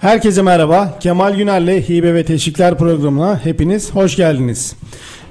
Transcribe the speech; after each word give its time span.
Herkese 0.00 0.42
merhaba. 0.42 0.98
Kemal 1.00 1.34
Güner'le 1.34 1.88
Hibe 1.88 2.14
ve 2.14 2.24
Teşvikler 2.24 2.78
programına 2.78 3.44
hepiniz 3.44 3.94
hoş 3.94 4.16
geldiniz. 4.16 4.76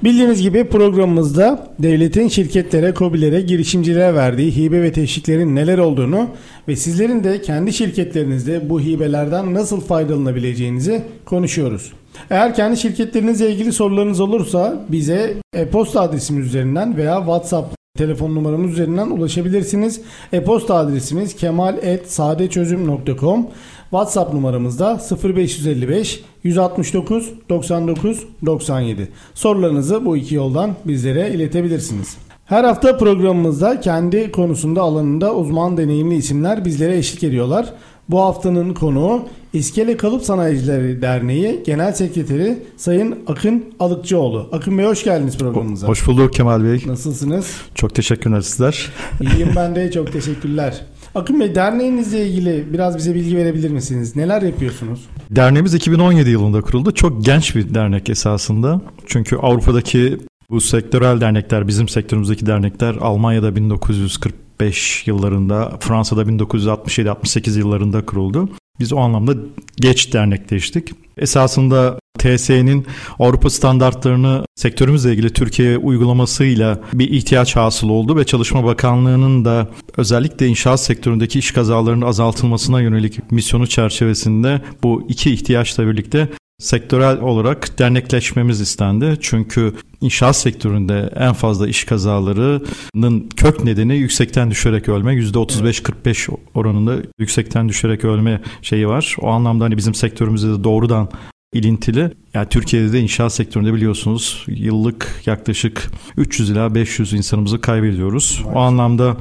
Bildiğiniz 0.04 0.42
gibi 0.42 0.64
programımızda 0.64 1.66
devletin 1.78 2.28
şirketlere, 2.28 2.94
kobilere, 2.94 3.40
girişimcilere 3.40 4.14
verdiği 4.14 4.56
hibe 4.56 4.82
ve 4.82 4.92
teşviklerin 4.92 5.56
neler 5.56 5.78
olduğunu 5.78 6.28
ve 6.68 6.76
sizlerin 6.76 7.24
de 7.24 7.42
kendi 7.42 7.72
şirketlerinizde 7.72 8.70
bu 8.70 8.80
hibelerden 8.80 9.54
nasıl 9.54 9.80
faydalanabileceğinizi 9.80 11.02
konuşuyoruz. 11.24 11.92
Eğer 12.30 12.54
kendi 12.54 12.76
şirketlerinizle 12.76 13.50
ilgili 13.50 13.72
sorularınız 13.72 14.20
olursa 14.20 14.84
bize 14.88 15.34
e-posta 15.54 16.00
adresimiz 16.00 16.46
üzerinden 16.46 16.96
veya 16.96 17.18
WhatsApp 17.18 17.78
telefon 17.98 18.34
numaramız 18.34 18.72
üzerinden 18.72 19.10
ulaşabilirsiniz. 19.10 20.00
E-posta 20.32 20.74
adresimiz 20.74 21.36
kemal.sadeçözüm.com 21.36 23.46
WhatsApp 23.90 24.34
numaramızda 24.34 25.00
0555 25.24 26.20
169 26.42 27.30
99 27.48 28.24
97. 28.46 29.08
Sorularınızı 29.34 30.04
bu 30.04 30.16
iki 30.16 30.34
yoldan 30.34 30.74
bizlere 30.84 31.30
iletebilirsiniz. 31.30 32.16
Her 32.44 32.64
hafta 32.64 32.96
programımızda 32.96 33.80
kendi 33.80 34.32
konusunda 34.32 34.82
alanında 34.82 35.34
uzman 35.34 35.76
deneyimli 35.76 36.14
isimler 36.14 36.64
bizlere 36.64 36.96
eşlik 36.98 37.24
ediyorlar. 37.24 37.72
Bu 38.08 38.20
haftanın 38.20 38.74
konuğu 38.74 39.22
İskele 39.52 39.96
Kalıp 39.96 40.22
Sanayicileri 40.22 41.02
Derneği 41.02 41.62
Genel 41.66 41.92
Sekreteri 41.92 42.58
Sayın 42.76 43.18
Akın 43.26 43.64
Alıkçıoğlu. 43.80 44.48
Akın 44.52 44.78
Bey 44.78 44.86
hoş 44.86 45.04
geldiniz 45.04 45.38
programımıza. 45.38 45.88
Hoş 45.88 46.06
bulduk 46.06 46.32
Kemal 46.32 46.64
Bey. 46.64 46.82
Nasılsınız? 46.86 47.56
Çok 47.74 47.94
teşekkürler 47.94 48.40
sizler. 48.40 48.92
İyiyim 49.20 49.52
ben 49.56 49.76
de 49.76 49.90
çok 49.92 50.12
teşekkürler. 50.12 50.80
Akın 51.18 51.40
Bey 51.40 51.54
derneğinizle 51.54 52.26
ilgili 52.26 52.72
biraz 52.72 52.96
bize 52.96 53.14
bilgi 53.14 53.36
verebilir 53.36 53.70
misiniz? 53.70 54.16
Neler 54.16 54.42
yapıyorsunuz? 54.42 55.00
Derneğimiz 55.30 55.74
2017 55.74 56.30
yılında 56.30 56.60
kuruldu. 56.60 56.94
Çok 56.94 57.24
genç 57.24 57.56
bir 57.56 57.74
dernek 57.74 58.10
esasında. 58.10 58.80
Çünkü 59.06 59.36
Avrupa'daki 59.36 60.18
bu 60.50 60.60
sektörel 60.60 61.20
dernekler, 61.20 61.68
bizim 61.68 61.88
sektörümüzdeki 61.88 62.46
dernekler 62.46 62.94
Almanya'da 63.00 63.56
1945 63.56 65.06
yıllarında, 65.06 65.76
Fransa'da 65.80 66.22
1967-68 66.22 67.58
yıllarında 67.58 68.06
kuruldu. 68.06 68.48
Biz 68.80 68.92
o 68.92 68.98
anlamda 68.98 69.34
geç 69.76 70.12
dernekleştik. 70.12 70.92
Esasında 71.16 71.98
TSE'nin 72.18 72.86
Avrupa 73.18 73.50
standartlarını 73.50 74.44
sektörümüzle 74.54 75.12
ilgili 75.12 75.32
Türkiye 75.32 75.78
uygulamasıyla 75.78 76.80
bir 76.92 77.10
ihtiyaç 77.10 77.56
hasıl 77.56 77.88
oldu 77.88 78.16
ve 78.16 78.24
Çalışma 78.24 78.64
Bakanlığı'nın 78.64 79.44
da 79.44 79.68
özellikle 79.96 80.46
inşaat 80.46 80.80
sektöründeki 80.80 81.38
iş 81.38 81.52
kazalarının 81.52 82.06
azaltılmasına 82.06 82.80
yönelik 82.80 83.32
misyonu 83.32 83.66
çerçevesinde 83.66 84.60
bu 84.82 85.06
iki 85.08 85.30
ihtiyaçla 85.30 85.86
birlikte 85.86 86.28
sektörel 86.58 87.20
olarak 87.20 87.78
dernekleşmemiz 87.78 88.60
istendi. 88.60 89.16
Çünkü 89.20 89.74
inşaat 90.00 90.36
sektöründe 90.36 91.12
en 91.16 91.32
fazla 91.32 91.68
iş 91.68 91.84
kazalarının 91.84 93.28
kök 93.36 93.64
nedeni 93.64 93.96
yüksekten 93.96 94.50
düşerek 94.50 94.88
ölme. 94.88 95.14
%35-45 95.14 96.36
oranında 96.54 96.96
yüksekten 97.18 97.68
düşerek 97.68 98.04
ölme 98.04 98.40
şeyi 98.62 98.88
var. 98.88 99.16
O 99.20 99.28
anlamda 99.28 99.64
hani 99.64 99.76
bizim 99.76 99.94
sektörümüzde 99.94 100.48
de 100.48 100.64
doğrudan 100.64 101.08
ilintili. 101.52 102.10
Yani 102.34 102.48
Türkiye'de 102.48 102.92
de 102.92 103.00
inşaat 103.00 103.32
sektöründe 103.32 103.74
biliyorsunuz 103.74 104.44
yıllık 104.46 105.22
yaklaşık 105.26 105.90
300 106.16 106.50
ila 106.50 106.74
500 106.74 107.12
insanımızı 107.12 107.60
kaybediyoruz. 107.60 108.42
O 108.54 108.58
anlamda 108.58 109.16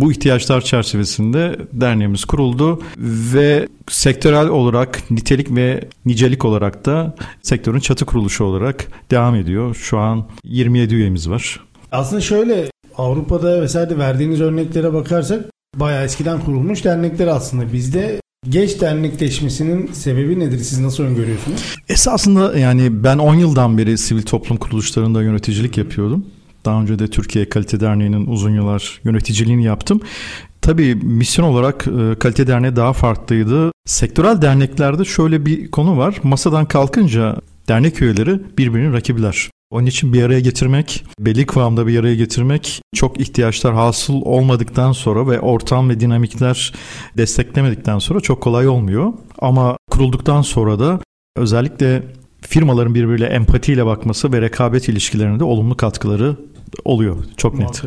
bu 0.00 0.12
ihtiyaçlar 0.12 0.60
çerçevesinde 0.60 1.56
derneğimiz 1.72 2.24
kuruldu 2.24 2.82
ve 3.34 3.68
sektörel 3.88 4.48
olarak 4.48 5.10
nitelik 5.10 5.56
ve 5.56 5.88
nicelik 6.06 6.44
olarak 6.44 6.86
da 6.86 7.14
sektörün 7.42 7.80
çatı 7.80 8.06
kuruluşu 8.06 8.44
olarak 8.44 8.86
devam 9.10 9.34
ediyor. 9.34 9.74
Şu 9.74 9.98
an 9.98 10.26
27 10.44 10.94
üyemiz 10.94 11.30
var. 11.30 11.60
Aslında 11.92 12.20
şöyle 12.20 12.70
Avrupa'da 12.96 13.62
vesaire 13.62 13.98
verdiğiniz 13.98 14.40
örneklere 14.40 14.92
bakarsak 14.92 15.44
bayağı 15.76 16.04
eskiden 16.04 16.40
kurulmuş 16.40 16.84
dernekler 16.84 17.26
aslında. 17.26 17.72
Bizde 17.72 18.20
Geç 18.48 18.80
dernekleşmesinin 18.80 19.92
sebebi 19.92 20.40
nedir? 20.40 20.58
Siz 20.58 20.80
nasıl 20.80 21.04
öngörüyorsunuz? 21.04 21.76
Esasında 21.88 22.58
yani 22.58 23.04
ben 23.04 23.18
10 23.18 23.34
yıldan 23.34 23.78
beri 23.78 23.98
sivil 23.98 24.22
toplum 24.22 24.56
kuruluşlarında 24.56 25.22
yöneticilik 25.22 25.78
yapıyordum. 25.78 26.26
Daha 26.68 26.80
önce 26.80 26.98
de 26.98 27.08
Türkiye 27.08 27.48
Kalite 27.48 27.80
Derneği'nin 27.80 28.26
uzun 28.26 28.54
yıllar 28.54 29.00
yöneticiliğini 29.04 29.64
yaptım. 29.64 30.00
Tabii 30.62 30.94
misyon 30.94 31.44
olarak 31.44 31.86
e, 31.86 32.18
Kalite 32.18 32.46
Derneği 32.46 32.76
daha 32.76 32.92
farklıydı. 32.92 33.72
Sektörel 33.86 34.42
derneklerde 34.42 35.04
şöyle 35.04 35.46
bir 35.46 35.70
konu 35.70 35.98
var. 35.98 36.16
Masadan 36.22 36.66
kalkınca 36.66 37.36
dernek 37.68 38.02
üyeleri 38.02 38.40
birbirinin 38.58 38.92
rakibiler. 38.92 39.50
Onun 39.70 39.86
için 39.86 40.12
bir 40.12 40.22
araya 40.22 40.40
getirmek, 40.40 41.04
belli 41.20 41.46
kıvamda 41.46 41.86
bir 41.86 42.00
araya 42.00 42.14
getirmek 42.14 42.82
çok 42.94 43.20
ihtiyaçlar 43.20 43.74
hasıl 43.74 44.22
olmadıktan 44.22 44.92
sonra 44.92 45.28
ve 45.28 45.40
ortam 45.40 45.88
ve 45.88 46.00
dinamikler 46.00 46.74
desteklemedikten 47.16 47.98
sonra 47.98 48.20
çok 48.20 48.40
kolay 48.40 48.68
olmuyor. 48.68 49.12
Ama 49.38 49.76
kurulduktan 49.90 50.42
sonra 50.42 50.78
da 50.78 51.00
özellikle 51.36 52.02
firmaların 52.40 52.94
birbiriyle 52.94 53.26
empatiyle 53.26 53.86
bakması 53.86 54.32
ve 54.32 54.40
rekabet 54.40 54.88
ilişkilerinde 54.88 55.44
olumlu 55.44 55.76
katkıları 55.76 56.36
oluyor. 56.84 57.16
Çok 57.36 57.58
net. 57.58 57.82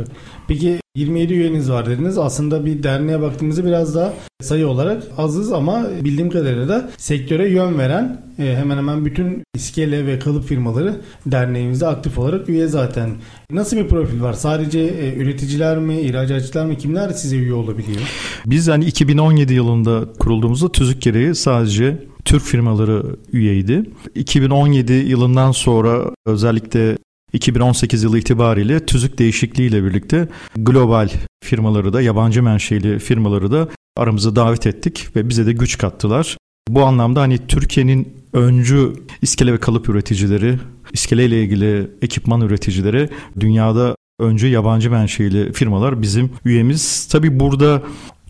Peki 0.47 0.81
27 0.95 1.33
üyeniz 1.33 1.71
var 1.71 1.85
dediniz. 1.85 2.17
Aslında 2.17 2.65
bir 2.65 2.83
derneğe 2.83 3.21
baktığımızda 3.21 3.65
biraz 3.65 3.95
daha 3.95 4.13
sayı 4.41 4.67
olarak 4.67 5.03
azız 5.17 5.51
ama 5.51 5.87
bildiğim 6.01 6.29
kadarıyla 6.29 6.67
da 6.67 6.89
sektöre 6.97 7.49
yön 7.49 7.77
veren 7.77 8.21
e, 8.39 8.55
hemen 8.55 8.77
hemen 8.77 9.05
bütün 9.05 9.43
iskele 9.55 10.05
ve 10.05 10.19
kalıp 10.19 10.45
firmaları 10.45 11.01
derneğimizde 11.25 11.87
aktif 11.87 12.17
olarak 12.17 12.49
üye 12.49 12.67
zaten. 12.67 13.11
Nasıl 13.51 13.77
bir 13.77 13.87
profil 13.87 14.21
var? 14.21 14.33
Sadece 14.33 14.79
e, 14.79 15.15
üreticiler 15.15 15.77
mi, 15.77 16.01
ihracatçılar 16.01 16.65
mı 16.65 16.75
kimler 16.75 17.09
size 17.09 17.35
üye 17.35 17.53
olabiliyor? 17.53 18.01
Biz 18.45 18.67
hani 18.67 18.85
2017 18.85 19.53
yılında 19.53 20.13
kurulduğumuzda 20.19 20.71
tüzük 20.71 21.01
gereği 21.01 21.35
sadece 21.35 22.07
Türk 22.25 22.43
firmaları 22.43 23.03
üyeydi. 23.33 23.83
2017 24.15 24.93
yılından 24.93 25.51
sonra 25.51 26.01
özellikle 26.25 26.97
2018 27.33 28.03
yılı 28.03 28.19
itibariyle 28.19 28.85
tüzük 28.85 29.17
değişikliğiyle 29.17 29.83
birlikte 29.83 30.27
global 30.55 31.09
firmaları 31.43 31.93
da 31.93 32.01
yabancı 32.01 32.43
menşeli 32.43 32.99
firmaları 32.99 33.51
da 33.51 33.67
aramıza 33.97 34.35
davet 34.35 34.67
ettik 34.67 35.15
ve 35.15 35.29
bize 35.29 35.45
de 35.45 35.53
güç 35.53 35.77
kattılar. 35.77 36.37
Bu 36.69 36.83
anlamda 36.85 37.21
hani 37.21 37.47
Türkiye'nin 37.47 38.13
öncü 38.33 38.93
iskele 39.21 39.53
ve 39.53 39.57
kalıp 39.57 39.89
üreticileri, 39.89 40.59
iskele 40.93 41.25
ile 41.25 41.43
ilgili 41.43 41.91
ekipman 42.01 42.41
üreticileri, 42.41 43.09
dünyada 43.39 43.95
öncü 44.19 44.47
yabancı 44.47 44.91
menşeli 44.91 45.53
firmalar 45.53 46.01
bizim 46.01 46.29
üyemiz. 46.45 47.07
Tabi 47.11 47.39
burada 47.39 47.83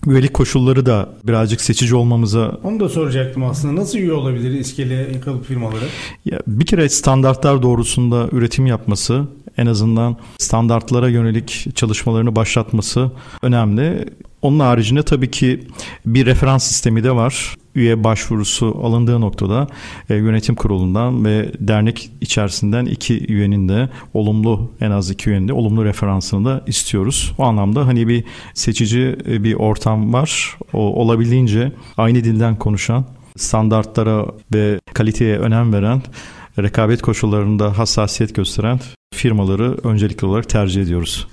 üyelik 0.07 0.33
koşulları 0.33 0.85
da 0.85 1.09
birazcık 1.23 1.61
seçici 1.61 1.95
olmamıza... 1.95 2.59
Onu 2.63 2.79
da 2.79 2.89
soracaktım 2.89 3.43
aslında. 3.43 3.81
Nasıl 3.81 3.97
üye 3.97 4.13
olabilir 4.13 4.51
iskele 4.59 5.21
kalıp 5.21 5.45
firmaları? 5.45 5.85
Ya 6.25 6.39
bir 6.47 6.65
kere 6.65 6.89
standartlar 6.89 7.61
doğrusunda 7.61 8.29
üretim 8.31 8.65
yapması, 8.65 9.23
en 9.57 9.65
azından 9.65 10.17
standartlara 10.37 11.09
yönelik 11.09 11.67
çalışmalarını 11.75 12.35
başlatması 12.35 13.11
önemli. 13.41 14.05
Onun 14.41 14.59
haricinde 14.59 15.03
tabii 15.03 15.31
ki 15.31 15.59
bir 16.05 16.25
referans 16.25 16.63
sistemi 16.63 17.03
de 17.03 17.15
var. 17.15 17.55
Üye 17.75 18.03
başvurusu 18.03 18.79
alındığı 18.83 19.21
noktada 19.21 19.67
e, 20.09 20.15
yönetim 20.15 20.55
kurulundan 20.55 21.25
ve 21.25 21.51
dernek 21.59 22.11
içerisinden 22.21 22.85
iki 22.85 23.33
üyenin 23.33 23.69
de 23.69 23.89
olumlu 24.13 24.71
en 24.81 24.91
az 24.91 25.09
iki 25.09 25.29
üyenin 25.29 25.47
de 25.47 25.53
olumlu 25.53 25.85
referansını 25.85 26.45
da 26.45 26.63
istiyoruz. 26.67 27.33
O 27.37 27.43
anlamda 27.43 27.87
hani 27.87 28.07
bir 28.07 28.23
seçici 28.53 29.15
e, 29.27 29.43
bir 29.43 29.53
ortam 29.53 30.13
var. 30.13 30.57
O 30.73 30.79
olabildiğince 30.79 31.71
aynı 31.97 32.23
dilden 32.23 32.55
konuşan, 32.55 33.05
standartlara 33.37 34.25
ve 34.53 34.79
kaliteye 34.93 35.37
önem 35.37 35.73
veren 35.73 36.01
rekabet 36.59 37.01
koşullarında 37.01 37.77
hassasiyet 37.77 38.35
gösteren 38.35 38.79
firmaları 39.13 39.77
öncelikli 39.83 40.25
olarak 40.25 40.49
tercih 40.49 40.81
ediyoruz. 40.81 41.27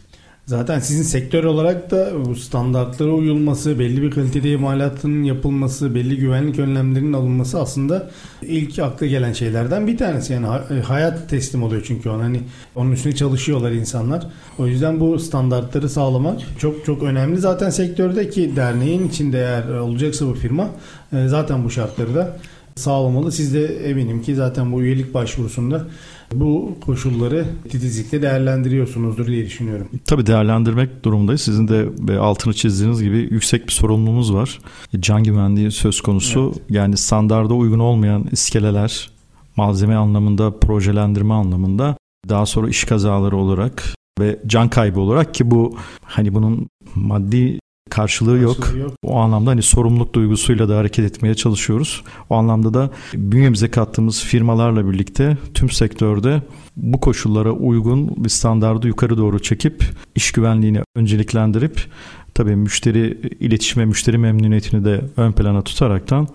Zaten 0.48 0.80
sizin 0.80 1.02
sektör 1.02 1.44
olarak 1.44 1.90
da 1.90 2.12
bu 2.24 2.36
standartlara 2.36 3.10
uyulması, 3.10 3.78
belli 3.78 4.02
bir 4.02 4.10
kalitede 4.10 4.50
imalatının 4.50 5.22
yapılması, 5.22 5.94
belli 5.94 6.16
güvenlik 6.16 6.58
önlemlerinin 6.58 7.12
alınması 7.12 7.60
aslında 7.60 8.10
ilk 8.42 8.78
akla 8.78 9.06
gelen 9.06 9.32
şeylerden 9.32 9.86
bir 9.86 9.96
tanesi. 9.96 10.32
Yani 10.32 10.46
e, 10.46 10.80
hayat 10.80 11.28
teslim 11.28 11.62
oluyor 11.62 11.82
çünkü 11.86 12.08
ona 12.08 12.22
hani 12.22 12.40
onun 12.74 12.92
üstüne 12.92 13.14
çalışıyorlar 13.14 13.72
insanlar. 13.72 14.26
O 14.58 14.66
yüzden 14.66 15.00
bu 15.00 15.18
standartları 15.18 15.88
sağlamak 15.88 16.40
çok 16.58 16.84
çok 16.84 17.02
önemli. 17.02 17.38
Zaten 17.38 17.70
sektördeki 17.70 18.56
derneğin 18.56 19.08
içinde 19.08 19.38
eğer 19.38 19.68
olacaksa 19.68 20.26
bu 20.26 20.34
firma 20.34 20.70
e, 21.12 21.28
zaten 21.28 21.64
bu 21.64 21.70
şartları 21.70 22.14
da 22.14 22.36
sağlamalı. 22.76 23.32
Siz 23.32 23.54
de 23.54 23.88
eminim 23.90 24.22
ki 24.22 24.34
zaten 24.34 24.72
bu 24.72 24.82
üyelik 24.82 25.14
başvurusunda 25.14 25.86
bu 26.34 26.74
koşulları 26.86 27.46
titizlikle 27.68 28.22
değerlendiriyorsunuzdur 28.22 29.26
diye 29.26 29.46
düşünüyorum. 29.46 29.88
Tabii 30.06 30.26
değerlendirmek 30.26 31.04
durumundayız. 31.04 31.40
Sizin 31.40 31.68
de 31.68 32.18
altını 32.18 32.54
çizdiğiniz 32.54 33.02
gibi 33.02 33.18
yüksek 33.18 33.66
bir 33.66 33.72
sorumluluğumuz 33.72 34.34
var. 34.34 34.58
Can 35.00 35.24
güvenliği 35.24 35.70
söz 35.70 36.00
konusu. 36.00 36.52
Evet. 36.56 36.70
Yani 36.70 36.96
standarda 36.96 37.54
uygun 37.54 37.78
olmayan 37.78 38.26
iskeleler, 38.32 39.10
malzeme 39.56 39.94
anlamında, 39.94 40.58
projelendirme 40.60 41.34
anlamında 41.34 41.96
daha 42.28 42.46
sonra 42.46 42.68
iş 42.68 42.84
kazaları 42.84 43.36
olarak 43.36 43.94
ve 44.20 44.38
can 44.46 44.68
kaybı 44.68 45.00
olarak 45.00 45.34
ki 45.34 45.50
bu 45.50 45.76
hani 46.02 46.34
bunun 46.34 46.68
maddi 46.94 47.58
karşılığı 47.90 48.38
yok. 48.38 48.56
yok. 48.78 48.92
O 49.02 49.16
anlamda 49.16 49.50
hani 49.50 49.62
sorumluluk 49.62 50.14
duygusuyla 50.14 50.68
da 50.68 50.76
hareket 50.76 51.04
etmeye 51.04 51.34
çalışıyoruz. 51.34 52.02
O 52.30 52.34
anlamda 52.34 52.74
da 52.74 52.90
bünyemize 53.14 53.70
kattığımız 53.70 54.24
firmalarla 54.24 54.92
birlikte 54.92 55.36
tüm 55.54 55.70
sektörde 55.70 56.42
bu 56.76 57.00
koşullara 57.00 57.52
uygun 57.52 58.24
bir 58.24 58.28
standardı 58.28 58.86
yukarı 58.86 59.18
doğru 59.18 59.42
çekip 59.42 59.84
iş 60.14 60.32
güvenliğini 60.32 60.82
önceliklendirip 60.96 61.86
tabii 62.34 62.56
müşteri 62.56 63.20
iletişime, 63.40 63.84
müşteri 63.84 64.18
memnuniyetini 64.18 64.84
de 64.84 65.04
ön 65.16 65.32
plana 65.32 65.62
tutaraktan 65.62 66.28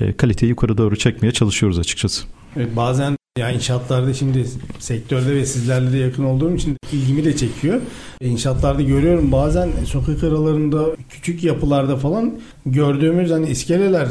e, 0.00 0.12
kaliteyi 0.12 0.50
yukarı 0.50 0.78
doğru 0.78 0.96
çekmeye 0.96 1.32
çalışıyoruz 1.32 1.78
açıkçası. 1.78 2.24
Evet, 2.56 2.76
bazen 2.76 3.16
ya 3.38 3.50
inşaatlarda 3.50 4.14
şimdi 4.14 4.46
sektörde 4.78 5.34
ve 5.34 5.46
sizlerle 5.46 5.92
de 5.92 5.98
yakın 5.98 6.24
olduğum 6.24 6.54
için 6.54 6.76
ilgimi 6.92 7.24
de 7.24 7.36
çekiyor. 7.36 7.80
İnşaatlarda 8.20 8.82
görüyorum 8.82 9.32
bazen 9.32 9.70
sokak 9.86 10.24
aralarında 10.24 10.86
küçük 11.10 11.44
yapılarda 11.44 11.96
falan 11.96 12.32
gördüğümüz 12.66 13.30
hani 13.30 13.50
iskeleler 13.50 14.08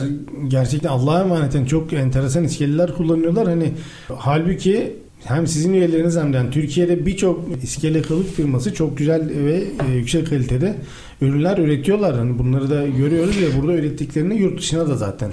gerçekten 0.48 0.90
Allah'a 0.90 1.22
emanet 1.22 1.70
çok 1.70 1.94
enteresan 1.94 2.44
iskeleler 2.44 2.96
kullanıyorlar. 2.96 3.48
Hani 3.48 3.72
halbuki 4.18 4.96
hem 5.24 5.48
sizin 5.48 5.74
üyeleriniz 5.74 6.18
hem 6.18 6.34
de 6.34 6.38
yani 6.38 6.52
Türkiye'de 6.52 7.06
birçok 7.06 7.64
iskele 7.64 8.02
kalıp 8.02 8.36
firması 8.36 8.74
çok 8.74 8.98
güzel 8.98 9.30
ve 9.30 9.64
e, 9.88 9.92
yüksek 9.96 10.30
kalitede 10.30 10.76
ürünler 11.22 11.58
üretiyorlar. 11.58 12.16
Hani 12.16 12.40
bunları 12.40 12.70
da 12.70 12.88
görüyoruz 12.88 13.42
ve 13.42 13.62
burada 13.62 13.74
ürettiklerini 13.74 14.42
yurt 14.42 14.60
dışına 14.60 14.88
da 14.88 14.96
zaten 14.96 15.32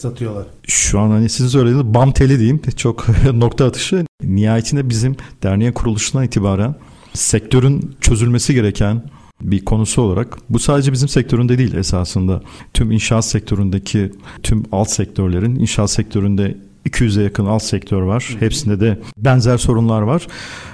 satıyorlar. 0.00 0.46
Şu 0.66 1.00
an 1.00 1.10
hani 1.10 1.28
sizin 1.28 1.48
söylediğiniz 1.48 1.94
bam 1.94 2.12
teli 2.12 2.38
diyeyim. 2.38 2.60
Çok 2.76 3.06
nokta 3.34 3.66
atışı. 3.66 4.04
Nihayetinde 4.22 4.88
bizim 4.88 5.16
derneğin 5.42 5.72
kuruluşundan 5.72 6.26
itibaren 6.26 6.74
sektörün 7.14 7.96
çözülmesi 8.00 8.54
gereken 8.54 9.02
bir 9.40 9.64
konusu 9.64 10.02
olarak 10.02 10.38
bu 10.48 10.58
sadece 10.58 10.92
bizim 10.92 11.08
sektöründe 11.08 11.58
değil 11.58 11.74
esasında. 11.74 12.42
Tüm 12.74 12.92
inşaat 12.92 13.24
sektöründeki 13.24 14.12
tüm 14.42 14.64
alt 14.72 14.90
sektörlerin 14.90 15.54
inşaat 15.54 15.90
sektöründe 15.90 16.58
200'e 16.86 17.22
yakın 17.22 17.46
alt 17.46 17.62
sektör 17.62 18.02
var. 18.02 18.36
Hepsinde 18.40 18.80
de 18.80 19.00
benzer 19.16 19.58
sorunlar 19.58 20.02
var. 20.02 20.26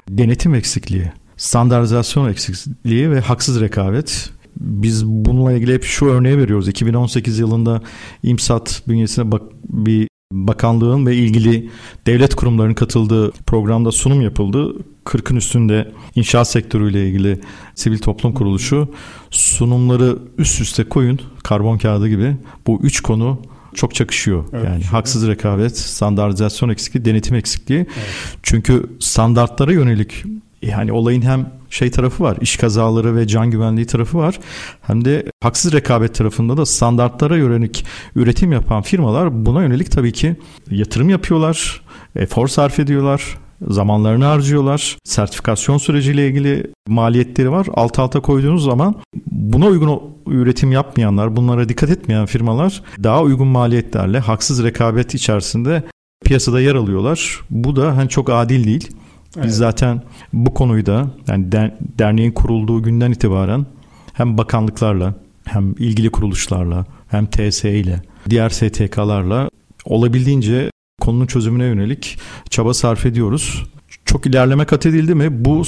Denetim 0.09 0.55
eksikliği, 0.55 1.13
standartizasyon 1.37 2.31
eksikliği 2.31 3.11
ve 3.11 3.21
haksız 3.21 3.61
rekabet 3.61 4.31
biz 4.61 5.07
bununla 5.07 5.53
ilgili 5.53 5.75
hep 5.75 5.85
şu 5.85 6.07
örneği 6.07 6.39
veriyoruz. 6.39 6.69
2018 6.69 7.39
yılında 7.39 7.83
İMSAT 8.23 8.83
bünyesine 8.89 9.33
bak 9.33 9.43
bir 9.69 10.09
bakanlığın 10.33 11.07
ve 11.07 11.17
ilgili 11.17 11.71
devlet 12.07 12.35
kurumlarının 12.35 12.75
katıldığı 12.75 13.31
programda 13.31 13.93
sunum 13.93 14.21
yapıldı. 14.21 14.75
40'ın 15.05 15.37
üstünde 15.37 15.93
inşaat 16.15 16.49
sektörüyle 16.49 17.09
ilgili 17.09 17.41
sivil 17.75 17.99
toplum 17.99 18.33
kuruluşu 18.33 18.89
sunumları 19.31 20.19
üst 20.39 20.61
üste 20.61 20.85
koyun 20.85 21.21
karbon 21.43 21.79
kağıdı 21.79 22.09
gibi. 22.09 22.37
Bu 22.67 22.81
üç 22.83 23.01
konu 23.01 23.39
çok 23.75 23.95
çakışıyor. 23.95 24.45
Evet, 24.53 24.65
yani 24.65 24.85
haksız 24.85 25.29
rekabet, 25.29 25.79
standartizasyon 25.79 26.69
eksikliği, 26.69 27.05
denetim 27.05 27.37
eksikliği. 27.37 27.81
Evet. 27.81 28.09
Çünkü 28.43 28.87
standartlara 29.01 29.73
yönelik 29.73 30.25
yani 30.63 30.93
olayın 30.93 31.23
hem 31.23 31.53
şey 31.75 31.91
tarafı 31.91 32.25
var, 32.25 32.37
iş 32.41 32.57
kazaları 32.57 33.17
ve 33.17 33.27
can 33.27 33.51
güvenliği 33.51 33.87
tarafı 33.87 34.19
var. 34.19 34.41
Hem 34.83 35.05
de 35.05 35.25
haksız 35.43 35.73
rekabet 35.73 36.15
tarafında 36.15 36.57
da 36.57 36.67
standartlara 36.67 37.37
yönelik 37.37 37.87
üretim 38.17 38.53
yapan 38.53 38.83
firmalar 38.83 39.47
buna 39.47 39.63
yönelik 39.63 39.91
tabii 39.91 40.13
ki 40.13 40.37
yatırım 40.71 41.09
yapıyorlar, 41.09 41.83
efor 42.17 42.49
sarf 42.49 42.79
ediyorlar, 42.79 43.39
zamanlarını 43.69 44.25
harcıyorlar. 44.25 44.97
Sertifikasyon 45.05 45.79
süreciyle 45.79 46.29
ilgili 46.29 46.71
maliyetleri 46.89 47.51
var. 47.51 47.67
Alt 47.75 47.99
alta 47.99 48.21
koyduğunuz 48.21 48.65
zaman 48.65 48.95
buna 49.27 49.67
uygun 49.67 50.01
üretim 50.27 50.73
yapmayanlar, 50.73 51.37
bunlara 51.37 51.69
dikkat 51.69 51.91
etmeyen 51.91 52.27
firmalar 52.27 52.83
daha 53.03 53.23
uygun 53.23 53.49
maliyetlerle 53.49 54.19
haksız 54.19 54.65
rekabet 54.65 55.15
içerisinde 55.15 55.83
piyasada 56.25 56.61
yer 56.61 56.75
alıyorlar. 56.75 57.41
Bu 57.51 57.77
da 57.77 57.97
hani 57.97 58.09
çok 58.09 58.31
adil 58.31 58.65
değil. 58.65 58.91
Biz 59.37 59.45
evet. 59.45 59.55
zaten 59.55 60.03
bu 60.33 60.55
konuyu 60.55 60.87
da 60.87 61.11
yani 61.29 61.53
derneğin 61.99 62.33
kurulduğu 62.33 62.83
günden 62.83 63.11
itibaren 63.11 63.67
hem 64.13 64.39
bakanlıklarla 64.39 65.15
hem 65.45 65.73
ilgili 65.79 66.11
kuruluşlarla 66.11 66.85
hem 67.09 67.27
TSE 67.27 67.73
ile 67.73 68.03
diğer 68.31 68.49
STK'larla 68.49 69.51
olabildiğince 69.85 70.71
konunun 71.01 71.27
çözümüne 71.27 71.65
yönelik 71.65 72.19
çaba 72.51 72.75
sarf 72.75 73.07
ediyoruz. 73.07 73.65
Çok 74.05 74.27
ilerleme 74.27 74.65
kat 74.65 74.87
edildi 74.87 75.15
mi? 75.15 75.45
Bu 75.45 75.65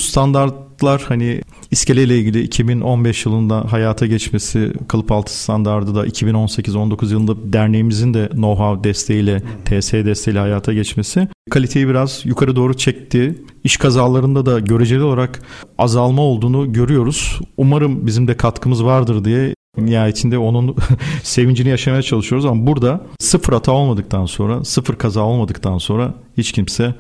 standartlar 0.77 1.05
hani 1.09 1.41
iskeleyle 1.71 2.19
ilgili 2.19 2.43
2015 2.43 3.27
yılında 3.27 3.73
hayata 3.73 4.07
geçmesi 4.07 4.73
kalıp 4.89 5.13
altı 5.13 5.41
standardı 5.41 5.95
da 5.95 6.07
2018-19 6.07 7.13
yılında 7.13 7.53
derneğimizin 7.53 8.15
de 8.15 8.27
know-how 8.27 8.85
desteğiyle, 8.85 9.43
TSE 9.65 10.07
desteğiyle 10.07 10.41
hayata 10.41 10.73
geçmesi 10.73 11.29
kaliteyi 11.51 11.89
biraz 11.89 12.27
yukarı 12.27 12.57
doğru 12.57 12.75
çekti. 12.75 13.43
İş 13.65 13.77
kazalarında 13.77 14.47
da 14.47 14.61
göreceli 14.61 15.03
olarak 15.03 15.43
azalma 15.79 16.23
olduğunu 16.23 16.73
görüyoruz. 16.73 17.41
Umarım 17.57 18.07
bizim 18.07 18.29
de 18.29 18.37
katkımız 18.37 18.85
vardır 18.85 19.25
diye 19.25 19.55
nihayetinde 19.79 20.39
onun 20.39 20.77
sevincini 21.23 21.69
yaşamaya 21.69 22.03
çalışıyoruz 22.03 22.47
ama 22.47 22.67
burada 22.67 23.01
sıfır 23.19 23.53
hata 23.53 23.73
olmadıktan 23.73 24.27
sonra, 24.27 24.65
sıfır 24.65 24.97
kaza 24.97 25.21
olmadıktan 25.21 25.79
sonra 25.79 26.15
hiç 26.37 26.53
kimse 26.53 26.95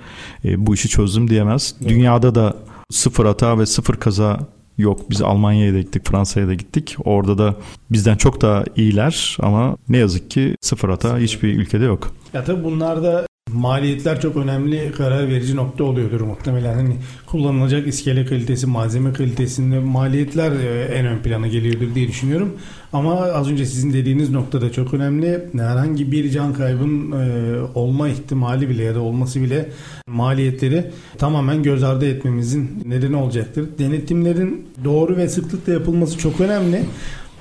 e, 0.45 0.67
bu 0.67 0.75
işi 0.75 0.89
çözdüm 0.89 1.31
diyemez. 1.31 1.75
Dünyada 1.89 2.35
da 2.35 2.55
sıfır 2.91 3.27
hata 3.27 3.59
ve 3.59 3.67
sıfır 3.67 3.95
kaza 3.95 4.39
yok. 4.79 5.11
Biz 5.11 5.23
Almanya'ya 5.23 5.75
da 5.75 5.79
gittik, 5.81 6.07
Fransa'ya 6.09 6.49
da 6.49 6.55
gittik. 6.55 6.97
Orada 7.05 7.39
da 7.39 7.55
bizden 7.91 8.17
çok 8.17 8.41
daha 8.43 8.65
iyiler 8.77 9.37
ama 9.41 9.77
ne 9.89 9.99
yazık 9.99 10.31
ki 10.31 10.57
sıfır 10.61 10.89
hata 10.89 11.19
hiçbir 11.19 11.57
ülkede 11.59 11.85
yok. 11.85 12.13
Ya 12.35 12.45
tabii 12.45 12.65
bunlar 12.65 13.03
da 13.03 13.27
Maliyetler 13.57 14.21
çok 14.21 14.37
önemli 14.37 14.93
karar 14.93 15.29
verici 15.29 15.57
nokta 15.57 15.85
oluyordur 15.85 16.21
muhtemelen. 16.21 16.75
Hani 16.75 16.97
kullanılacak 17.27 17.87
iskele 17.87 18.27
kalitesi, 18.27 18.67
malzeme 18.67 19.13
kalitesinde 19.13 19.79
maliyetler 19.79 20.53
e, 20.53 20.85
en 20.85 21.07
ön 21.07 21.19
plana 21.19 21.47
geliyordur 21.47 21.95
diye 21.95 22.09
düşünüyorum. 22.09 22.53
Ama 22.93 23.15
az 23.15 23.51
önce 23.51 23.67
sizin 23.67 23.93
dediğiniz 23.93 24.31
nokta 24.31 24.61
da 24.61 24.73
çok 24.73 24.95
önemli. 24.95 25.45
Herhangi 25.53 26.13
bir 26.13 26.31
can 26.31 26.55
kaybın 26.55 27.13
e, 27.13 27.55
olma 27.75 28.09
ihtimali 28.09 28.69
bile 28.69 28.83
ya 28.83 28.95
da 28.95 29.01
olması 29.01 29.43
bile 29.43 29.69
maliyetleri 30.07 30.91
tamamen 31.19 31.63
göz 31.63 31.83
ardı 31.83 32.07
etmemizin 32.07 32.83
nedeni 32.85 33.17
olacaktır. 33.17 33.69
Denetimlerin 33.79 34.67
doğru 34.85 35.17
ve 35.17 35.29
sıklıkla 35.29 35.73
yapılması 35.73 36.19
çok 36.19 36.41
önemli. 36.41 36.85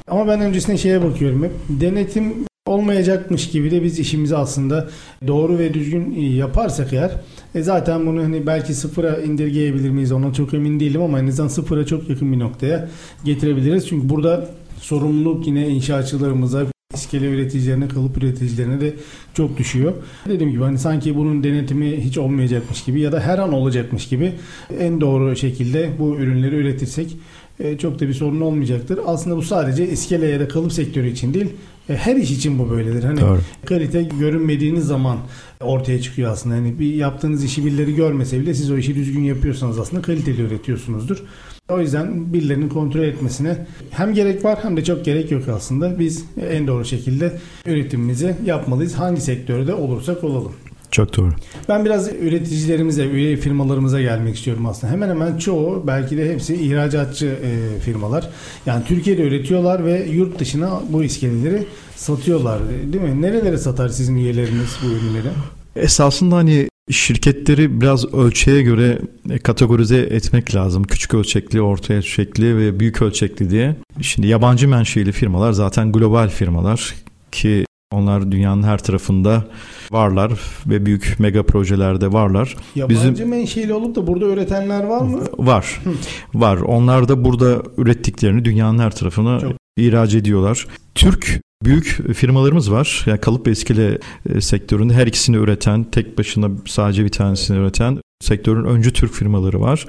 Ama 0.08 0.28
ben 0.28 0.42
öncesinde 0.42 0.78
şeye 0.78 1.04
bakıyorum 1.04 1.44
hep. 1.44 1.52
Denetim 1.70 2.34
olmayacakmış 2.66 3.50
gibi 3.50 3.72
de 3.72 3.84
biz 3.84 4.00
işimizi 4.00 4.38
aslında 4.38 4.90
doğru 5.28 5.58
ve 5.58 5.74
düzgün 5.74 6.12
yaparsak 6.16 6.94
eğer 6.94 7.12
e 7.56 7.62
zaten 7.62 8.06
bunu 8.06 8.24
hani 8.24 8.48
belki 8.48 8.74
sıfıra 8.74 9.18
indirgeyebilir 9.18 9.90
miyiz 9.90 10.12
ona 10.12 10.34
çok 10.34 10.54
emin 10.54 10.80
değilim 10.80 11.02
ama 11.02 11.20
en 11.20 11.28
azından 11.28 11.48
sıfıra 11.48 11.86
çok 11.86 12.10
yakın 12.10 12.34
bir 12.34 12.40
noktaya 12.40 12.90
getirebiliriz. 13.26 13.88
Çünkü 13.88 14.10
burada 14.10 14.50
sorumluluk 14.82 15.48
yine 15.48 15.70
inşaatçılarımıza 15.70 16.75
iskele 16.96 17.30
üreticilerine, 17.30 17.88
kalıp 17.88 18.18
üreticilerine 18.18 18.82
de 18.82 18.94
çok 19.34 19.58
düşüyor. 19.58 19.94
Dediğim 20.30 20.52
gibi 20.52 20.64
hani 20.64 20.80
sanki 20.80 21.16
bunun 21.16 21.44
denetimi 21.44 21.98
hiç 21.98 22.18
olmayacakmış 22.18 22.84
gibi 22.84 23.02
ya 23.02 23.12
da 23.12 23.20
her 23.20 23.38
an 23.38 23.54
olacakmış 23.54 24.08
gibi 24.08 24.34
en 24.80 25.02
doğru 25.02 25.36
şekilde 25.36 25.90
bu 26.00 26.16
ürünleri 26.16 26.56
üretirsek 26.56 27.18
e, 27.60 27.78
çok 27.78 28.00
da 28.00 28.08
bir 28.08 28.14
sorun 28.14 28.42
olmayacaktır. 28.42 29.00
Aslında 29.06 29.38
bu 29.38 29.42
sadece 29.42 29.90
iskele 29.90 30.28
ya 30.28 30.40
da 30.40 30.48
kalıp 30.48 30.74
sektörü 30.74 31.08
için 31.08 31.34
değil, 31.34 31.48
e, 31.90 31.96
her 31.96 32.16
iş 32.16 32.32
için 32.32 32.60
bu 32.60 32.70
böyledir. 32.70 33.04
Hani 33.04 33.22
Doğru. 33.22 33.40
kalite 33.66 34.04
görünmediğiniz 34.04 34.86
zaman 34.86 35.18
ortaya 35.62 36.02
çıkıyor 36.02 36.32
aslında. 36.32 36.56
Hani 36.56 36.80
bir 36.80 36.94
yaptığınız 36.94 37.44
işi 37.44 37.66
birileri 37.66 37.96
görmese 37.96 38.40
bile 38.40 38.54
siz 38.54 38.72
o 38.72 38.78
işi 38.78 38.96
düzgün 38.96 39.24
yapıyorsanız 39.24 39.80
aslında 39.80 40.02
kaliteli 40.02 40.42
üretiyorsunuzdur. 40.42 41.24
O 41.70 41.80
yüzden 41.80 42.34
birilerinin 42.34 42.70
kontrol 42.70 43.02
etmesine 43.04 43.66
hem 43.92 44.14
gerek 44.14 44.46
var 44.46 44.60
hem 44.62 44.78
de 44.78 44.84
çok 44.84 45.06
gerek 45.06 45.32
yok 45.32 45.48
aslında. 45.48 46.00
Biz 46.00 46.26
en 46.50 46.68
doğru 46.68 46.86
şekilde 46.86 47.40
üretimimizi 47.66 48.36
yapmalıyız. 48.46 48.94
Hangi 48.94 49.22
sektörde 49.22 49.74
olursak 49.74 50.24
olalım. 50.24 50.52
Çok 50.92 51.18
doğru. 51.18 51.34
Ben 51.70 51.86
biraz 51.86 52.14
üreticilerimize, 52.14 53.06
üye 53.06 53.38
firmalarımıza 53.38 54.02
gelmek 54.02 54.36
istiyorum 54.36 54.66
aslında. 54.66 54.94
Hemen 54.94 55.10
hemen 55.10 55.38
çoğu, 55.38 55.84
belki 55.88 56.18
de 56.18 56.34
hepsi 56.34 56.56
ihracatçı 56.56 57.26
e, 57.26 57.80
firmalar. 57.80 58.30
Yani 58.66 58.84
Türkiye'de 58.86 59.22
üretiyorlar 59.22 59.86
ve 59.86 60.06
yurt 60.12 60.40
dışına 60.40 60.82
bu 60.90 61.04
iskeleleri 61.04 61.64
satıyorlar. 61.96 62.60
Değil 62.94 63.04
mi? 63.04 63.22
Nerelere 63.22 63.58
satar 63.58 63.90
sizin 63.90 64.16
üyeleriniz 64.16 64.78
bu 64.84 64.88
ürünleri? 64.88 65.30
Esasında 65.76 66.36
hani 66.36 66.68
şirketleri 66.92 67.82
biraz 67.82 68.14
ölçeğe 68.14 68.62
göre 68.62 69.02
kategorize 69.44 69.98
etmek 69.98 70.56
lazım. 70.56 70.84
Küçük 70.84 71.14
ölçekli, 71.14 71.62
orta 71.62 71.94
ölçekli 71.94 72.58
ve 72.58 72.80
büyük 72.80 73.02
ölçekli 73.02 73.50
diye. 73.50 73.76
Şimdi 74.02 74.28
yabancı 74.28 74.68
menşeli 74.68 75.12
firmalar 75.12 75.52
zaten 75.52 75.92
global 75.92 76.30
firmalar 76.30 76.96
ki 77.32 77.66
onlar 77.94 78.32
dünyanın 78.32 78.64
her 78.64 78.78
tarafında 78.78 79.48
varlar 79.92 80.32
ve 80.68 80.86
büyük 80.86 81.16
mega 81.20 81.44
projelerde 81.44 82.14
varlar. 82.14 82.56
Yabancı 82.76 83.12
Bizim, 83.12 83.30
menşeli 83.30 83.74
olup 83.74 83.96
da 83.96 84.08
burada 84.08 84.26
üretenler 84.26 84.84
var 84.84 85.02
mı? 85.02 85.24
Var. 85.38 85.82
var. 86.34 86.58
Onlar 86.58 87.08
da 87.08 87.26
burada 87.26 87.64
ürettiklerini 87.78 88.46
dünyanın 88.46 88.80
her 88.80 88.96
tarafına 88.96 89.40
Çok. 89.40 89.52
ihraç 89.78 90.14
ediyorlar. 90.14 90.68
Türk 90.96 91.42
büyük 91.66 92.14
firmalarımız 92.14 92.72
var. 92.72 93.04
Yani 93.06 93.20
kalıp 93.20 93.48
ve 93.48 93.52
iskele 93.52 93.98
e, 94.30 94.42
sektöründe 94.42 94.94
her 94.94 95.08
ikisini 95.08 95.38
üreten, 95.38 95.84
tek 95.84 96.18
başına 96.18 96.50
sadece 96.66 97.04
bir 97.04 97.10
tanesini 97.10 97.58
üreten 97.58 98.00
sektörün 98.22 98.66
öncü 98.66 98.94
Türk 98.94 99.14
firmaları 99.14 99.62
var 99.62 99.86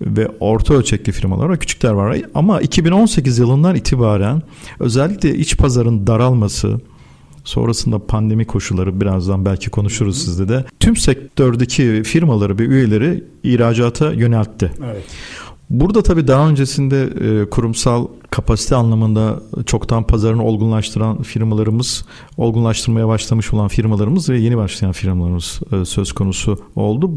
ve 0.00 0.28
orta 0.40 0.74
ölçekli 0.74 1.12
firmalar 1.12 1.46
var, 1.46 1.58
küçükler 1.58 1.90
var. 1.90 2.16
Ama 2.34 2.60
2018 2.60 3.38
yılından 3.38 3.76
itibaren 3.76 4.42
özellikle 4.80 5.34
iç 5.34 5.56
pazarın 5.56 6.06
daralması, 6.06 6.80
Sonrasında 7.46 8.06
pandemi 8.06 8.44
koşulları 8.44 9.00
birazdan 9.00 9.44
belki 9.44 9.70
konuşuruz 9.70 10.24
sizde 10.24 10.48
de. 10.48 10.64
Tüm 10.80 10.96
sektördeki 10.96 12.02
firmaları 12.04 12.58
ve 12.58 12.62
üyeleri 12.62 13.24
ihracata 13.42 14.12
yöneltti. 14.12 14.72
Evet. 14.84 15.04
Burada 15.70 16.02
tabii 16.02 16.28
daha 16.28 16.48
öncesinde 16.48 17.02
e, 17.02 17.50
kurumsal 17.50 18.06
kapasite 18.30 18.76
anlamında 18.76 19.42
çoktan 19.66 20.06
pazarını 20.06 20.44
olgunlaştıran 20.44 21.22
firmalarımız, 21.22 22.04
olgunlaştırmaya 22.36 23.08
başlamış 23.08 23.54
olan 23.54 23.68
firmalarımız 23.68 24.28
ve 24.28 24.38
yeni 24.38 24.56
başlayan 24.56 24.92
firmalarımız 24.92 25.60
e, 25.72 25.84
söz 25.84 26.12
konusu 26.12 26.58
oldu. 26.76 27.10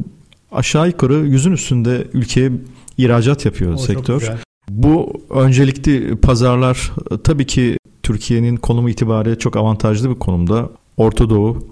Aşağı 0.51 0.87
yukarı 0.87 1.13
yüzün 1.13 1.51
üstünde 1.51 2.07
ülkeye 2.13 2.51
ihracat 2.97 3.45
yapıyor 3.45 3.73
o 3.73 3.77
sektör. 3.77 4.31
Bu 4.69 5.13
öncelikli 5.29 6.15
pazarlar 6.15 6.91
e, 7.11 7.17
tabii 7.17 7.45
ki 7.45 7.77
Türkiye'nin 8.03 8.55
konumu 8.55 8.89
itibariyle 8.89 9.37
çok 9.37 9.55
avantajlı 9.55 10.09
bir 10.09 10.19
konumda. 10.19 10.69
Orta 10.97 11.29
Doğu, 11.29 11.67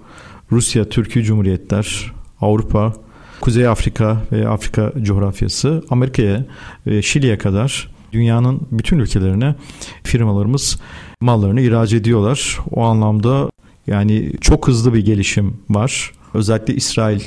Rusya, 0.52 0.84
Türkiye 0.84 1.24
Cumhuriyetler, 1.24 2.12
Avrupa, 2.40 2.92
Kuzey 3.40 3.68
Afrika 3.68 4.22
ve 4.32 4.48
Afrika 4.48 4.92
coğrafyası, 5.02 5.82
Amerika'ya 5.90 6.44
ve 6.86 7.02
Şili'ye 7.02 7.38
kadar 7.38 7.88
dünyanın 8.12 8.60
bütün 8.72 8.98
ülkelerine 8.98 9.54
firmalarımız 10.02 10.80
mallarını 11.20 11.60
ihraç 11.60 11.92
ediyorlar. 11.92 12.58
O 12.70 12.82
anlamda 12.82 13.50
yani 13.86 14.32
çok 14.40 14.68
hızlı 14.68 14.94
bir 14.94 15.04
gelişim 15.04 15.56
var. 15.70 16.12
Özellikle 16.34 16.74
İsrail 16.74 17.20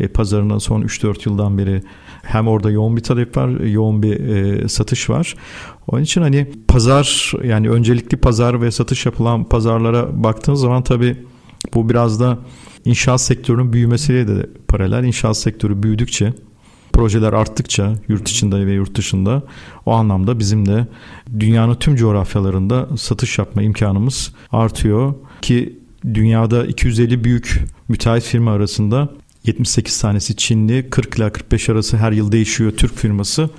e, 0.00 0.08
pazarına 0.08 0.60
son 0.60 0.82
3-4 0.82 1.28
yıldan 1.28 1.58
beri 1.58 1.82
hem 2.22 2.48
orada 2.48 2.70
yoğun 2.70 2.96
bir 2.96 3.02
talep 3.02 3.36
var, 3.36 3.48
yoğun 3.48 4.02
bir 4.02 4.20
e, 4.20 4.68
satış 4.68 5.10
var. 5.10 5.34
Onun 5.86 6.02
için 6.02 6.22
hani 6.22 6.46
pazar 6.68 7.32
yani 7.44 7.70
öncelikli 7.70 8.16
pazar 8.16 8.62
ve 8.62 8.70
satış 8.70 9.06
yapılan 9.06 9.44
pazarlara 9.44 10.22
baktığınız 10.24 10.60
zaman 10.60 10.82
tabii 10.82 11.16
bu 11.74 11.88
biraz 11.88 12.20
da 12.20 12.38
inşaat 12.84 13.20
sektörünün 13.20 13.72
büyümesiyle 13.72 14.28
de 14.28 14.50
paralel. 14.68 15.04
İnşaat 15.04 15.36
sektörü 15.36 15.82
büyüdükçe 15.82 16.32
projeler 16.92 17.32
arttıkça 17.32 17.94
yurt 18.08 18.28
içinde 18.28 18.66
ve 18.66 18.72
yurt 18.72 18.94
dışında 18.94 19.42
o 19.86 19.92
anlamda 19.92 20.38
bizim 20.38 20.66
de 20.66 20.86
dünyanın 21.40 21.74
tüm 21.74 21.96
coğrafyalarında 21.96 22.88
satış 22.96 23.38
yapma 23.38 23.62
imkanımız 23.62 24.32
artıyor 24.52 25.14
ki 25.42 25.78
dünyada 26.14 26.66
250 26.66 27.24
büyük 27.24 27.64
müteahhit 27.88 28.24
firma 28.24 28.52
arasında 28.52 29.08
78 29.44 30.00
tanesi 30.00 30.36
Çinli, 30.36 30.90
40 30.90 31.16
ila 31.16 31.32
45 31.32 31.68
arası 31.68 31.96
her 31.96 32.12
yıl 32.12 32.32
değişiyor 32.32 32.72
Türk 32.76 32.94
firması. 32.94 33.50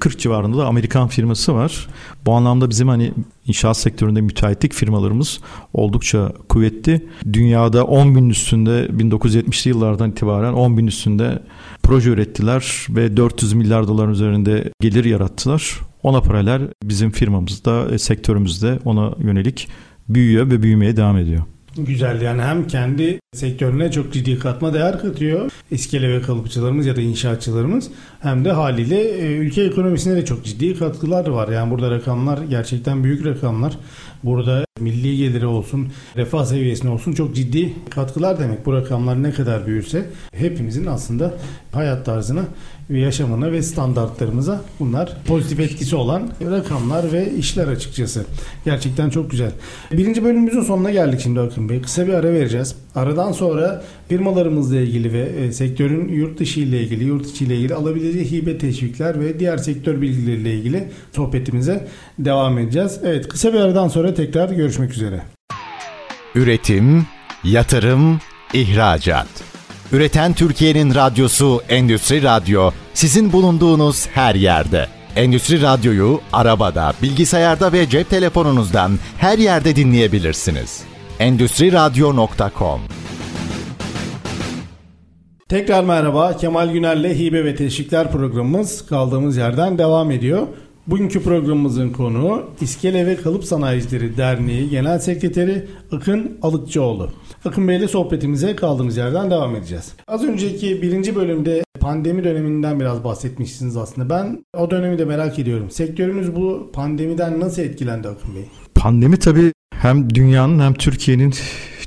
40 0.00 0.14
e, 0.14 0.18
civarında 0.18 0.58
da 0.58 0.66
Amerikan 0.66 1.08
firması 1.08 1.54
var. 1.54 1.88
Bu 2.26 2.32
anlamda 2.32 2.70
bizim 2.70 2.88
hani 2.88 3.12
inşaat 3.46 3.76
sektöründe 3.76 4.20
müteahhitlik 4.20 4.74
firmalarımız 4.74 5.40
oldukça 5.72 6.32
kuvvetli. 6.48 7.06
Dünyada 7.32 7.84
10 7.84 8.16
bin 8.16 8.30
üstünde 8.30 8.86
1970'li 8.86 9.68
yıllardan 9.68 10.10
itibaren 10.10 10.52
10 10.52 10.78
bin 10.78 10.86
üstünde 10.86 11.42
proje 11.82 12.10
ürettiler 12.10 12.86
ve 12.88 13.16
400 13.16 13.52
milyar 13.52 13.88
dolar 13.88 14.08
üzerinde 14.08 14.72
gelir 14.80 15.04
yarattılar. 15.04 15.80
Ona 16.02 16.20
paralel 16.20 16.68
bizim 16.84 17.10
firmamız 17.10 17.64
da 17.64 17.88
e, 17.90 17.98
sektörümüzde 17.98 18.78
ona 18.84 19.14
yönelik 19.18 19.68
büyüyor 20.08 20.50
ve 20.50 20.62
büyümeye 20.62 20.96
devam 20.96 21.16
ediyor. 21.16 21.42
Güzel 21.76 22.20
yani 22.20 22.42
hem 22.42 22.66
kendi 22.66 23.20
sektörüne 23.34 23.90
çok 23.90 24.12
ciddi 24.12 24.38
katma 24.38 24.74
değer 24.74 25.00
katıyor 25.00 25.50
iskele 25.70 26.08
ve 26.08 26.22
kalıpçılarımız 26.22 26.86
ya 26.86 26.96
da 26.96 27.00
inşaatçılarımız 27.00 27.90
hem 28.20 28.44
de 28.44 28.52
haliyle 28.52 29.00
e, 29.00 29.36
ülke 29.36 29.62
ekonomisine 29.62 30.16
de 30.16 30.24
çok 30.24 30.44
ciddi 30.44 30.78
katkılar 30.78 31.26
var. 31.26 31.48
Yani 31.48 31.70
burada 31.70 31.90
rakamlar 31.90 32.38
gerçekten 32.38 33.04
büyük 33.04 33.26
rakamlar. 33.26 33.78
Burada 34.24 34.65
milli 34.80 35.16
geliri 35.16 35.46
olsun, 35.46 35.88
refah 36.16 36.44
seviyesine 36.44 36.90
olsun 36.90 37.12
çok 37.12 37.34
ciddi 37.34 37.72
katkılar 37.90 38.40
demek. 38.40 38.66
Bu 38.66 38.72
rakamlar 38.72 39.22
ne 39.22 39.32
kadar 39.32 39.66
büyürse 39.66 40.06
hepimizin 40.32 40.86
aslında 40.86 41.34
hayat 41.72 42.06
tarzına 42.06 42.44
yaşamına 42.90 43.52
ve 43.52 43.62
standartlarımıza 43.62 44.60
bunlar 44.80 45.16
pozitif 45.26 45.60
etkisi 45.60 45.96
olan 45.96 46.30
rakamlar 46.50 47.12
ve 47.12 47.32
işler 47.38 47.68
açıkçası. 47.68 48.24
Gerçekten 48.64 49.10
çok 49.10 49.30
güzel. 49.30 49.50
Birinci 49.92 50.24
bölümümüzün 50.24 50.62
sonuna 50.62 50.90
geldik 50.90 51.20
şimdi 51.20 51.40
Akın 51.40 51.68
Bey. 51.68 51.82
Kısa 51.82 52.06
bir 52.06 52.12
ara 52.12 52.32
vereceğiz. 52.32 52.74
Aradan 52.94 53.32
sonra 53.32 53.84
firmalarımızla 54.08 54.76
ilgili 54.76 55.12
ve 55.12 55.20
e, 55.20 55.52
sektörün 55.52 56.08
yurt 56.08 56.38
dışı 56.38 56.60
ile 56.60 56.82
ilgili, 56.82 57.04
yurt 57.04 57.26
içi 57.26 57.44
ile 57.44 57.56
ilgili 57.56 57.74
alabileceği 57.74 58.30
hibe 58.30 58.58
teşvikler 58.58 59.20
ve 59.20 59.40
diğer 59.40 59.58
sektör 59.58 60.00
bilgileriyle 60.00 60.54
ilgili 60.54 60.88
sohbetimize 61.12 61.86
devam 62.18 62.58
edeceğiz. 62.58 63.00
Evet 63.04 63.28
kısa 63.28 63.52
bir 63.52 63.58
aradan 63.58 63.88
sonra 63.88 64.14
tekrar 64.14 64.50
görüşmek 64.66 64.90
üzere. 64.90 65.22
Üretim, 66.34 67.06
yatırım, 67.44 68.20
ihracat. 68.52 69.26
Üreten 69.92 70.32
Türkiye'nin 70.32 70.94
radyosu 70.94 71.62
Endüstri 71.68 72.22
Radyo 72.22 72.70
sizin 72.94 73.32
bulunduğunuz 73.32 74.06
her 74.06 74.34
yerde. 74.34 74.86
Endüstri 75.16 75.62
Radyo'yu 75.62 76.20
arabada, 76.32 76.92
bilgisayarda 77.02 77.72
ve 77.72 77.88
cep 77.88 78.10
telefonunuzdan 78.10 78.98
her 79.18 79.38
yerde 79.38 79.76
dinleyebilirsiniz. 79.76 80.82
Endüstri 81.18 81.72
Radyo.com 81.72 82.80
Tekrar 85.48 85.84
merhaba. 85.84 86.36
Kemal 86.36 86.72
Güner'le 86.72 87.18
Hibe 87.18 87.44
ve 87.44 87.54
Teşvikler 87.54 88.12
programımız 88.12 88.86
kaldığımız 88.86 89.36
yerden 89.36 89.78
devam 89.78 90.10
ediyor. 90.10 90.46
Bugünkü 90.86 91.22
programımızın 91.22 91.90
konuğu 91.90 92.42
İskele 92.60 93.06
ve 93.06 93.16
Kalıp 93.16 93.44
Sanayicileri 93.44 94.16
Derneği 94.16 94.70
Genel 94.70 94.98
Sekreteri 94.98 95.66
Akın 95.92 96.38
Alıkçıoğlu. 96.42 97.10
Akın 97.44 97.68
Bey 97.68 97.76
ile 97.76 97.88
sohbetimize 97.88 98.56
kaldığımız 98.56 98.96
yerden 98.96 99.30
devam 99.30 99.56
edeceğiz. 99.56 99.92
Az 100.08 100.24
önceki 100.24 100.82
birinci 100.82 101.16
bölümde 101.16 101.64
pandemi 101.80 102.24
döneminden 102.24 102.80
biraz 102.80 103.04
bahsetmişsiniz 103.04 103.76
aslında. 103.76 104.10
Ben 104.10 104.44
o 104.58 104.70
dönemi 104.70 104.98
de 104.98 105.04
merak 105.04 105.38
ediyorum. 105.38 105.70
Sektörümüz 105.70 106.36
bu 106.36 106.70
pandemiden 106.72 107.40
nasıl 107.40 107.62
etkilendi 107.62 108.08
Akın 108.08 108.34
Bey? 108.34 108.44
Pandemi 108.74 109.16
tabii 109.16 109.52
hem 109.74 110.14
dünyanın 110.14 110.58
hem 110.58 110.74
Türkiye'nin 110.74 111.34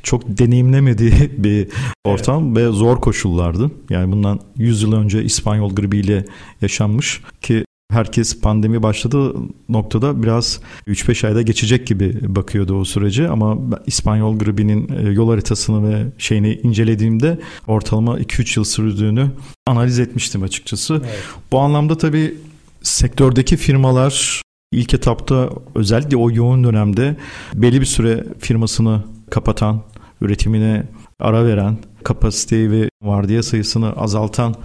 çok 0.03 0.37
deneyimlemediği 0.37 1.13
bir 1.37 1.67
ortam 2.05 2.57
evet. 2.57 2.57
ve 2.57 2.71
zor 2.71 3.01
koşullardı. 3.01 3.71
Yani 3.89 4.11
bundan 4.11 4.39
100 4.57 4.81
yıl 4.81 4.93
önce 4.93 5.23
İspanyol 5.23 5.75
gribiyle 5.75 6.25
yaşanmış 6.61 7.21
ki 7.41 7.63
herkes 7.91 8.41
pandemi 8.41 8.84
başladığı 8.84 9.34
noktada 9.69 10.24
biraz 10.24 10.60
3-5 10.88 11.27
ayda 11.27 11.41
geçecek 11.41 11.88
gibi 11.88 12.36
bakıyordu 12.36 12.79
o 12.79 12.86
sürece 12.86 13.29
ama 13.29 13.58
İspanyol 13.86 14.39
gribinin 14.39 14.89
e, 14.89 15.10
yol 15.12 15.29
haritasını 15.29 15.89
ve 15.89 16.05
şeyini 16.17 16.53
incelediğimde 16.63 17.39
ortalama 17.67 18.19
2-3 18.19 18.60
yıl 18.60 18.63
sürdüğünü 18.63 19.31
analiz 19.67 20.00
etmiştim 20.00 20.43
açıkçası. 20.43 21.01
Evet. 21.05 21.24
Bu 21.51 21.60
anlamda 21.60 21.98
tabii 21.98 22.36
sektördeki 22.81 23.58
firmalar 23.58 24.41
ilk 24.72 24.93
etapta 24.93 25.50
özellikle 25.75 26.17
o 26.17 26.31
yoğun 26.31 26.63
dönemde 26.63 27.15
belli 27.53 27.81
bir 27.81 27.86
süre 27.86 28.24
firmasını 28.39 29.03
kapatan, 29.29 29.81
üretimine 30.22 30.84
ara 31.19 31.46
veren, 31.46 31.77
kapasiteyi 32.03 32.72
ve 32.72 32.89
vardiya 33.01 33.43
sayısını 33.43 33.91
azaltan 33.91 34.55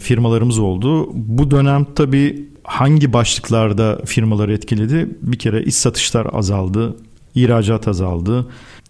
firmalarımız 0.00 0.58
oldu. 0.58 1.10
Bu 1.14 1.50
dönem 1.50 1.86
tabii 1.94 2.48
hangi 2.68 3.12
başlıklarda 3.12 4.00
firmaları 4.04 4.52
etkiledi? 4.52 5.08
Bir 5.22 5.38
kere 5.38 5.62
iç 5.62 5.74
satışlar 5.74 6.26
azaldı, 6.32 6.96
ihracat 7.34 7.88
azaldı. 7.88 8.46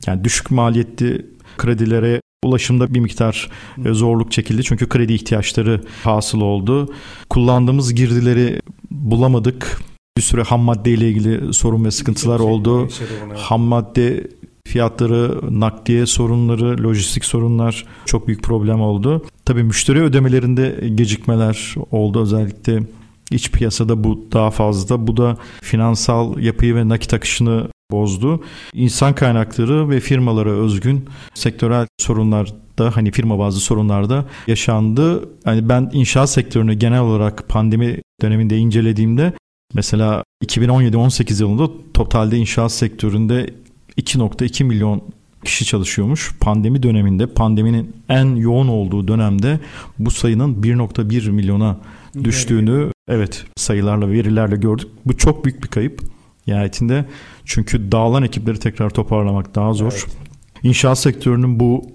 Yani 0.06 0.24
düşük 0.24 0.50
maliyetli 0.50 1.26
kredilere 1.56 2.20
ulaşımda 2.44 2.94
bir 2.94 3.00
miktar 3.00 3.50
e, 3.84 3.92
zorluk 3.92 4.32
çekildi. 4.32 4.64
Çünkü 4.64 4.88
kredi 4.88 5.12
ihtiyaçları 5.12 5.80
hasıl 6.04 6.40
oldu. 6.40 6.92
Kullandığımız 7.30 7.94
girdileri 7.94 8.60
bulamadık. 8.90 9.80
Bir 10.16 10.22
süre 10.22 10.42
ham 10.42 10.60
madde 10.60 10.90
ile 10.90 11.08
ilgili 11.08 11.54
sorun 11.54 11.84
ve 11.84 11.90
sıkıntılar 11.90 12.40
oldu. 12.40 12.88
Ham 13.36 13.60
madde 13.60 14.30
fiyatları, 14.66 15.40
nakliye 15.60 16.06
sorunları, 16.06 16.84
lojistik 16.84 17.24
sorunlar 17.24 17.86
çok 18.04 18.26
büyük 18.26 18.42
problem 18.42 18.80
oldu. 18.80 19.24
Tabii 19.44 19.62
müşteri 19.62 20.02
ödemelerinde 20.02 20.88
gecikmeler 20.94 21.74
oldu 21.90 22.22
özellikle 22.22 22.82
iç 23.30 23.50
piyasada 23.50 24.04
bu 24.04 24.28
daha 24.32 24.50
fazla. 24.50 25.06
Bu 25.06 25.16
da 25.16 25.36
finansal 25.62 26.38
yapıyı 26.38 26.74
ve 26.74 26.88
nakit 26.88 27.14
akışını 27.14 27.68
bozdu. 27.90 28.44
İnsan 28.72 29.14
kaynakları 29.14 29.90
ve 29.90 30.00
firmalara 30.00 30.50
özgün 30.50 31.04
sektörel 31.34 31.86
sorunlar 31.98 32.54
da 32.78 32.96
hani 32.96 33.10
firma 33.10 33.38
bazı 33.38 33.60
sorunlarda 33.60 34.24
yaşandı. 34.46 35.28
Hani 35.44 35.68
ben 35.68 35.90
inşaat 35.92 36.30
sektörünü 36.30 36.74
genel 36.74 37.00
olarak 37.00 37.48
pandemi 37.48 38.02
döneminde 38.22 38.58
incelediğimde 38.58 39.32
mesela 39.74 40.24
2017-18 40.44 41.42
yılında 41.42 41.70
totalde 41.94 42.36
inşaat 42.36 42.72
sektöründe 42.72 43.50
2.2 43.98 44.64
milyon 44.64 45.02
kişi 45.44 45.64
çalışıyormuş. 45.64 46.34
Pandemi 46.40 46.82
döneminde 46.82 47.26
pandeminin 47.26 47.96
en 48.08 48.36
yoğun 48.36 48.68
olduğu 48.68 49.08
dönemde 49.08 49.60
bu 49.98 50.10
sayının 50.10 50.62
1.1 50.62 51.30
milyona 51.30 51.76
düştüğünü 52.24 52.92
evet 53.08 53.44
sayılarla 53.56 54.08
verilerle 54.08 54.56
gördük. 54.56 54.88
Bu 55.06 55.16
çok 55.16 55.44
büyük 55.44 55.62
bir 55.62 55.68
kayıp 55.68 56.00
nihayetinde. 56.46 57.04
Çünkü 57.44 57.92
dağılan 57.92 58.22
ekipleri 58.22 58.58
tekrar 58.58 58.90
toparlamak 58.90 59.54
daha 59.54 59.72
zor. 59.72 59.92
Evet. 59.92 60.16
İnşaat 60.62 60.98
sektörünün 60.98 61.60
bu 61.60 61.86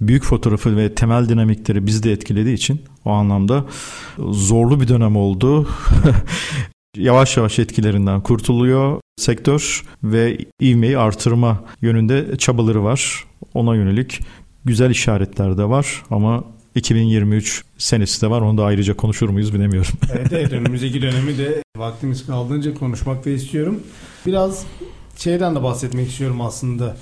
büyük 0.00 0.24
fotoğrafı 0.24 0.76
ve 0.76 0.94
temel 0.94 1.28
dinamikleri 1.28 1.86
bizi 1.86 2.02
de 2.02 2.12
etkilediği 2.12 2.54
için 2.54 2.80
o 3.04 3.10
anlamda 3.10 3.64
zorlu 4.18 4.80
bir 4.80 4.88
dönem 4.88 5.16
oldu. 5.16 5.68
yavaş 6.96 7.36
yavaş 7.36 7.58
etkilerinden 7.58 8.20
kurtuluyor 8.20 9.00
sektör 9.16 9.82
ve 10.04 10.38
ivmeyi 10.62 10.98
artırma 10.98 11.64
yönünde 11.82 12.36
çabaları 12.38 12.84
var. 12.84 13.24
Ona 13.54 13.76
yönelik 13.76 14.20
güzel 14.64 14.90
işaretler 14.90 15.58
de 15.58 15.68
var 15.68 16.02
ama 16.10 16.44
2023 16.74 17.64
senesi 17.78 18.22
de 18.22 18.30
var. 18.30 18.40
Onu 18.40 18.58
da 18.58 18.64
ayrıca 18.64 18.96
konuşur 18.96 19.28
muyuz 19.28 19.54
bilemiyorum. 19.54 19.92
evet 20.12 20.32
evet 20.32 20.52
önümüzdeki 20.52 21.02
dönemi 21.02 21.38
de 21.38 21.62
vaktimiz 21.76 22.26
kaldığınca 22.26 22.74
konuşmak 22.74 23.24
da 23.24 23.30
istiyorum. 23.30 23.80
Biraz 24.26 24.66
şeyden 25.16 25.54
de 25.54 25.62
bahsetmek 25.62 26.08
istiyorum 26.08 26.40
aslında. 26.40 26.96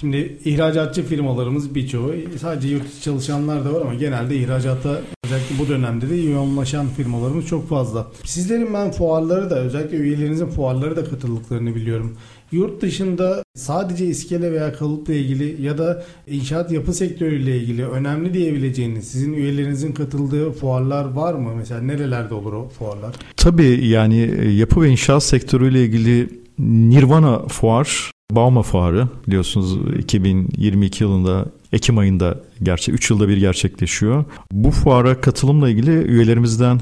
Şimdi 0.00 0.38
ihracatçı 0.44 1.06
firmalarımız 1.06 1.74
birçoğu 1.74 2.12
sadece 2.40 2.68
yurt 2.68 2.92
içi 2.92 3.02
çalışanlar 3.02 3.64
da 3.64 3.72
var 3.72 3.80
ama 3.80 3.94
genelde 3.94 4.36
ihracata 4.36 5.00
özellikle 5.24 5.58
bu 5.58 5.68
dönemde 5.68 6.10
de 6.10 6.14
yoğunlaşan 6.14 6.88
firmalarımız 6.88 7.46
çok 7.46 7.68
fazla. 7.68 8.06
Sizlerin 8.24 8.74
ben 8.74 8.92
fuarları 8.92 9.50
da 9.50 9.58
özellikle 9.58 9.96
üyelerinizin 9.96 10.46
fuarları 10.46 10.96
da 10.96 11.04
katıldıklarını 11.04 11.74
biliyorum. 11.74 12.16
Yurt 12.52 12.82
dışında 12.82 13.42
sadece 13.54 14.06
iskele 14.06 14.52
veya 14.52 14.72
kalıpla 14.72 15.14
ilgili 15.14 15.62
ya 15.62 15.78
da 15.78 16.04
inşaat 16.26 16.72
yapı 16.72 16.92
sektörüyle 16.92 17.56
ilgili 17.56 17.86
önemli 17.86 18.34
diyebileceğiniz 18.34 19.08
sizin 19.08 19.32
üyelerinizin 19.32 19.92
katıldığı 19.92 20.52
fuarlar 20.52 21.04
var 21.04 21.34
mı? 21.34 21.54
Mesela 21.56 21.80
nerelerde 21.80 22.34
olur 22.34 22.52
o 22.52 22.68
fuarlar? 22.68 23.14
Tabii 23.36 23.86
yani 23.86 24.48
yapı 24.56 24.80
ve 24.80 24.88
inşaat 24.88 25.22
sektörüyle 25.22 25.84
ilgili 25.84 26.28
Nirvana 26.58 27.38
fuar 27.38 28.10
Bauma 28.30 28.62
Fuarı 28.62 29.08
biliyorsunuz 29.26 29.78
2022 29.98 31.04
yılında 31.04 31.46
Ekim 31.72 31.98
ayında 31.98 32.40
gerçi 32.62 32.92
3 32.92 33.10
yılda 33.10 33.28
bir 33.28 33.36
gerçekleşiyor. 33.36 34.24
Bu 34.52 34.70
fuara 34.70 35.20
katılımla 35.20 35.70
ilgili 35.70 35.90
üyelerimizden 35.90 36.80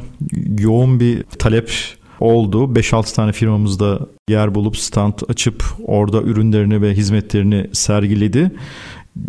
yoğun 0.59 1.01
bir 1.01 1.23
talep 1.23 1.73
oldu. 2.21 2.65
5-6 2.65 3.15
tane 3.15 3.33
firmamızda 3.33 3.99
yer 4.29 4.55
bulup 4.55 4.77
stand 4.77 5.15
açıp 5.29 5.65
orada 5.87 6.23
ürünlerini 6.23 6.83
ve 6.83 6.95
hizmetlerini 6.95 7.71
sergiledi. 7.73 8.53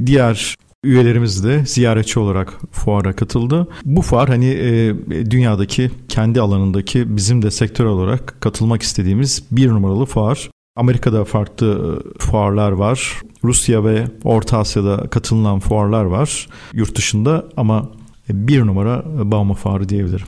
Diğer 0.06 0.56
üyelerimiz 0.84 1.44
de 1.44 1.66
ziyaretçi 1.66 2.20
olarak 2.20 2.54
fuara 2.72 3.14
katıldı. 3.14 3.68
Bu 3.86 4.02
fuar 4.02 4.30
hani 4.30 4.46
e, 4.46 4.96
dünyadaki 5.32 5.92
kendi 6.10 6.42
alanındaki 6.42 7.18
bizim 7.18 7.42
de 7.42 7.52
sektör 7.52 7.86
olarak 7.86 8.42
katılmak 8.42 8.82
istediğimiz 8.82 9.44
bir 9.52 9.70
numaralı 9.70 10.06
fuar. 10.06 10.50
Amerika'da 10.76 11.26
farklı 11.26 12.02
e, 12.16 12.20
fuarlar 12.20 12.72
var. 12.72 13.22
Rusya 13.44 13.84
ve 13.84 14.06
Orta 14.24 14.58
Asya'da 14.58 14.98
katılınan 14.98 15.60
fuarlar 15.60 16.04
var 16.04 16.48
yurt 16.74 16.98
dışında 16.98 17.46
ama 17.58 17.92
bir 18.30 18.62
numara 18.62 19.04
Bauma 19.32 19.54
Fuarı 19.54 19.90
diyebilirim. 19.90 20.28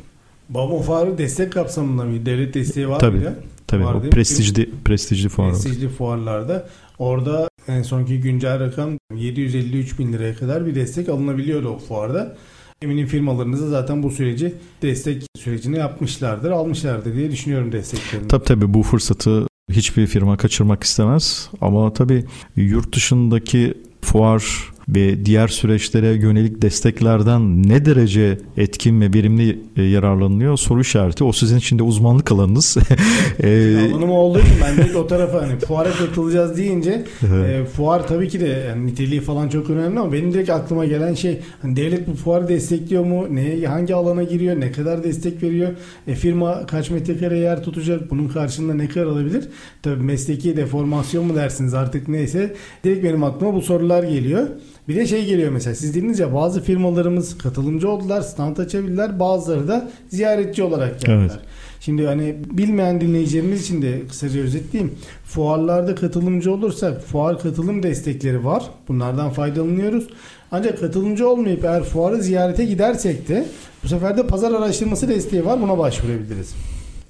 Bauma 0.49 0.81
Fuarı 0.81 1.17
destek 1.17 1.53
kapsamında 1.53 2.03
mı? 2.03 2.25
Devlet 2.25 2.53
desteği 2.53 2.89
var 2.89 2.99
tabii, 2.99 3.17
mıydı? 3.17 3.39
Tabii. 3.67 3.85
Var, 3.85 3.93
o 3.93 4.09
prestijli, 4.09 4.69
prestijli 4.85 5.29
fuar. 5.29 5.51
Prestijli 5.51 5.89
fuarlarda. 5.89 6.69
Orada 6.99 7.49
en 7.67 7.81
sonki 7.81 8.19
güncel 8.19 8.59
rakam 8.59 8.97
753 9.15 9.99
bin 9.99 10.13
liraya 10.13 10.35
kadar 10.35 10.65
bir 10.65 10.75
destek 10.75 11.09
alınabiliyordu 11.09 11.69
o 11.69 11.77
fuarda. 11.77 12.35
Eminim 12.81 13.07
firmalarınız 13.07 13.61
da 13.61 13.67
zaten 13.67 14.03
bu 14.03 14.11
süreci 14.11 14.53
destek 14.81 15.23
sürecini 15.37 15.77
yapmışlardır, 15.77 16.51
almışlardır 16.51 17.15
diye 17.15 17.31
düşünüyorum 17.31 17.71
desteklerini. 17.71 18.27
Tabii 18.27 18.45
tabii 18.45 18.73
bu 18.73 18.83
fırsatı 18.83 19.47
hiçbir 19.71 20.07
firma 20.07 20.37
kaçırmak 20.37 20.83
istemez. 20.83 21.49
Ama 21.61 21.93
tabii 21.93 22.25
yurt 22.55 22.95
dışındaki 22.95 23.73
fuar 24.01 24.71
ve 24.89 25.25
diğer 25.25 25.47
süreçlere 25.47 26.07
yönelik 26.07 26.61
desteklerden 26.61 27.63
ne 27.63 27.85
derece 27.85 28.37
etkin 28.57 29.01
ve 29.01 29.13
verimli 29.13 29.59
e, 29.77 29.83
yararlanılıyor 29.83 30.57
soru 30.57 30.81
işareti. 30.81 31.23
O 31.23 31.31
sizin 31.31 31.57
için 31.57 31.79
de 31.79 31.83
uzmanlık 31.83 32.31
alanınız. 32.31 32.77
e, 33.43 33.77
Alanım 33.91 34.09
olduğu 34.09 34.39
için 34.39 34.55
ben 34.63 34.93
de 34.93 34.97
o 34.97 35.07
tarafa 35.07 35.41
hani 35.41 35.59
fuara 35.59 35.91
katılacağız 35.91 36.57
deyince 36.57 37.05
e, 37.47 37.65
fuar 37.65 38.07
tabii 38.07 38.29
ki 38.29 38.39
de 38.39 38.47
yani 38.67 38.87
niteliği 38.87 39.21
falan 39.21 39.49
çok 39.49 39.69
önemli 39.69 39.99
ama 39.99 40.13
benim 40.13 40.33
direkt 40.33 40.49
aklıma 40.49 40.85
gelen 40.85 41.13
şey 41.13 41.39
hani 41.61 41.75
devlet 41.75 42.07
bu 42.07 42.13
fuarı 42.13 42.47
destekliyor 42.47 43.05
mu? 43.05 43.27
Ne, 43.31 43.65
hangi 43.65 43.95
alana 43.95 44.23
giriyor? 44.23 44.59
Ne 44.59 44.71
kadar 44.71 45.03
destek 45.03 45.43
veriyor? 45.43 45.71
E, 46.07 46.15
firma 46.15 46.65
kaç 46.65 46.89
metrekare 46.89 47.37
yer 47.37 47.63
tutacak? 47.63 48.11
Bunun 48.11 48.27
karşılığında 48.27 48.73
ne 48.73 48.87
kadar 48.87 49.05
alabilir? 49.05 49.47
Tabii 49.83 50.03
mesleki 50.03 50.57
deformasyon 50.57 51.25
mu 51.25 51.35
dersiniz 51.35 51.73
artık 51.73 52.07
neyse. 52.07 52.55
Direkt 52.83 53.03
benim 53.03 53.23
aklıma 53.23 53.53
bu 53.53 53.61
sorular 53.61 54.03
geliyor. 54.03 54.47
Bir 54.87 54.95
de 54.95 55.07
şey 55.07 55.25
geliyor 55.25 55.51
mesela 55.51 55.75
siz 55.75 55.95
dediniz 55.95 56.19
ya 56.19 56.33
bazı 56.33 56.61
firmalarımız 56.61 57.37
katılımcı 57.37 57.89
oldular, 57.89 58.21
stand 58.21 58.57
açabildiler. 58.57 59.19
Bazıları 59.19 59.67
da 59.67 59.89
ziyaretçi 60.09 60.63
olarak 60.63 61.01
geldiler. 61.01 61.19
Evet. 61.19 61.39
Şimdi 61.79 62.05
hani 62.05 62.35
bilmeyen 62.51 63.01
dinleyicilerimiz 63.01 63.61
için 63.61 63.81
de 63.81 64.01
kısaca 64.09 64.41
özetleyeyim. 64.41 64.95
Fuarlarda 65.25 65.95
katılımcı 65.95 66.51
olursak 66.51 67.01
fuar 67.01 67.39
katılım 67.41 67.83
destekleri 67.83 68.45
var. 68.45 68.63
Bunlardan 68.87 69.29
faydalanıyoruz. 69.29 70.07
Ancak 70.51 70.79
katılımcı 70.79 71.29
olmayıp 71.29 71.63
eğer 71.63 71.83
fuarı 71.83 72.23
ziyarete 72.23 72.65
gidersek 72.65 73.27
de 73.27 73.45
bu 73.83 73.87
sefer 73.87 74.17
de 74.17 74.27
pazar 74.27 74.51
araştırması 74.51 75.07
desteği 75.07 75.45
var. 75.45 75.61
Buna 75.61 75.77
başvurabiliriz. 75.77 76.53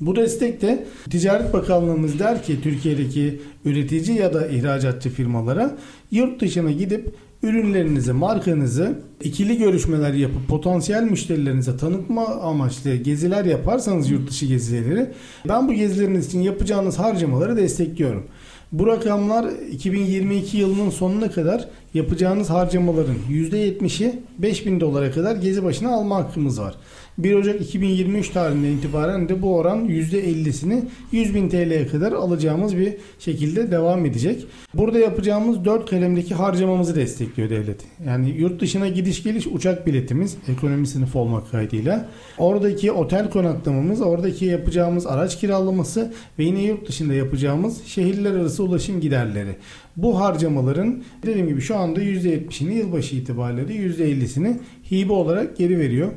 Bu 0.02 0.16
destek 0.16 0.62
de 0.62 0.86
Ticaret 1.10 1.54
Bakanlığımız 1.54 2.20
der 2.20 2.44
ki 2.44 2.62
Türkiye'deki 2.62 3.42
üretici 3.66 4.18
ya 4.18 4.34
da 4.34 4.48
ihracatçı 4.48 5.10
firmalara 5.10 5.78
yurt 6.12 6.42
dışına 6.42 6.72
gidip 6.72 7.10
ürünlerinizi, 7.44 8.14
markanızı 8.14 9.00
ikili 9.22 9.58
görüşmeler 9.58 10.14
yapıp 10.14 10.48
potansiyel 10.48 11.04
müşterilerinize 11.04 11.78
tanıtma 11.78 12.26
amaçlı 12.26 12.96
geziler 12.96 13.46
yaparsanız 13.46 14.10
yurt 14.10 14.30
dışı 14.30 14.46
gezileri 14.46 15.12
ben 15.48 15.68
bu 15.68 15.74
gezileriniz 15.74 16.28
için 16.28 16.42
yapacağınız 16.42 17.00
harcamaları 17.00 17.58
destekliyorum. 17.58 18.24
Bu 18.72 18.88
rakamlar 18.88 19.46
2022 19.72 20.58
yılının 20.58 20.90
sonuna 20.90 21.32
kadar 21.32 21.68
yapacağınız 21.94 22.50
harcamaların 22.50 23.16
%70'i 23.30 24.20
5000 24.38 24.80
dolara 24.80 25.12
kadar 25.12 25.36
gezi 25.36 25.64
başına 25.64 25.92
alma 25.92 26.16
hakkımız 26.16 26.62
var. 26.62 26.76
1 27.18 27.34
Ocak 27.34 27.62
2023 27.62 28.30
tarihinden 28.30 28.70
itibaren 28.70 29.30
de 29.30 29.42
bu 29.42 29.56
oran 29.56 29.86
%50'sini 29.90 30.84
100 31.12 31.36
bin 31.36 31.50
TL'ye 31.50 31.88
kadar 31.88 32.12
alacağımız 32.12 32.78
bir 32.78 32.94
şekilde 33.20 33.72
devam 33.72 34.06
edecek. 34.06 34.46
Burada 34.74 35.00
yapacağımız 35.00 35.66
4 35.66 35.90
kalemdeki 35.90 36.36
harcamamızı 36.36 36.96
destekliyor 36.96 37.50
devlet. 37.50 37.82
Yani 38.06 38.30
yurt 38.30 38.62
dışına 38.62 38.88
gidiş 38.88 39.24
geliş 39.24 39.48
uçak 39.48 39.88
biletimiz 39.88 40.38
ekonomi 40.48 40.88
sınıfı 40.88 41.20
olmak 41.20 41.52
kaydıyla. 41.52 42.10
Oradaki 42.38 42.92
otel 42.92 43.30
konaklamamız, 43.30 44.02
oradaki 44.02 44.46
yapacağımız 44.46 45.08
araç 45.08 45.40
kiralaması 45.40 46.14
ve 46.40 46.44
yine 46.44 46.64
yurt 46.64 46.88
dışında 46.88 47.14
yapacağımız 47.14 47.86
şehirler 47.86 48.34
arası 48.34 48.64
ulaşım 48.64 49.02
giderleri. 49.02 49.56
Bu 49.96 50.20
harcamaların 50.20 51.04
dediğim 51.24 51.48
gibi 51.48 51.62
şu 51.62 51.78
anda 51.78 52.04
%70'ini 52.04 52.74
yılbaşı 52.74 53.16
itibariyle 53.16 53.68
de 53.68 53.74
%50'sini 53.74 54.58
hibe 54.92 55.14
olarak 55.14 55.58
geri 55.58 55.80
veriyor. 55.80 56.12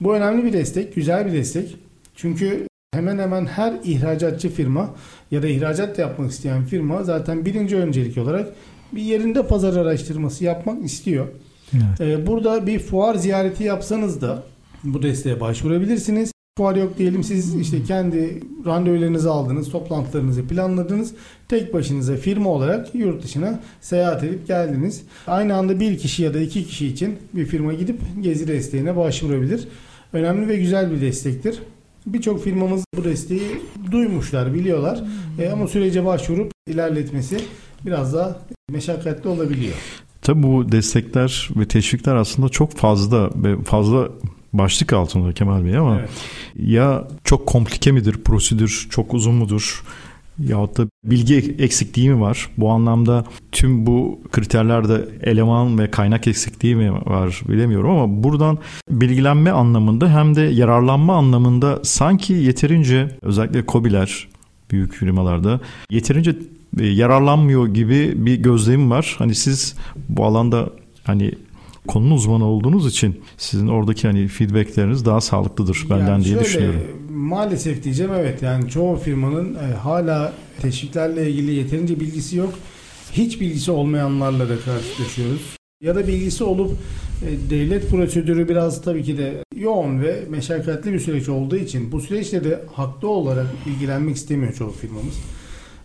Bu 0.00 0.14
önemli 0.14 0.44
bir 0.44 0.52
destek, 0.52 0.94
güzel 0.94 1.26
bir 1.26 1.32
destek. 1.32 1.76
Çünkü 2.14 2.66
hemen 2.94 3.18
hemen 3.18 3.46
her 3.46 3.74
ihracatçı 3.84 4.48
firma 4.48 4.94
ya 5.30 5.42
da 5.42 5.46
ihracat 5.46 5.98
yapmak 5.98 6.30
isteyen 6.30 6.64
firma 6.64 7.04
zaten 7.04 7.44
birinci 7.44 7.76
öncelik 7.76 8.18
olarak 8.18 8.48
bir 8.92 9.02
yerinde 9.02 9.46
pazar 9.46 9.76
araştırması 9.76 10.44
yapmak 10.44 10.84
istiyor. 10.84 11.26
Evet. 11.72 12.00
Ee, 12.00 12.26
burada 12.26 12.66
bir 12.66 12.78
fuar 12.78 13.14
ziyareti 13.14 13.64
yapsanız 13.64 14.20
da 14.20 14.42
bu 14.84 15.02
desteğe 15.02 15.40
başvurabilirsiniz. 15.40 16.32
Fuar 16.58 16.76
yok 16.76 16.98
diyelim 16.98 17.24
siz 17.24 17.54
işte 17.56 17.84
kendi 17.84 18.42
randevularınızı 18.66 19.30
aldınız, 19.30 19.70
toplantılarınızı 19.70 20.46
planladınız. 20.46 21.14
Tek 21.48 21.74
başınıza 21.74 22.16
firma 22.16 22.50
olarak 22.50 22.94
yurt 22.94 23.22
dışına 23.22 23.60
seyahat 23.80 24.24
edip 24.24 24.46
geldiniz. 24.46 25.02
Aynı 25.26 25.56
anda 25.56 25.80
bir 25.80 25.98
kişi 25.98 26.22
ya 26.22 26.34
da 26.34 26.40
iki 26.40 26.66
kişi 26.66 26.86
için 26.86 27.18
bir 27.34 27.46
firma 27.46 27.74
gidip 27.74 28.00
gezi 28.20 28.48
desteğine 28.48 28.96
başvurabilir. 28.96 29.68
Önemli 30.12 30.48
ve 30.48 30.56
güzel 30.56 30.90
bir 30.90 31.00
destektir. 31.00 31.58
Birçok 32.06 32.44
firmamız 32.44 32.84
bu 32.96 33.04
desteği 33.04 33.62
duymuşlar, 33.90 34.54
biliyorlar. 34.54 35.04
E, 35.38 35.48
ama 35.48 35.68
sürece 35.68 36.06
başvurup 36.06 36.52
ilerletmesi 36.68 37.40
biraz 37.86 38.14
daha 38.14 38.38
meşakkatli 38.70 39.28
olabiliyor. 39.28 39.74
Tabii 40.22 40.42
bu 40.42 40.72
destekler 40.72 41.48
ve 41.56 41.68
teşvikler 41.68 42.16
aslında 42.16 42.48
çok 42.48 42.72
fazla 42.76 43.30
ve 43.34 43.62
fazla 43.62 44.08
başlık 44.52 44.92
altında 44.92 45.32
Kemal 45.32 45.64
Bey 45.64 45.76
ama 45.76 45.98
evet. 45.98 46.10
ya 46.56 47.08
çok 47.24 47.46
komplike 47.46 47.92
midir 47.92 48.16
prosedür, 48.24 48.88
çok 48.90 49.14
uzun 49.14 49.34
mudur? 49.34 49.84
Yahut 50.48 50.78
da 50.78 50.86
bilgi 51.04 51.56
eksikliği 51.58 52.10
mi 52.10 52.20
var? 52.20 52.50
Bu 52.58 52.70
anlamda 52.70 53.24
tüm 53.52 53.86
bu 53.86 54.20
kriterlerde 54.32 55.08
eleman 55.22 55.78
ve 55.78 55.90
kaynak 55.90 56.26
eksikliği 56.26 56.76
mi 56.76 56.92
var 56.92 57.42
bilemiyorum 57.48 57.90
ama 57.90 58.22
buradan 58.22 58.58
bilgilenme 58.90 59.50
anlamında 59.50 60.14
hem 60.18 60.36
de 60.36 60.40
yararlanma 60.40 61.16
anlamında 61.16 61.80
sanki 61.82 62.32
yeterince 62.32 63.08
özellikle 63.22 63.64
COBİ'ler 63.66 64.28
büyük 64.70 64.94
firmalarda 64.94 65.60
yeterince 65.90 66.36
e, 66.78 66.86
yararlanmıyor 66.86 67.66
gibi 67.66 68.12
bir 68.16 68.36
gözlemim 68.36 68.90
var. 68.90 69.14
Hani 69.18 69.34
siz 69.34 69.76
bu 70.08 70.24
alanda 70.24 70.70
hani 71.04 71.32
konunun 71.88 72.14
uzmanı 72.14 72.44
olduğunuz 72.44 72.86
için 72.92 73.20
sizin 73.36 73.68
oradaki 73.68 74.06
hani 74.06 74.28
feedbackleriniz 74.28 75.04
daha 75.04 75.20
sağlıklıdır 75.20 75.86
benden 75.90 76.06
yani 76.06 76.24
diye 76.24 76.34
şöyle, 76.34 76.46
düşünüyorum. 76.46 76.80
Maalesef 77.10 77.84
diyeceğim 77.84 78.12
evet 78.14 78.42
yani 78.42 78.70
çoğu 78.70 78.96
firmanın 78.96 79.54
e, 79.54 79.74
hala 79.74 80.32
teşviklerle 80.62 81.30
ilgili 81.30 81.54
yeterince 81.54 82.00
bilgisi 82.00 82.36
yok. 82.36 82.54
Hiç 83.12 83.40
bilgisi 83.40 83.70
olmayanlarla 83.70 84.48
da 84.48 84.56
karşılaşıyoruz. 84.60 85.56
Ya 85.82 85.94
da 85.94 86.06
bilgisi 86.06 86.44
olup 86.44 86.70
e, 87.26 87.50
devlet 87.50 87.90
prosedürü 87.90 88.48
biraz 88.48 88.82
tabii 88.82 89.02
ki 89.02 89.18
de 89.18 89.44
yoğun 89.56 90.02
ve 90.02 90.24
meşakkatli 90.28 90.92
bir 90.92 91.00
süreç 91.00 91.28
olduğu 91.28 91.56
için 91.56 91.92
bu 91.92 92.00
süreçte 92.00 92.44
de 92.44 92.64
haklı 92.74 93.08
olarak 93.08 93.46
ilgilenmek 93.66 94.16
istemiyor 94.16 94.52
çoğu 94.52 94.70
firmamız. 94.70 95.14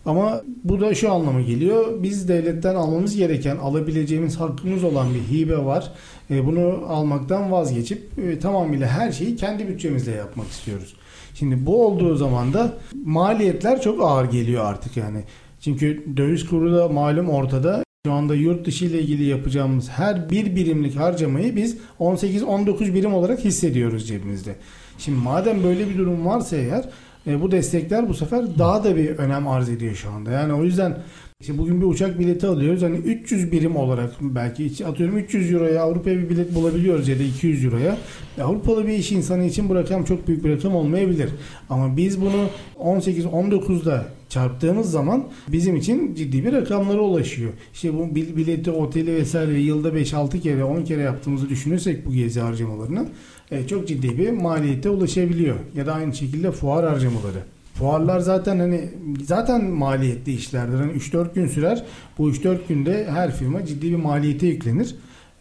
Ama 0.06 0.42
bu 0.64 0.80
da 0.80 0.94
şu 0.94 1.12
anlama 1.12 1.40
geliyor. 1.40 2.02
Biz 2.02 2.28
devletten 2.28 2.74
almamız 2.74 3.16
gereken, 3.16 3.56
alabileceğimiz 3.56 4.40
hakkımız 4.40 4.84
olan 4.84 5.06
bir 5.14 5.36
hibe 5.36 5.58
var. 5.58 5.92
E, 6.30 6.46
bunu 6.46 6.84
almaktan 6.88 7.52
vazgeçip 7.52 8.18
e, 8.18 8.38
tamamıyla 8.38 8.88
her 8.88 9.12
şeyi 9.12 9.36
kendi 9.36 9.68
bütçemizle 9.68 10.12
yapmak 10.12 10.48
istiyoruz. 10.48 10.96
Şimdi 11.34 11.66
bu 11.66 11.86
olduğu 11.86 12.16
zaman 12.16 12.52
da 12.52 12.72
maliyetler 13.04 13.80
çok 13.82 14.02
ağır 14.02 14.24
geliyor 14.24 14.64
artık 14.64 14.96
yani. 14.96 15.24
Çünkü 15.60 16.04
döviz 16.16 16.46
kuru 16.46 16.76
da 16.76 16.88
malum 16.88 17.28
ortada. 17.28 17.84
Şu 18.06 18.12
anda 18.12 18.34
yurt 18.34 18.66
dışı 18.66 18.84
ile 18.84 19.00
ilgili 19.00 19.24
yapacağımız 19.24 19.88
her 19.88 20.30
bir 20.30 20.56
birimlik 20.56 20.96
harcamayı 20.96 21.56
biz 21.56 21.76
18-19 22.00 22.94
birim 22.94 23.14
olarak 23.14 23.44
hissediyoruz 23.44 24.08
cebimizde. 24.08 24.56
Şimdi 24.98 25.18
madem 25.18 25.64
böyle 25.64 25.88
bir 25.88 25.98
durum 25.98 26.26
varsa 26.26 26.56
eğer 26.56 26.84
e, 27.26 27.42
bu 27.42 27.50
destekler 27.50 28.08
bu 28.08 28.14
sefer 28.14 28.58
daha 28.58 28.84
da 28.84 28.96
bir 28.96 29.08
önem 29.08 29.48
arz 29.48 29.68
ediyor 29.68 29.94
şu 29.94 30.10
anda. 30.10 30.30
Yani 30.30 30.52
o 30.52 30.64
yüzden 30.64 30.98
işte 31.40 31.58
bugün 31.58 31.80
bir 31.80 31.86
uçak 31.86 32.18
bileti 32.18 32.46
alıyoruz. 32.46 32.82
Hani 32.82 32.96
300 32.96 33.52
birim 33.52 33.76
olarak 33.76 34.10
belki 34.20 34.86
atıyorum 34.86 35.18
300 35.18 35.52
euroya 35.52 35.82
Avrupa'ya 35.82 36.18
bir 36.18 36.28
bilet 36.30 36.54
bulabiliyoruz 36.54 37.08
ya 37.08 37.18
da 37.18 37.22
200 37.22 37.64
euroya. 37.64 37.96
Avrupalı 38.42 38.86
bir 38.86 38.92
iş 38.92 39.12
insanı 39.12 39.44
için 39.44 39.68
bu 39.68 39.74
rakam 39.74 40.04
çok 40.04 40.28
büyük 40.28 40.44
bir 40.44 40.56
rakam 40.56 40.74
olmayabilir. 40.74 41.30
Ama 41.70 41.96
biz 41.96 42.20
bunu 42.20 42.48
18-19'da 42.78 44.06
çarptığımız 44.28 44.90
zaman 44.90 45.24
bizim 45.48 45.76
için 45.76 46.14
ciddi 46.14 46.44
bir 46.44 46.52
rakamlara 46.52 47.00
ulaşıyor. 47.00 47.52
İşte 47.74 47.94
bu 47.94 48.14
bileti, 48.14 48.70
oteli 48.70 49.14
vesaire 49.14 49.60
yılda 49.60 49.88
5-6 49.88 50.40
kere 50.40 50.64
10 50.64 50.84
kere 50.84 51.02
yaptığımızı 51.02 51.48
düşünürsek 51.48 52.06
bu 52.06 52.12
gezi 52.12 52.40
harcamalarını 52.40 53.08
e, 53.50 53.66
çok 53.66 53.88
ciddi 53.88 54.18
bir 54.18 54.30
maliyete 54.30 54.90
ulaşabiliyor. 54.90 55.56
Ya 55.74 55.86
da 55.86 55.94
aynı 55.94 56.14
şekilde 56.14 56.50
fuar 56.50 56.88
harcamaları. 56.88 57.38
Fuarlar 57.74 58.20
zaten 58.20 58.58
hani 58.58 58.88
zaten 59.24 59.64
maliyetli 59.64 60.34
işlerdir. 60.34 60.78
Hani 60.78 60.92
3-4 60.92 61.34
gün 61.34 61.46
sürer. 61.46 61.84
Bu 62.18 62.30
3-4 62.30 62.58
günde 62.68 63.06
her 63.10 63.32
firma 63.36 63.66
ciddi 63.66 63.90
bir 63.90 63.96
maliyete 63.96 64.46
yüklenir. 64.46 64.94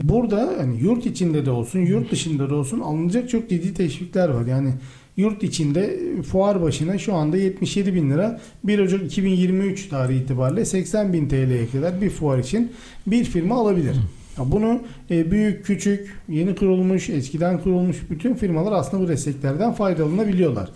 Burada 0.03 0.53
hani 0.57 0.79
yurt 0.81 1.05
içinde 1.05 1.45
de 1.45 1.51
olsun, 1.51 1.79
yurt 1.79 2.11
dışında 2.11 2.49
da 2.49 2.55
olsun 2.55 2.79
alınacak 2.79 3.29
çok 3.29 3.49
ciddi 3.49 3.73
teşvikler 3.73 4.29
var. 4.29 4.45
Yani 4.45 4.73
yurt 5.17 5.43
içinde 5.43 5.99
fuar 6.21 6.61
başına 6.61 6.97
şu 6.97 7.13
anda 7.13 7.37
77 7.37 7.95
bin 7.95 8.11
lira 8.11 8.41
1 8.63 8.79
Ocak 8.79 9.03
2023 9.03 9.87
tarihi 9.89 10.19
itibariyle 10.19 10.65
80 10.65 11.13
bin 11.13 11.29
TL'ye 11.29 11.67
kadar 11.67 12.01
bir 12.01 12.09
fuar 12.09 12.37
için 12.37 12.71
bir 13.07 13.23
firma 13.23 13.55
alabilir. 13.55 13.95
Bunu 14.37 14.81
e, 15.11 15.31
büyük, 15.31 15.65
küçük, 15.65 16.13
yeni 16.29 16.55
kurulmuş, 16.55 17.09
eskiden 17.09 17.61
kurulmuş 17.61 17.97
bütün 18.09 18.33
firmalar 18.33 18.71
aslında 18.71 19.03
bu 19.03 19.07
desteklerden 19.07 19.73
faydalanabiliyorlar. 19.73 20.69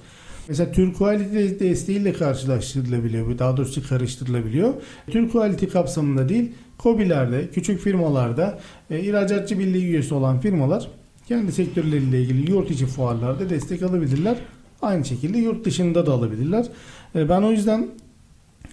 Mesela 0.48 0.72
Türk 0.72 0.98
Quality 0.98 1.65
desteğiyle 1.65 2.13
karşılaştırılabiliyor. 2.13 3.39
Daha 3.39 3.58
doğrusu 3.58 3.89
karıştırılabiliyor. 3.89 4.74
Türk 5.08 5.32
Quality 5.32 5.65
kapsamında 5.65 6.30
değil, 6.30 6.52
COBİ'lerde, 6.80 7.48
küçük 7.54 7.82
firmalarda, 7.82 8.60
e, 8.89 9.00
ihracatçı 9.00 9.60
birliği 9.60 9.86
üyesi 9.86 10.13
olan 10.13 10.39
firmalar 10.39 10.88
kendi 11.28 11.52
sektörleriyle 11.52 12.22
ilgili 12.22 12.52
yurt 12.52 12.72
içi 12.72 12.86
fuarlarda 12.86 13.50
destek 13.50 13.84
alabilirler. 13.84 14.38
Aynı 14.82 15.06
şekilde 15.06 15.38
yurt 15.38 15.65
dışında 15.65 16.06
da 16.06 16.12
alabilirler. 16.12 16.65
E, 17.15 17.30
ben 17.30 17.41
o 17.41 17.52
yüzden 17.52 17.88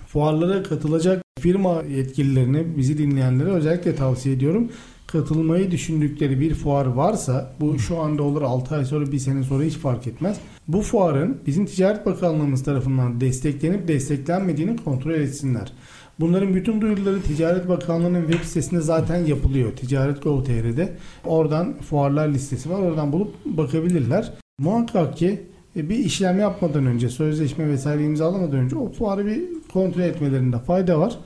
fuarlara 0.07 0.63
katılacak 0.63 1.26
firma 1.41 1.83
yetkililerine, 1.83 2.77
bizi 2.77 2.99
dinleyenlere 2.99 3.49
özellikle 3.49 3.95
tavsiye 3.95 4.35
ediyorum. 4.35 4.71
Katılmayı 5.07 5.71
düşündükleri 5.71 6.41
bir 6.41 6.55
fuar 6.55 6.87
varsa 6.87 7.53
bu 7.61 7.79
şu 7.79 7.99
anda 7.99 8.23
olur 8.23 8.43
6 8.43 8.77
ay 8.77 8.85
sonra 8.85 9.13
bir 9.13 9.19
sene 9.19 9.43
sonra 9.43 9.65
hiç 9.65 9.75
fark 9.75 10.07
etmez. 10.07 10.37
Bu 10.69 10.83
fuarın 10.83 11.39
bizim 11.47 11.67
Ticaret 11.67 12.07
Bakanlığımız 12.07 12.65
tarafından 12.65 13.21
desteklenip 13.21 13.89
desteklenmediğini 13.89 14.77
kontrol 14.77 15.13
etsinler. 15.13 15.73
Bunların 16.21 16.55
bütün 16.55 16.81
duyuruları 16.81 17.23
Ticaret 17.23 17.69
Bakanlığı'nın 17.69 18.27
web 18.27 18.45
sitesinde 18.45 18.81
zaten 18.81 19.25
yapılıyor. 19.25 19.73
Ticaret.gov.tr'de. 19.73 20.93
Oradan 21.25 21.75
fuarlar 21.79 22.29
listesi 22.29 22.71
var. 22.71 22.79
Oradan 22.79 23.13
bulup 23.13 23.35
bakabilirler. 23.45 24.33
Muhakkak 24.59 25.17
ki 25.17 25.41
bir 25.77 25.97
işlem 25.97 26.39
yapmadan 26.39 26.87
önce, 26.87 27.09
sözleşme 27.09 27.69
vesaire 27.69 28.05
imzalamadan 28.05 28.59
önce 28.59 28.77
o 28.77 28.93
fuarı 28.93 29.27
bir 29.27 29.43
kontrol 29.73 30.03
etmelerinde 30.03 30.59
fayda 30.59 31.01
var. 31.01 31.19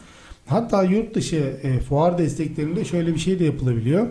Hatta 0.47 0.83
yurt 0.83 1.15
dışı 1.15 1.57
e, 1.63 1.81
fuar 1.81 2.19
desteklerinde 2.19 2.85
şöyle 2.85 3.15
bir 3.15 3.19
şey 3.19 3.39
de 3.39 3.45
yapılabiliyor. 3.45 4.07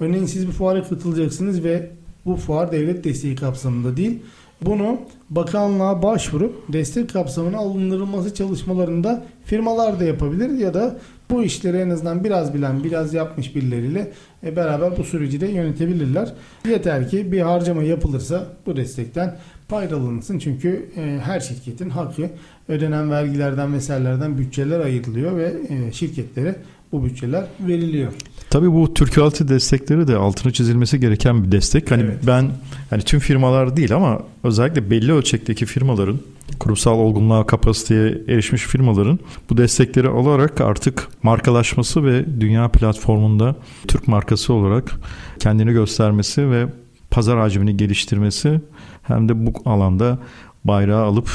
Örneğin 0.00 0.26
siz 0.26 0.46
bir 0.46 0.52
fuara 0.52 0.82
katılacaksınız 0.82 1.64
ve 1.64 1.90
bu 2.26 2.36
fuar 2.36 2.72
devlet 2.72 3.04
desteği 3.04 3.36
kapsamında 3.36 3.96
değil. 3.96 4.18
Bunu 4.62 4.98
bakanlığa 5.30 6.02
başvurup 6.02 6.72
destek 6.72 7.12
kapsamına 7.12 7.58
alındırılması 7.58 8.34
çalışmalarında 8.34 9.24
firmalar 9.44 10.00
da 10.00 10.04
yapabilir 10.04 10.58
ya 10.58 10.74
da 10.74 10.96
bu 11.30 11.42
işleri 11.42 11.76
en 11.76 11.90
azından 11.90 12.24
biraz 12.24 12.54
bilen, 12.54 12.84
biraz 12.84 13.14
yapmış 13.14 13.56
birileriyle 13.56 14.12
e, 14.44 14.56
beraber 14.56 14.96
bu 14.96 15.04
süreci 15.04 15.40
de 15.40 15.46
yönetebilirler. 15.46 16.32
Yeter 16.68 17.08
ki 17.08 17.32
bir 17.32 17.40
harcama 17.40 17.82
yapılırsa 17.82 18.46
bu 18.66 18.76
destekten 18.76 19.36
faydalanırsın. 19.68 20.38
Çünkü 20.38 20.86
e, 20.96 21.20
her 21.24 21.40
şirketin 21.40 21.90
hakkı 21.90 22.30
ödenen 22.68 23.10
vergilerden 23.10 23.74
vesairelerden 23.74 24.38
bütçeler 24.38 24.80
ayrılıyor 24.80 25.36
ve 25.36 25.54
e, 25.68 25.92
şirketlere 25.92 26.56
bu 26.92 27.04
bütçeler 27.04 27.44
veriliyor. 27.60 28.12
Tabii 28.50 28.72
bu 28.72 28.94
Türk 28.94 29.18
Altı 29.18 29.48
destekleri 29.48 30.08
de 30.08 30.16
altına 30.16 30.52
çizilmesi 30.52 31.00
gereken 31.00 31.44
bir 31.44 31.52
destek. 31.52 31.90
Hani 31.90 32.02
evet. 32.02 32.18
ben 32.26 32.50
hani 32.90 33.02
tüm 33.02 33.20
firmalar 33.20 33.76
değil 33.76 33.94
ama 33.94 34.22
özellikle 34.44 34.90
belli 34.90 35.12
ölçekteki 35.12 35.66
firmaların 35.66 36.18
kurumsal 36.58 36.98
olgunluğa, 36.98 37.46
kapasiteye 37.46 38.22
erişmiş 38.28 38.62
firmaların 38.62 39.18
bu 39.50 39.56
destekleri 39.56 40.08
alarak 40.08 40.60
artık 40.60 41.08
markalaşması 41.22 42.04
ve 42.04 42.40
dünya 42.40 42.68
platformunda 42.68 43.56
Türk 43.88 44.08
markası 44.08 44.52
olarak 44.52 45.00
kendini 45.38 45.72
göstermesi 45.72 46.50
ve 46.50 46.66
pazar 47.14 47.38
hacmini 47.38 47.76
geliştirmesi 47.76 48.60
hem 49.02 49.28
de 49.28 49.46
bu 49.46 49.52
alanda 49.64 50.18
bayrağı 50.64 51.04
alıp 51.04 51.30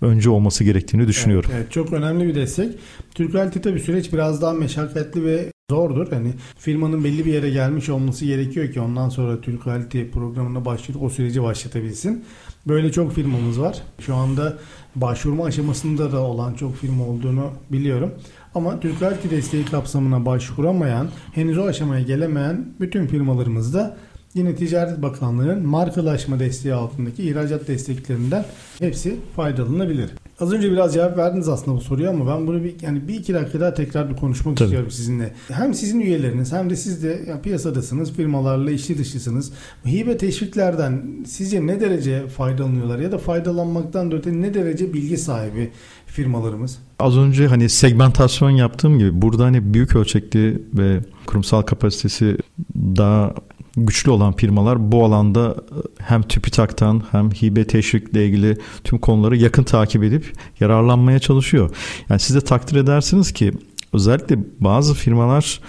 önce 0.00 0.30
olması 0.30 0.64
gerektiğini 0.64 1.08
düşünüyorum. 1.08 1.50
Evet, 1.52 1.62
evet 1.62 1.72
çok 1.72 1.92
önemli 1.92 2.28
bir 2.28 2.34
destek. 2.34 2.78
Türk 3.14 3.34
Realty 3.34 3.58
tabii 3.58 3.80
süreç 3.80 4.12
biraz 4.12 4.42
daha 4.42 4.52
meşakkatli 4.52 5.24
ve 5.24 5.52
zordur. 5.70 6.12
Hani 6.12 6.32
firmanın 6.58 7.04
belli 7.04 7.26
bir 7.26 7.32
yere 7.32 7.50
gelmiş 7.50 7.88
olması 7.88 8.24
gerekiyor 8.24 8.72
ki 8.72 8.80
ondan 8.80 9.08
sonra 9.08 9.40
Türk 9.40 9.66
Realty 9.66 10.02
programına 10.02 10.64
başlayıp 10.64 11.02
o 11.02 11.10
süreci 11.10 11.42
başlatabilsin. 11.42 12.24
Böyle 12.68 12.92
çok 12.92 13.12
firmamız 13.12 13.60
var. 13.60 13.82
Şu 14.00 14.14
anda 14.14 14.58
başvurma 14.96 15.44
aşamasında 15.44 16.12
da 16.12 16.20
olan 16.20 16.54
çok 16.54 16.76
firma 16.76 17.04
olduğunu 17.04 17.50
biliyorum. 17.70 18.14
Ama 18.54 18.80
Türk 18.80 19.02
Realty 19.02 19.30
desteği 19.30 19.64
kapsamına 19.64 20.26
başvuramayan, 20.26 21.08
henüz 21.34 21.58
o 21.58 21.62
aşamaya 21.62 22.02
gelemeyen 22.02 22.66
bütün 22.80 23.06
firmalarımızda 23.06 23.96
Yine 24.34 24.54
Ticaret 24.54 25.02
Bakanlığı'nın 25.02 25.66
markalaşma 25.66 26.38
desteği 26.38 26.74
altındaki 26.74 27.22
ihracat 27.22 27.68
desteklerinden 27.68 28.44
hepsi 28.78 29.16
faydalanabilir. 29.36 30.10
Az 30.40 30.52
önce 30.52 30.72
biraz 30.72 30.94
cevap 30.94 31.16
verdiniz 31.16 31.48
aslında 31.48 31.76
bu 31.76 31.80
soruya 31.80 32.10
ama 32.10 32.26
ben 32.26 32.46
bunu 32.46 32.64
bir 32.64 32.74
yani 32.82 33.08
bir 33.08 33.14
iki 33.14 33.34
dakika 33.34 33.60
daha 33.60 33.74
tekrar 33.74 34.10
bir 34.10 34.16
konuşmak 34.16 34.56
Tabii. 34.56 34.66
istiyorum 34.66 34.90
sizinle. 34.90 35.34
Hem 35.48 35.74
sizin 35.74 36.00
üyeleriniz 36.00 36.52
hem 36.52 36.70
de 36.70 36.76
siz 36.76 37.02
de 37.02 37.20
yani 37.28 37.42
piyasadasınız, 37.42 38.12
firmalarla 38.12 38.70
işli 38.70 38.98
dışısınız. 38.98 39.52
Hibe 39.86 40.16
teşviklerden 40.16 41.02
sizce 41.26 41.66
ne 41.66 41.80
derece 41.80 42.28
faydalanıyorlar 42.28 42.98
ya 42.98 43.12
da 43.12 43.18
faydalanmaktan 43.18 44.10
da 44.10 44.16
öte 44.16 44.40
ne 44.40 44.54
derece 44.54 44.92
bilgi 44.92 45.18
sahibi 45.18 45.70
firmalarımız? 46.06 46.78
Az 46.98 47.16
önce 47.16 47.46
hani 47.46 47.68
segmentasyon 47.68 48.50
yaptığım 48.50 48.98
gibi 48.98 49.22
burada 49.22 49.44
hani 49.44 49.74
büyük 49.74 49.96
ölçekli 49.96 50.62
ve 50.74 51.00
kurumsal 51.26 51.62
kapasitesi 51.62 52.36
daha 52.76 53.34
güçlü 53.76 54.10
olan 54.10 54.32
firmalar 54.32 54.92
bu 54.92 55.04
alanda 55.04 55.56
e, 55.70 56.04
hem 56.04 56.22
TÜBİTAK'tan 56.22 57.02
hem 57.10 57.30
hibe 57.30 57.66
teşvikle 57.66 58.26
ilgili 58.26 58.58
tüm 58.84 58.98
konuları 58.98 59.36
yakın 59.36 59.64
takip 59.64 60.04
edip 60.04 60.32
yararlanmaya 60.60 61.18
çalışıyor. 61.18 61.70
Yani 62.08 62.20
siz 62.20 62.36
de 62.36 62.40
takdir 62.40 62.76
edersiniz 62.76 63.32
ki 63.32 63.52
özellikle 63.92 64.38
bazı 64.60 64.94
firmalar 64.94 65.60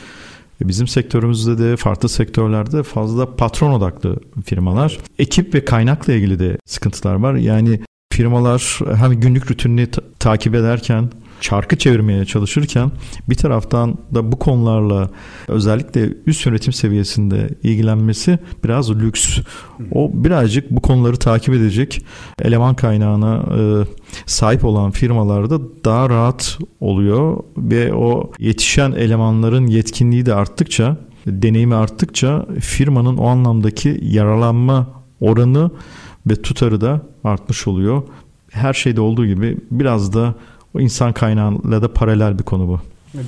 e, 0.62 0.68
bizim 0.68 0.88
sektörümüzde 0.88 1.58
de 1.58 1.78
farklı 1.78 2.10
sektörlerde 2.10 2.84
fazla 2.84 3.36
patron 3.36 3.72
odaklı 3.72 4.18
firmalar. 4.46 4.98
Ekip 5.20 5.56
ve 5.56 5.66
kaynakla 5.66 6.13
ilgili 6.13 6.39
de 6.39 6.58
sıkıntılar 6.66 7.16
var. 7.16 7.34
Yani 7.34 7.80
firmalar 8.13 8.80
hem 8.96 9.12
günlük 9.12 9.52
rutinini 9.52 9.88
ta- 9.92 10.02
takip 10.20 10.56
ederken 10.56 11.10
çarkı 11.43 11.77
çevirmeye 11.77 12.25
çalışırken 12.25 12.91
bir 13.29 13.36
taraftan 13.36 13.97
da 14.13 14.32
bu 14.32 14.39
konularla 14.39 15.10
özellikle 15.47 16.10
üst 16.25 16.45
yönetim 16.45 16.73
seviyesinde 16.73 17.49
ilgilenmesi 17.63 18.39
biraz 18.63 18.91
lüks. 18.91 19.39
O 19.91 20.12
birazcık 20.13 20.71
bu 20.71 20.82
konuları 20.82 21.17
takip 21.17 21.53
edecek 21.53 22.06
eleman 22.41 22.75
kaynağına 22.75 23.43
e, 23.58 23.62
sahip 24.25 24.65
olan 24.65 24.91
firmalarda 24.91 25.60
daha 25.86 26.10
rahat 26.10 26.58
oluyor 26.79 27.43
ve 27.58 27.93
o 27.93 28.32
yetişen 28.39 28.91
elemanların 28.91 29.67
yetkinliği 29.67 30.25
de 30.25 30.34
arttıkça 30.34 30.97
deneyimi 31.27 31.75
arttıkça 31.75 32.45
firmanın 32.60 33.17
o 33.17 33.27
anlamdaki 33.27 33.99
yaralanma 34.01 34.88
oranı 35.21 35.71
ve 36.27 36.36
tutarı 36.36 36.82
da 36.82 37.01
artmış 37.23 37.67
oluyor. 37.67 38.03
Her 38.51 38.73
şeyde 38.73 39.01
olduğu 39.01 39.25
gibi 39.25 39.58
biraz 39.71 40.13
da 40.13 40.36
o 40.74 40.80
insan 40.80 41.14
kaynağıyla 41.14 41.82
da 41.82 41.94
paralel 41.94 42.40
bir 42.40 42.44
konu 42.44 42.68
bu. 42.68 42.80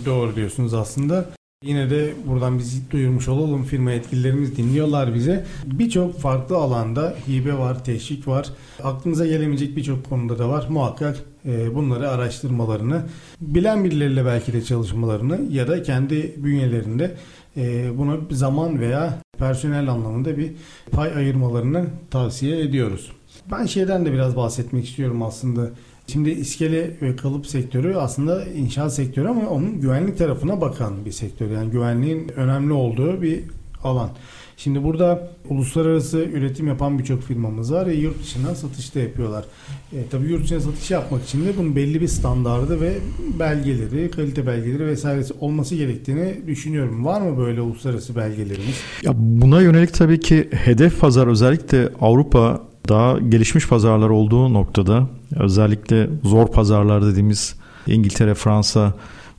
Doğru 0.05 0.35
diyorsunuz 0.35 0.73
aslında. 0.73 1.25
Yine 1.63 1.89
de 1.89 2.13
buradan 2.27 2.59
bizi 2.59 2.91
duyurmuş 2.91 3.27
olalım. 3.27 3.63
Firma 3.63 3.91
yetkililerimiz 3.91 4.57
dinliyorlar 4.57 5.13
bize. 5.13 5.45
Birçok 5.65 6.19
farklı 6.19 6.57
alanda 6.57 7.13
hibe 7.27 7.53
var, 7.53 7.83
teşvik 7.83 8.27
var. 8.27 8.49
Aklınıza 8.83 9.25
gelemeyecek 9.25 9.77
birçok 9.77 10.09
konuda 10.09 10.39
da 10.39 10.49
var. 10.49 10.65
Muhakkak 10.69 11.17
e, 11.45 11.75
bunları 11.75 12.09
araştırmalarını, 12.09 13.01
bilen 13.41 13.83
birileriyle 13.83 14.25
belki 14.25 14.53
de 14.53 14.63
çalışmalarını 14.63 15.41
ya 15.51 15.67
da 15.67 15.83
kendi 15.83 16.35
bünyelerinde 16.37 17.15
e, 17.57 17.97
buna 17.97 18.17
zaman 18.31 18.79
veya 18.79 19.19
personel 19.37 19.89
anlamında 19.89 20.37
bir 20.37 20.51
pay 20.91 21.13
ayırmalarını 21.15 21.85
tavsiye 22.11 22.59
ediyoruz. 22.61 23.11
Ben 23.51 23.65
şeyden 23.65 24.05
de 24.05 24.13
biraz 24.13 24.35
bahsetmek 24.35 24.85
istiyorum 24.85 25.23
aslında. 25.23 25.69
Şimdi 26.07 26.29
iskele 26.29 26.91
ve 27.01 27.15
kalıp 27.15 27.47
sektörü 27.47 27.95
aslında 27.95 28.45
inşaat 28.45 28.93
sektörü 28.93 29.27
ama 29.27 29.49
onun 29.49 29.81
güvenlik 29.81 30.17
tarafına 30.17 30.61
bakan 30.61 31.05
bir 31.05 31.11
sektör. 31.11 31.51
Yani 31.51 31.71
güvenliğin 31.71 32.29
önemli 32.35 32.73
olduğu 32.73 33.21
bir 33.21 33.43
alan. 33.83 34.09
Şimdi 34.57 34.83
burada 34.83 35.29
uluslararası 35.49 36.17
üretim 36.17 36.67
yapan 36.67 36.99
birçok 36.99 37.23
firmamız 37.23 37.73
var 37.73 37.87
ve 37.87 37.93
yurt 37.93 38.23
dışına 38.23 38.55
satış 38.55 38.95
da 38.95 38.99
yapıyorlar. 38.99 39.45
E, 39.93 39.97
tabii 40.11 40.27
yurt 40.27 40.43
dışına 40.43 40.59
satış 40.59 40.91
yapmak 40.91 41.23
için 41.23 41.45
de 41.45 41.57
bunun 41.57 41.75
belli 41.75 42.01
bir 42.01 42.07
standardı 42.07 42.81
ve 42.81 42.93
belgeleri, 43.39 44.11
kalite 44.11 44.47
belgeleri 44.47 44.85
vesairesi 44.85 45.33
olması 45.39 45.75
gerektiğini 45.75 46.35
düşünüyorum. 46.47 47.05
Var 47.05 47.21
mı 47.21 47.37
böyle 47.37 47.61
uluslararası 47.61 48.15
belgelerimiz? 48.15 48.75
Ya 49.03 49.11
buna 49.15 49.61
yönelik 49.61 49.93
tabii 49.93 50.19
ki 50.19 50.49
hedef 50.51 50.99
pazar 50.99 51.27
özellikle 51.27 51.89
Avrupa 52.01 52.61
daha 52.89 53.19
gelişmiş 53.19 53.67
pazarlar 53.67 54.09
olduğu 54.09 54.53
noktada 54.53 55.07
özellikle 55.35 56.09
zor 56.23 56.47
pazarlar 56.47 57.05
dediğimiz 57.05 57.55
İngiltere, 57.87 58.33
Fransa 58.33 58.93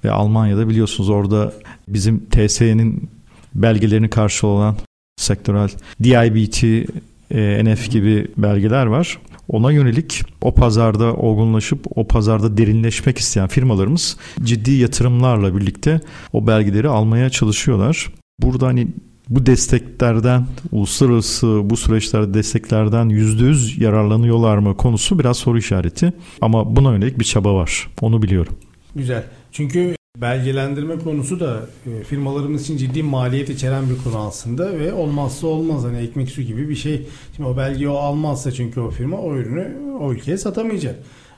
ve 0.05 0.11
Almanya'da 0.11 0.69
biliyorsunuz 0.69 1.11
orada 1.11 1.53
bizim 1.89 2.27
TSE'nin 2.31 3.11
belgelerini 3.55 4.11
karşı 4.11 4.47
olan 4.47 4.77
sektörel 5.17 5.69
DIBT, 6.03 6.65
e, 7.31 7.65
NF 7.65 7.91
gibi 7.91 8.29
belgeler 8.37 8.87
var. 8.87 9.19
Ona 9.49 9.73
yönelik 9.73 10.23
o 10.43 10.55
pazarda 10.55 11.15
olgunlaşıp 11.15 11.87
o 11.95 12.07
pazarda 12.07 12.57
derinleşmek 12.57 13.19
isteyen 13.19 13.49
firmalarımız 13.49 14.17
ciddi 14.43 14.73
yatırımlarla 14.73 15.57
birlikte 15.57 16.01
o 16.33 16.47
belgeleri 16.47 16.89
almaya 16.89 17.31
çalışıyorlar. 17.31 18.09
Burada 18.43 18.67
hani 18.67 18.89
bu 19.31 19.47
desteklerden, 19.47 20.47
uluslararası 20.73 21.61
bu 21.65 21.77
süreçlerde 21.77 22.35
desteklerden 22.35 23.09
%100 23.09 23.83
yararlanıyorlar 23.83 24.59
mı 24.59 24.77
konusu 24.77 25.19
biraz 25.19 25.37
soru 25.37 25.59
işareti. 25.59 26.13
Ama 26.41 26.77
buna 26.77 26.93
yönelik 26.93 27.19
bir 27.19 27.25
çaba 27.25 27.55
var. 27.55 27.91
Onu 28.01 28.23
biliyorum. 28.23 28.57
Güzel. 28.95 29.25
Çünkü 29.53 29.97
belgelendirme 30.21 30.99
konusu 30.99 31.41
da 31.41 31.67
e, 31.87 32.05
firmalarımız 32.05 32.63
için 32.63 32.77
ciddi 32.77 33.03
maliyet 33.03 33.51
içeren 33.51 33.85
bir 33.91 34.05
konu 34.05 34.19
aslında 34.19 34.79
ve 34.79 34.93
olmazsa 34.93 35.47
olmaz 35.47 35.85
hani 35.85 35.99
ekmek 35.99 36.31
su 36.31 36.43
gibi 36.43 36.69
bir 36.69 36.75
şey. 36.75 37.07
Şimdi 37.37 37.49
o 37.49 37.57
belgeyi 37.57 37.89
o 37.89 37.97
almazsa 37.97 38.53
çünkü 38.53 38.81
o 38.81 38.91
firma 38.91 39.17
o 39.19 39.37
ürünü 39.37 39.77
o 40.01 40.13
ülkeye 40.13 40.39
satamayacak. 40.39 40.97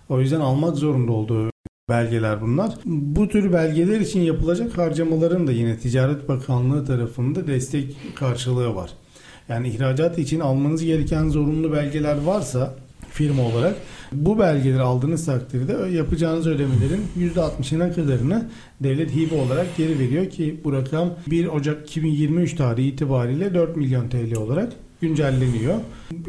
O 0.08 0.20
yüzden 0.20 0.40
almak 0.40 0.76
zorunda 0.76 1.12
olduğu 1.12 1.50
belgeler 1.88 2.40
bunlar. 2.40 2.74
Bu 2.84 3.28
tür 3.28 3.52
belgeler 3.52 4.00
için 4.00 4.20
yapılacak 4.20 4.78
harcamaların 4.78 5.46
da 5.46 5.52
yine 5.52 5.78
Ticaret 5.78 6.28
Bakanlığı 6.28 6.86
tarafında 6.86 7.46
destek 7.46 7.96
karşılığı 8.14 8.74
var. 8.74 8.90
Yani 9.48 9.68
ihracat 9.68 10.18
için 10.18 10.40
almanız 10.40 10.84
gereken 10.84 11.28
zorunlu 11.28 11.72
belgeler 11.72 12.22
varsa 12.22 12.74
firma 13.10 13.42
olarak 13.42 13.76
bu 14.12 14.38
belgeleri 14.38 14.82
aldığınız 14.82 15.26
takdirde 15.26 15.72
yapacağınız 15.96 16.46
ödemelerin 16.46 17.06
%60'ına 17.18 17.94
kadarını 17.94 18.48
devlet 18.80 19.16
hibe 19.16 19.34
olarak 19.34 19.76
geri 19.76 19.98
veriyor 19.98 20.30
ki 20.30 20.60
bu 20.64 20.72
rakam 20.72 21.14
1 21.26 21.46
Ocak 21.46 21.88
2023 21.88 22.54
tarihi 22.54 22.88
itibariyle 22.88 23.54
4 23.54 23.76
milyon 23.76 24.08
TL 24.08 24.36
olarak 24.36 24.72
güncelleniyor. 25.00 25.74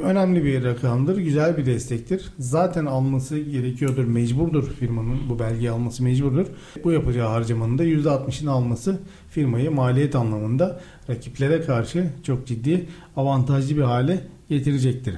Önemli 0.01 0.43
bir 0.43 0.63
rakamdır, 0.63 1.17
güzel 1.17 1.57
bir 1.57 1.65
destektir. 1.65 2.25
Zaten 2.39 2.85
alması 2.85 3.39
gerekiyordur, 3.39 4.03
mecburdur 4.03 4.69
firmanın 4.79 5.19
bu 5.29 5.39
belgeyi 5.39 5.71
alması 5.71 6.03
mecburdur. 6.03 6.45
Bu 6.83 6.91
yapacağı 6.91 7.27
harcamanın 7.27 7.77
da 7.77 7.85
%60'ını 7.85 8.49
alması 8.49 8.99
firmayı 9.29 9.71
maliyet 9.71 10.15
anlamında 10.15 10.81
rakiplere 11.09 11.61
karşı 11.61 12.09
çok 12.23 12.47
ciddi 12.47 12.85
avantajlı 13.15 13.77
bir 13.77 13.81
hale 13.81 14.21
getirecektir. 14.49 15.15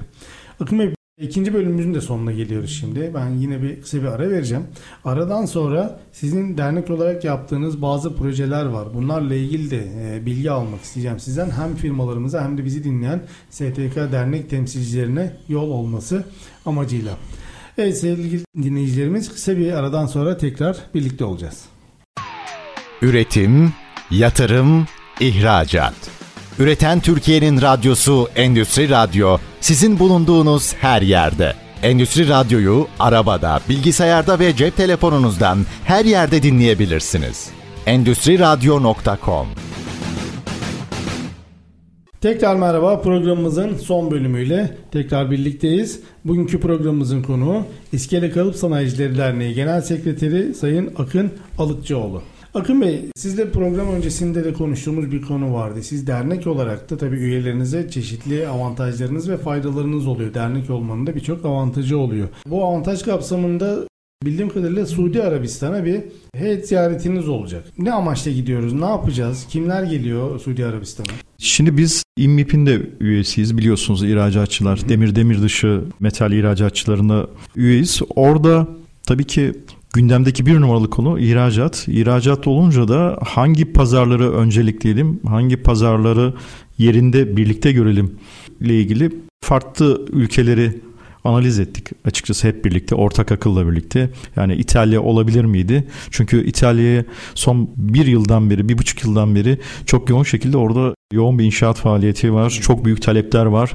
Bey 0.60 0.94
İkinci 1.22 1.54
bölümümüzün 1.54 1.94
de 1.94 2.00
sonuna 2.00 2.32
geliyoruz 2.32 2.70
şimdi. 2.80 3.10
Ben 3.14 3.30
yine 3.30 3.62
bir 3.62 3.80
kısa 3.82 3.98
bir 3.98 4.06
ara 4.06 4.30
vereceğim. 4.30 4.64
Aradan 5.04 5.46
sonra 5.46 6.00
sizin 6.12 6.58
dernek 6.58 6.90
olarak 6.90 7.24
yaptığınız 7.24 7.82
bazı 7.82 8.16
projeler 8.16 8.64
var. 8.64 8.94
Bunlarla 8.94 9.34
ilgili 9.34 9.70
de 9.70 9.88
e, 9.98 10.26
bilgi 10.26 10.50
almak 10.50 10.80
isteyeceğim 10.82 11.20
sizden. 11.20 11.50
Hem 11.50 11.74
firmalarımıza 11.74 12.44
hem 12.44 12.58
de 12.58 12.64
bizi 12.64 12.84
dinleyen 12.84 13.22
STK 13.50 13.96
dernek 14.12 14.50
temsilcilerine 14.50 15.36
yol 15.48 15.70
olması 15.70 16.24
amacıyla. 16.66 17.16
Evet 17.78 17.98
sevgili 17.98 18.40
dinleyicilerimiz 18.62 19.32
kısa 19.32 19.56
bir 19.56 19.72
aradan 19.72 20.06
sonra 20.06 20.36
tekrar 20.36 20.76
birlikte 20.94 21.24
olacağız. 21.24 21.64
Üretim, 23.02 23.72
yatırım, 24.10 24.86
ihracat. 25.20 26.11
Üreten 26.58 27.00
Türkiye'nin 27.00 27.60
radyosu 27.60 28.28
Endüstri 28.36 28.90
Radyo 28.90 29.38
sizin 29.60 29.98
bulunduğunuz 29.98 30.74
her 30.74 31.02
yerde. 31.02 31.52
Endüstri 31.82 32.28
Radyo'yu 32.28 32.86
arabada, 32.98 33.60
bilgisayarda 33.68 34.38
ve 34.38 34.56
cep 34.56 34.76
telefonunuzdan 34.76 35.58
her 35.84 36.04
yerde 36.04 36.42
dinleyebilirsiniz. 36.42 37.50
Endüstri 37.86 38.38
Radyo.com 38.38 39.46
Tekrar 42.20 42.56
merhaba 42.56 43.00
programımızın 43.00 43.76
son 43.76 44.10
bölümüyle 44.10 44.76
tekrar 44.92 45.30
birlikteyiz. 45.30 46.00
Bugünkü 46.24 46.60
programımızın 46.60 47.22
konuğu 47.22 47.66
İskele 47.92 48.30
Kalıp 48.30 48.56
Sanayicileri 48.56 49.18
Derneği 49.18 49.54
Genel 49.54 49.80
Sekreteri 49.80 50.54
Sayın 50.54 50.92
Akın 50.96 51.32
Alıkçıoğlu. 51.58 52.22
Akın 52.54 52.80
Bey, 52.80 53.04
sizle 53.16 53.50
program 53.50 53.88
öncesinde 53.88 54.44
de 54.44 54.52
konuştuğumuz 54.52 55.12
bir 55.12 55.22
konu 55.22 55.54
vardı. 55.54 55.82
Siz 55.82 56.06
dernek 56.06 56.46
olarak 56.46 56.90
da 56.90 56.96
tabii 56.96 57.16
üyelerinize 57.16 57.90
çeşitli 57.90 58.48
avantajlarınız 58.48 59.30
ve 59.30 59.36
faydalarınız 59.36 60.06
oluyor. 60.06 60.34
Dernek 60.34 60.70
olmanın 60.70 61.06
da 61.06 61.14
birçok 61.14 61.44
avantajı 61.44 61.98
oluyor. 61.98 62.28
Bu 62.46 62.64
avantaj 62.64 63.02
kapsamında 63.02 63.78
Bildiğim 64.24 64.48
kadarıyla 64.48 64.86
Suudi 64.86 65.22
Arabistan'a 65.22 65.84
bir 65.84 66.00
heyet 66.34 66.68
ziyaretiniz 66.68 67.28
olacak. 67.28 67.64
Ne 67.78 67.92
amaçla 67.92 68.30
gidiyoruz? 68.30 68.72
Ne 68.72 68.84
yapacağız? 68.84 69.46
Kimler 69.50 69.82
geliyor 69.82 70.40
Suudi 70.40 70.66
Arabistan'a? 70.66 71.08
Şimdi 71.38 71.76
biz 71.76 72.02
İMMİP'in 72.16 72.66
de 72.66 72.82
üyesiyiz 73.00 73.58
biliyorsunuz 73.58 74.02
ihracatçılar. 74.02 74.88
Demir 74.88 75.14
demir 75.14 75.42
dışı 75.42 75.84
metal 76.00 76.32
ihracatçılarına 76.32 77.26
üyeyiz. 77.56 78.00
Orada 78.16 78.68
tabii 79.06 79.24
ki 79.24 79.52
gündemdeki 79.92 80.46
bir 80.46 80.60
numaralı 80.60 80.90
konu 80.90 81.18
ihracat. 81.18 81.88
İhracat 81.88 82.46
olunca 82.46 82.88
da 82.88 83.18
hangi 83.24 83.72
pazarları 83.72 84.32
öncelikleyelim, 84.32 85.20
hangi 85.26 85.56
pazarları 85.56 86.34
yerinde 86.78 87.36
birlikte 87.36 87.72
görelim 87.72 88.18
ile 88.60 88.80
ilgili 88.80 89.10
farklı 89.40 90.06
ülkeleri 90.12 90.80
analiz 91.24 91.58
ettik 91.58 91.88
açıkçası 92.04 92.48
hep 92.48 92.64
birlikte 92.64 92.94
ortak 92.94 93.32
akılla 93.32 93.68
birlikte. 93.70 94.10
Yani 94.36 94.54
İtalya 94.54 95.02
olabilir 95.02 95.44
miydi? 95.44 95.88
Çünkü 96.10 96.46
İtalya'ya 96.46 97.04
son 97.34 97.70
bir 97.76 98.06
yıldan 98.06 98.50
beri, 98.50 98.68
bir 98.68 98.78
buçuk 98.78 99.04
yıldan 99.04 99.34
beri 99.34 99.58
çok 99.86 100.10
yoğun 100.10 100.22
şekilde 100.22 100.56
orada 100.56 100.94
yoğun 101.12 101.38
bir 101.38 101.44
inşaat 101.44 101.78
faaliyeti 101.78 102.34
var. 102.34 102.60
Çok 102.62 102.84
büyük 102.84 103.02
talepler 103.02 103.46
var. 103.46 103.72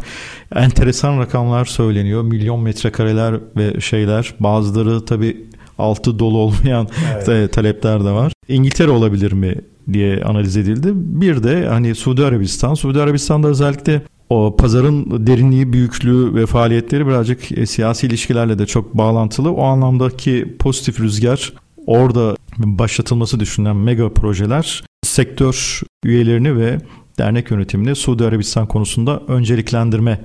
Enteresan 0.55 1.19
rakamlar 1.19 1.65
söyleniyor. 1.65 2.23
Milyon 2.23 2.59
metrekareler 2.59 3.39
ve 3.57 3.81
şeyler. 3.81 4.33
Bazıları 4.39 5.05
tabii 5.05 5.47
altı 5.77 6.19
dolu 6.19 6.37
olmayan 6.37 6.87
evet. 7.27 7.53
talepler 7.53 8.05
de 8.05 8.11
var. 8.11 8.33
İngiltere 8.47 8.89
olabilir 8.89 9.31
mi 9.31 9.55
diye 9.93 10.23
analiz 10.23 10.57
edildi. 10.57 10.91
Bir 10.93 11.43
de 11.43 11.67
hani 11.67 11.95
Suudi 11.95 12.25
Arabistan. 12.25 12.73
Suudi 12.73 13.01
Arabistan'da 13.01 13.47
özellikle 13.47 14.01
o 14.29 14.55
pazarın 14.57 15.27
derinliği, 15.27 15.73
büyüklüğü 15.73 16.35
ve 16.35 16.45
faaliyetleri 16.45 17.07
birazcık 17.07 17.51
e, 17.51 17.65
siyasi 17.65 18.07
ilişkilerle 18.07 18.59
de 18.59 18.65
çok 18.65 18.93
bağlantılı. 18.93 19.51
O 19.51 19.63
anlamdaki 19.63 20.55
pozitif 20.59 20.99
rüzgar 20.99 21.53
orada 21.87 22.35
başlatılması 22.57 23.39
düşünülen 23.39 23.75
mega 23.75 24.13
projeler 24.13 24.83
sektör 25.03 25.81
üyelerini 26.03 26.57
ve 26.57 26.77
dernek 27.17 27.51
yönetimini 27.51 27.95
Suudi 27.95 28.25
Arabistan 28.25 28.67
konusunda 28.67 29.21
önceliklendirme 29.27 30.19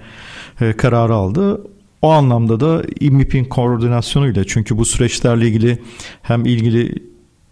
e, 0.60 0.72
kararı 0.72 1.14
aldı. 1.14 1.60
O 2.02 2.10
anlamda 2.10 2.60
da 2.60 2.82
İMİP'in 3.00 3.44
koordinasyonuyla 3.44 4.44
çünkü 4.44 4.78
bu 4.78 4.84
süreçlerle 4.84 5.46
ilgili 5.48 5.78
hem 6.22 6.46
ilgili 6.46 6.94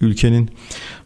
ülkenin 0.01 0.51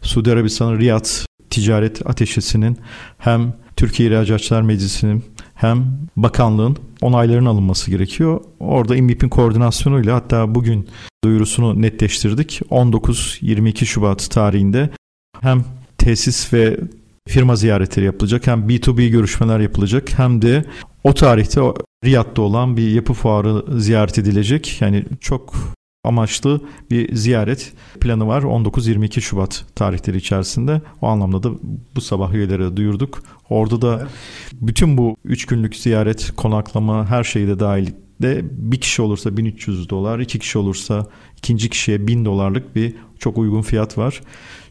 Suudi 0.01 0.31
Arabistan'ın 0.31 0.79
Riyad 0.79 1.05
Ticaret 1.49 2.09
Ateşesi'nin 2.09 2.77
hem 3.17 3.53
Türkiye 3.75 4.09
İhracatçılar 4.09 4.61
Meclisi'nin 4.61 5.23
hem 5.55 5.85
bakanlığın 6.17 6.77
onaylarının 7.01 7.49
alınması 7.49 7.91
gerekiyor. 7.91 8.41
Orada 8.59 8.95
İMİP'in 8.95 9.29
koordinasyonuyla 9.29 10.15
hatta 10.15 10.55
bugün 10.55 10.87
duyurusunu 11.23 11.81
netleştirdik. 11.81 12.61
19-22 12.71 13.85
Şubat 13.85 14.31
tarihinde 14.31 14.89
hem 15.41 15.65
tesis 15.97 16.53
ve 16.53 16.79
firma 17.27 17.55
ziyaretleri 17.55 18.05
yapılacak 18.05 18.47
hem 18.47 18.59
B2B 18.59 19.07
görüşmeler 19.07 19.59
yapılacak 19.59 20.19
hem 20.19 20.41
de 20.41 20.65
o 21.03 21.13
tarihte 21.13 21.61
Riyad'da 22.05 22.41
olan 22.41 22.77
bir 22.77 22.91
yapı 22.91 23.13
fuarı 23.13 23.79
ziyaret 23.81 24.19
edilecek. 24.19 24.81
Yani 24.81 25.05
çok 25.21 25.55
amaçlı 26.03 26.61
bir 26.91 27.15
ziyaret 27.15 27.73
planı 28.01 28.27
var 28.27 28.41
19-22 28.41 29.21
Şubat 29.21 29.65
tarihleri 29.75 30.17
içerisinde. 30.17 30.81
O 31.01 31.07
anlamda 31.07 31.43
da 31.43 31.49
bu 31.95 32.01
sabah 32.01 32.33
üyelere 32.33 32.77
duyurduk. 32.77 33.23
Orada 33.49 33.81
da 33.81 34.07
bütün 34.53 34.97
bu 34.97 35.15
3 35.25 35.45
günlük 35.45 35.75
ziyaret, 35.75 36.31
konaklama 36.35 37.09
her 37.09 37.23
şeyi 37.23 37.47
de 37.47 37.59
dahil 37.59 37.87
de 38.21 38.41
bir 38.51 38.81
kişi 38.81 39.01
olursa 39.01 39.37
1300 39.37 39.89
dolar, 39.89 40.19
iki 40.19 40.39
kişi 40.39 40.57
olursa 40.57 41.07
ikinci 41.37 41.69
kişiye 41.69 42.07
1000 42.07 42.25
dolarlık 42.25 42.75
bir 42.75 42.93
çok 43.19 43.37
uygun 43.37 43.61
fiyat 43.61 43.97
var. 43.97 44.21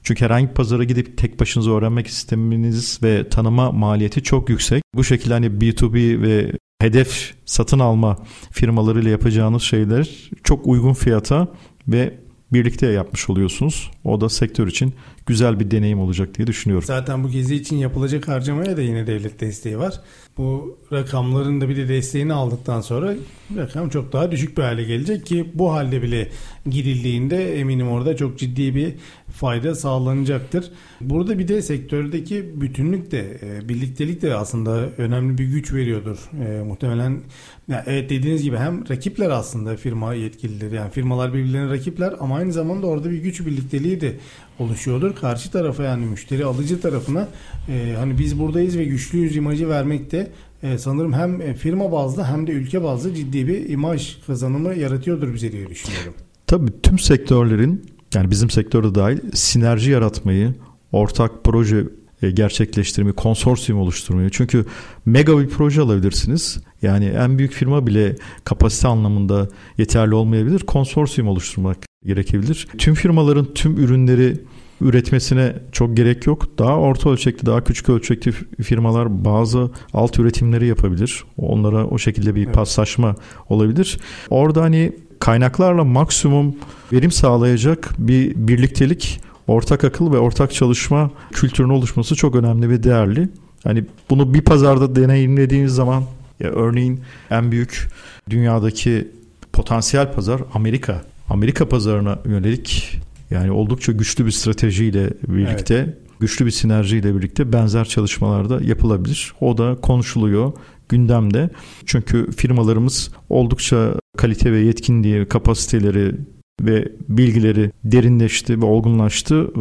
Çünkü 0.04 0.24
herhangi 0.24 0.48
bir 0.48 0.54
pazara 0.54 0.84
gidip 0.84 1.18
tek 1.18 1.40
başınıza 1.40 1.70
öğrenmek 1.70 2.06
istemeniz 2.06 3.02
ve 3.02 3.28
tanıma 3.28 3.72
maliyeti 3.72 4.22
çok 4.22 4.48
yüksek. 4.48 4.82
Bu 4.94 5.04
şekilde 5.04 5.34
hani 5.34 5.46
B2B 5.46 6.22
ve 6.22 6.52
hedef 6.80 7.34
satın 7.44 7.78
alma 7.78 8.18
firmalarıyla 8.50 9.10
yapacağınız 9.10 9.62
şeyler 9.62 10.30
çok 10.44 10.66
uygun 10.66 10.92
fiyata 10.92 11.48
ve 11.88 12.24
birlikte 12.52 12.86
yapmış 12.86 13.30
oluyorsunuz. 13.30 13.90
O 14.04 14.20
da 14.20 14.28
sektör 14.28 14.66
için 14.66 14.94
güzel 15.26 15.60
bir 15.60 15.70
deneyim 15.70 16.00
olacak 16.00 16.34
diye 16.34 16.46
düşünüyorum. 16.46 16.86
Zaten 16.86 17.24
bu 17.24 17.30
gezi 17.30 17.54
için 17.54 17.76
yapılacak 17.76 18.28
harcamaya 18.28 18.76
da 18.76 18.80
yine 18.82 19.06
devlet 19.06 19.40
desteği 19.40 19.78
var. 19.78 20.00
Bu 20.36 20.78
rakamların 20.92 21.60
da 21.60 21.68
bir 21.68 21.76
de 21.76 21.88
desteğini 21.88 22.32
aldıktan 22.32 22.80
sonra 22.80 23.14
rakam 23.56 23.88
çok 23.88 24.12
daha 24.12 24.30
düşük 24.30 24.58
bir 24.58 24.62
hale 24.62 24.84
gelecek 24.84 25.26
ki 25.26 25.50
bu 25.54 25.72
halde 25.72 26.02
bile 26.02 26.28
gidildiğinde 26.66 27.60
eminim 27.60 27.88
orada 27.88 28.16
çok 28.16 28.38
ciddi 28.38 28.74
bir 28.74 28.94
fayda 29.34 29.74
sağlanacaktır. 29.74 30.70
Burada 31.00 31.38
bir 31.38 31.48
de 31.48 31.62
sektördeki 31.62 32.60
bütünlük 32.60 33.10
de 33.10 33.38
e, 33.42 33.68
birliktelik 33.68 34.22
de 34.22 34.34
aslında 34.34 34.88
önemli 34.98 35.38
bir 35.38 35.44
güç 35.44 35.72
veriyordur. 35.72 36.18
E, 36.46 36.62
muhtemelen 36.62 37.20
yani 37.68 37.82
evet 37.86 38.10
dediğiniz 38.10 38.42
gibi 38.42 38.56
hem 38.56 38.88
rakipler 38.88 39.30
aslında 39.30 39.76
firma 39.76 40.14
yetkilileri 40.14 40.74
yani 40.74 40.90
firmalar 40.90 41.34
birbirlerine 41.34 41.70
rakipler 41.70 42.14
ama 42.20 42.36
aynı 42.36 42.52
zamanda 42.52 42.86
orada 42.86 43.10
bir 43.10 43.18
güç 43.18 43.46
birlikteliği 43.46 44.00
de 44.00 44.16
oluşuyordur. 44.58 45.14
Karşı 45.14 45.50
tarafa 45.50 45.82
yani 45.82 46.06
müşteri 46.06 46.44
alıcı 46.44 46.80
tarafına 46.80 47.28
e, 47.68 47.94
hani 47.98 48.18
biz 48.18 48.38
buradayız 48.38 48.78
ve 48.78 48.84
güçlüyüz 48.84 49.36
imajı 49.36 49.68
vermekte 49.68 50.30
e, 50.62 50.78
sanırım 50.78 51.12
hem 51.12 51.54
firma 51.54 51.92
bazlı 51.92 52.24
hem 52.24 52.46
de 52.46 52.52
ülke 52.52 52.82
bazlı 52.82 53.14
ciddi 53.14 53.48
bir 53.48 53.68
imaj 53.68 54.16
kazanımı 54.26 54.74
yaratıyordur 54.74 55.34
bize 55.34 55.52
diye 55.52 55.68
düşünüyorum. 55.68 56.14
Tabii 56.46 56.70
tüm 56.82 56.98
sektörlerin 56.98 57.93
yani 58.14 58.30
bizim 58.30 58.50
sektörde 58.50 58.94
dahil 58.94 59.18
sinerji 59.34 59.90
yaratmayı, 59.90 60.54
ortak 60.92 61.44
proje 61.44 61.84
e, 62.22 62.30
gerçekleştirmeyi, 62.30 63.14
konsorsiyum 63.14 63.80
oluşturmayı. 63.80 64.30
Çünkü 64.30 64.64
mega 65.06 65.38
bir 65.38 65.48
proje 65.48 65.80
alabilirsiniz. 65.80 66.58
Yani 66.82 67.04
en 67.04 67.38
büyük 67.38 67.52
firma 67.52 67.86
bile 67.86 68.16
kapasite 68.44 68.88
anlamında 68.88 69.48
yeterli 69.78 70.14
olmayabilir. 70.14 70.60
Konsorsiyum 70.60 71.28
oluşturmak 71.28 71.78
gerekebilir. 72.04 72.68
Tüm 72.78 72.94
firmaların 72.94 73.54
tüm 73.54 73.76
ürünleri 73.76 74.40
üretmesine 74.80 75.54
çok 75.72 75.96
gerek 75.96 76.26
yok. 76.26 76.58
Daha 76.58 76.78
orta 76.78 77.10
ölçekli, 77.10 77.46
daha 77.46 77.64
küçük 77.64 77.88
ölçekli 77.88 78.32
firmalar 78.62 79.24
bazı 79.24 79.70
alt 79.92 80.18
üretimleri 80.18 80.66
yapabilir. 80.66 81.24
Onlara 81.36 81.86
o 81.86 81.98
şekilde 81.98 82.34
bir 82.34 82.44
evet. 82.44 82.54
paslaşma 82.54 83.14
olabilir. 83.48 83.98
Orada 84.30 84.62
hani 84.62 84.92
kaynaklarla 85.24 85.84
maksimum 85.84 86.56
verim 86.92 87.10
sağlayacak 87.10 87.90
bir 87.98 88.34
birliktelik, 88.36 89.20
ortak 89.46 89.84
akıl 89.84 90.12
ve 90.12 90.18
ortak 90.18 90.54
çalışma 90.54 91.10
kültürünün 91.32 91.72
oluşması 91.72 92.14
çok 92.14 92.34
önemli 92.34 92.68
ve 92.68 92.82
değerli. 92.82 93.28
Hani 93.64 93.84
bunu 94.10 94.34
bir 94.34 94.42
pazarda 94.42 94.96
deneyimlediğiniz 94.96 95.72
zaman 95.74 96.04
ya 96.40 96.50
örneğin 96.50 97.00
en 97.30 97.52
büyük 97.52 97.88
dünyadaki 98.30 99.08
potansiyel 99.52 100.12
pazar 100.12 100.40
Amerika. 100.54 101.02
Amerika 101.28 101.68
pazarına 101.68 102.18
yönelik 102.24 102.98
yani 103.30 103.50
oldukça 103.50 103.92
güçlü 103.92 104.26
bir 104.26 104.30
stratejiyle 104.30 105.10
birlikte 105.28 105.74
evet. 105.74 105.98
güçlü 106.20 106.46
bir 106.46 106.50
sinerjiyle 106.50 107.16
birlikte 107.16 107.52
benzer 107.52 107.84
çalışmalarda 107.84 108.60
yapılabilir. 108.62 109.32
O 109.40 109.58
da 109.58 109.76
konuşuluyor 109.82 110.52
gündemde. 110.88 111.50
Çünkü 111.86 112.30
firmalarımız 112.32 113.10
oldukça 113.28 113.94
kalite 114.16 114.52
ve 114.52 114.58
yetkinliği, 114.58 115.26
kapasiteleri 115.26 116.14
ve 116.60 116.92
bilgileri 117.08 117.70
derinleşti 117.84 118.62
ve 118.62 118.64
olgunlaştı. 118.64 119.50
Ee, 119.56 119.60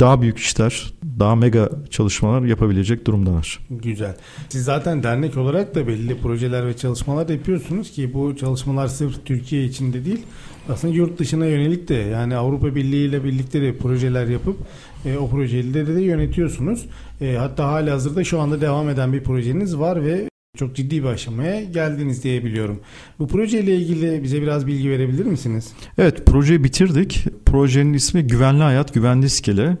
daha 0.00 0.22
büyük 0.22 0.38
işler, 0.38 0.92
daha 1.18 1.36
mega 1.36 1.70
çalışmalar 1.90 2.42
yapabilecek 2.42 3.06
durumdalar. 3.06 3.58
Güzel. 3.70 4.16
Siz 4.48 4.64
zaten 4.64 5.02
dernek 5.02 5.36
olarak 5.36 5.74
da 5.74 5.86
belli 5.86 6.18
projeler 6.18 6.66
ve 6.66 6.76
çalışmalar 6.76 7.28
yapıyorsunuz 7.28 7.90
ki 7.90 8.14
bu 8.14 8.36
çalışmalar 8.36 8.88
sırf 8.88 9.24
Türkiye 9.24 9.64
içinde 9.64 10.04
değil, 10.04 10.22
aslında 10.68 10.94
yurt 10.94 11.18
dışına 11.18 11.46
yönelik 11.46 11.88
de 11.88 11.94
yani 11.94 12.36
Avrupa 12.36 12.74
Birliği 12.74 13.08
ile 13.08 13.24
birlikte 13.24 13.62
de 13.62 13.76
projeler 13.76 14.26
yapıp 14.26 14.56
e, 15.04 15.16
o 15.16 15.30
projeleri 15.30 15.96
de 15.96 16.02
yönetiyorsunuz. 16.02 16.86
E, 17.20 17.36
hatta 17.36 17.68
hali 17.68 17.90
hazırda 17.90 18.24
şu 18.24 18.40
anda 18.40 18.60
devam 18.60 18.88
eden 18.88 19.12
bir 19.12 19.24
projeniz 19.24 19.78
var 19.78 20.04
ve 20.04 20.29
çok 20.60 20.76
ciddi 20.76 21.02
bir 21.02 21.08
aşamaya 21.08 21.64
geldiniz 21.64 22.24
diye 22.24 22.44
biliyorum. 22.44 22.80
Bu 23.18 23.28
projeyle 23.28 23.76
ilgili 23.76 24.22
bize 24.22 24.42
biraz 24.42 24.66
bilgi 24.66 24.90
verebilir 24.90 25.24
misiniz? 25.24 25.72
Evet 25.98 26.26
projeyi 26.26 26.64
bitirdik. 26.64 27.24
Projenin 27.46 27.92
ismi 27.92 28.22
Güvenli 28.22 28.62
Hayat 28.62 28.94
Güvenli 28.94 29.26
İskele. 29.26 29.76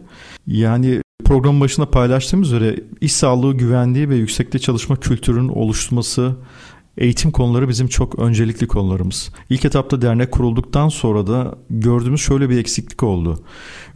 Yani 0.46 1.02
programın 1.24 1.60
başında 1.60 1.90
paylaştığımız 1.90 2.48
üzere 2.48 2.76
iş 3.00 3.12
sağlığı 3.12 3.56
güvenliği 3.56 4.08
ve 4.08 4.16
yüksekte 4.16 4.58
çalışma 4.58 4.96
kültürünün 4.96 5.48
oluşturması 5.48 6.36
eğitim 6.98 7.30
konuları 7.30 7.68
bizim 7.68 7.88
çok 7.88 8.18
öncelikli 8.18 8.66
konularımız. 8.66 9.30
İlk 9.50 9.64
etapta 9.64 10.02
dernek 10.02 10.30
kurulduktan 10.32 10.88
sonra 10.88 11.26
da 11.26 11.58
gördüğümüz 11.70 12.20
şöyle 12.20 12.50
bir 12.50 12.58
eksiklik 12.58 13.02
oldu. 13.02 13.42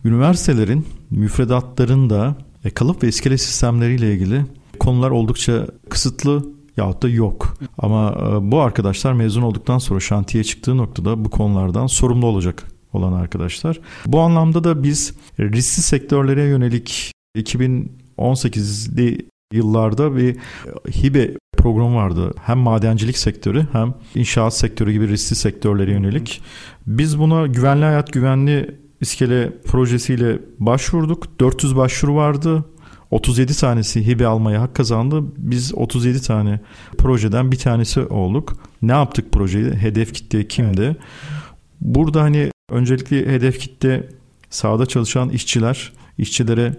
Üniversitelerin 0.05 0.87
müfredatlarında 1.11 2.37
e, 2.65 2.71
kalıp 2.71 3.03
ve 3.03 3.09
iskele 3.09 3.39
sistemleriyle 3.39 4.13
ilgili 4.13 4.43
konular 4.79 5.11
oldukça 5.11 5.67
kısıtlı 5.89 6.47
yahut 6.77 7.03
da 7.03 7.09
yok. 7.09 7.57
Ama 7.79 8.11
e, 8.11 8.51
bu 8.51 8.61
arkadaşlar 8.61 9.13
mezun 9.13 9.43
olduktan 9.43 9.79
sonra 9.79 10.01
şantiye 10.01 10.45
çıktığı 10.45 10.77
noktada 10.77 11.25
bu 11.25 11.31
konulardan 11.31 11.87
sorumlu 11.87 12.27
olacak 12.27 12.65
olan 12.93 13.13
arkadaşlar. 13.13 13.81
Bu 14.07 14.21
anlamda 14.21 14.65
da 14.65 14.83
biz 14.83 15.15
riskli 15.41 15.83
sektörlere 15.83 16.43
yönelik 16.43 17.13
2018'li 17.37 19.29
yıllarda 19.53 20.17
bir 20.17 20.37
hibe 21.03 21.37
programı 21.57 21.97
vardı. 21.97 22.35
Hem 22.43 22.59
madencilik 22.59 23.19
sektörü 23.19 23.67
hem 23.73 23.95
inşaat 24.15 24.57
sektörü 24.57 24.93
gibi 24.93 25.09
riskli 25.09 25.37
sektörlere 25.37 25.93
yönelik. 25.93 26.43
Biz 26.87 27.19
buna 27.19 27.47
güvenli 27.47 27.85
hayat 27.85 28.13
güvenli 28.13 28.81
iskele 29.01 29.59
projesiyle 29.67 30.39
başvurduk. 30.59 31.41
400 31.41 31.77
başvuru 31.77 32.15
vardı. 32.15 32.65
37 33.15 33.55
tanesi 33.57 34.07
hibe 34.07 34.27
almaya 34.27 34.63
hak 34.63 34.75
kazandı. 34.75 35.23
Biz 35.39 35.75
37 35.75 36.23
tane 36.23 36.61
projeden 36.99 37.53
bir 37.53 37.57
tanesi 37.59 38.01
olduk. 38.01 38.57
Ne 38.83 38.93
yaptık 38.93 39.33
projeyi? 39.33 39.71
Hedef 39.71 40.15
kitle 40.15 40.49
kimdi? 40.49 40.83
Evet. 40.83 40.97
Burada 41.81 42.23
hani 42.23 42.51
öncelikli 42.71 43.27
hedef 43.29 43.61
kitle 43.61 44.09
sahada 44.51 44.87
çalışan 44.87 45.29
işçiler, 45.29 45.93
işçilere 46.19 46.77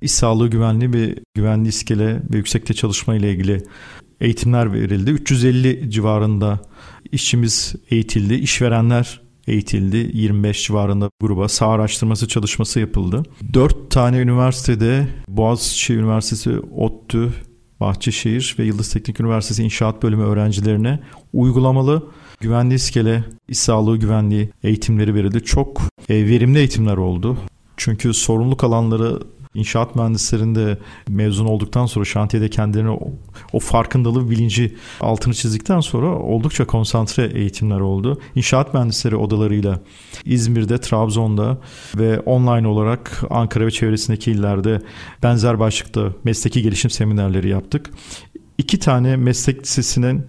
iş 0.00 0.12
sağlığı 0.12 0.48
güvenliği 0.50 0.92
ve 0.92 1.14
güvenli 1.34 1.68
iskele 1.68 2.22
ve 2.32 2.36
yüksekte 2.36 2.74
çalışma 2.74 3.14
ile 3.14 3.32
ilgili 3.32 3.62
eğitimler 4.20 4.72
verildi. 4.72 5.10
350 5.10 5.90
civarında 5.90 6.60
işçimiz 7.12 7.74
eğitildi. 7.90 8.34
İşverenler 8.34 9.20
eğitildi. 9.46 10.10
25 10.14 10.66
civarında 10.66 11.10
gruba 11.20 11.48
sağ 11.48 11.68
araştırması 11.68 12.28
çalışması 12.28 12.80
yapıldı. 12.80 13.22
4 13.54 13.90
tane 13.90 14.18
üniversitede 14.18 15.08
Boğaziçi 15.28 15.94
Üniversitesi, 15.94 16.58
ODTÜ, 16.76 17.32
Bahçeşehir 17.80 18.56
ve 18.58 18.64
Yıldız 18.64 18.92
Teknik 18.92 19.20
Üniversitesi 19.20 19.62
İnşaat 19.62 20.02
Bölümü 20.02 20.22
öğrencilerine 20.22 21.00
uygulamalı 21.32 22.06
güvenli 22.40 22.74
iskele, 22.74 23.24
iş 23.48 23.58
sağlığı 23.58 23.96
güvenliği 23.96 24.50
eğitimleri 24.62 25.14
verildi. 25.14 25.44
Çok 25.44 25.80
e, 26.08 26.14
verimli 26.14 26.58
eğitimler 26.58 26.96
oldu. 26.96 27.38
Çünkü 27.76 28.14
sorumluluk 28.14 28.64
alanları 28.64 29.18
İnşaat 29.54 29.96
mühendislerinde 29.96 30.78
mezun 31.08 31.46
olduktan 31.46 31.86
sonra 31.86 32.04
şantiyede 32.04 32.50
kendilerine 32.50 32.90
o, 32.90 33.12
o 33.52 33.58
farkındalığı 33.60 34.30
bilinci 34.30 34.76
altını 35.00 35.34
çizdikten 35.34 35.80
sonra 35.80 36.18
oldukça 36.18 36.66
konsantre 36.66 37.30
eğitimler 37.34 37.80
oldu. 37.80 38.20
İnşaat 38.34 38.74
mühendisleri 38.74 39.16
odalarıyla 39.16 39.80
İzmir'de, 40.24 40.80
Trabzon'da 40.80 41.58
ve 41.96 42.20
online 42.20 42.68
olarak 42.68 43.22
Ankara 43.30 43.66
ve 43.66 43.70
çevresindeki 43.70 44.30
illerde 44.30 44.82
benzer 45.22 45.58
başlıkta 45.58 46.12
mesleki 46.24 46.62
gelişim 46.62 46.90
seminerleri 46.90 47.48
yaptık. 47.48 47.90
İki 48.58 48.78
tane 48.78 49.16
meslek 49.16 49.62
lisesinin 49.62 50.26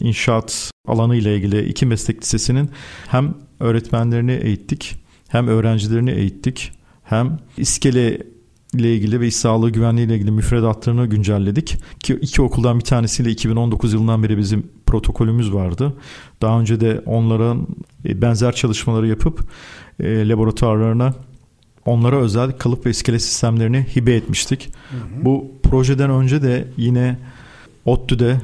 inşaat 0.00 0.70
alanı 0.88 1.16
ile 1.16 1.36
ilgili 1.36 1.68
iki 1.68 1.86
meslek 1.86 2.22
lisesinin 2.22 2.70
hem 3.08 3.34
öğretmenlerini 3.60 4.32
eğittik 4.32 4.96
hem 5.28 5.48
öğrencilerini 5.48 6.10
eğittik 6.10 6.72
hem 7.04 7.38
iskele 7.56 8.35
ile 8.78 8.94
ilgili 8.94 9.20
ve 9.20 9.26
iş 9.26 9.36
sağlığı 9.36 9.70
güvenliği 9.70 10.06
ile 10.06 10.14
ilgili 10.14 10.30
müfredatlarını 10.30 11.06
güncelledik. 11.06 11.76
Ki 12.00 12.18
iki 12.22 12.42
okuldan 12.42 12.78
bir 12.78 12.84
tanesiyle 12.84 13.30
2019 13.30 13.92
yılından 13.92 14.22
beri 14.22 14.38
bizim 14.38 14.66
protokolümüz 14.86 15.52
vardı. 15.52 15.92
Daha 16.42 16.60
önce 16.60 16.80
de 16.80 17.02
onların 17.06 17.66
e, 18.04 18.22
benzer 18.22 18.52
çalışmaları 18.52 19.08
yapıp 19.08 19.40
e, 20.00 20.28
laboratuvarlarına 20.28 21.14
onlara 21.86 22.16
özel 22.16 22.52
kalıp 22.52 22.86
ve 22.86 22.90
iskele 22.90 23.18
sistemlerini 23.18 23.86
hibe 23.96 24.14
etmiştik. 24.14 24.68
Hı 24.90 24.96
hı. 24.96 25.24
Bu 25.24 25.50
projeden 25.62 26.10
önce 26.10 26.42
de 26.42 26.68
yine 26.76 27.18
ODTÜ'de 27.84 28.40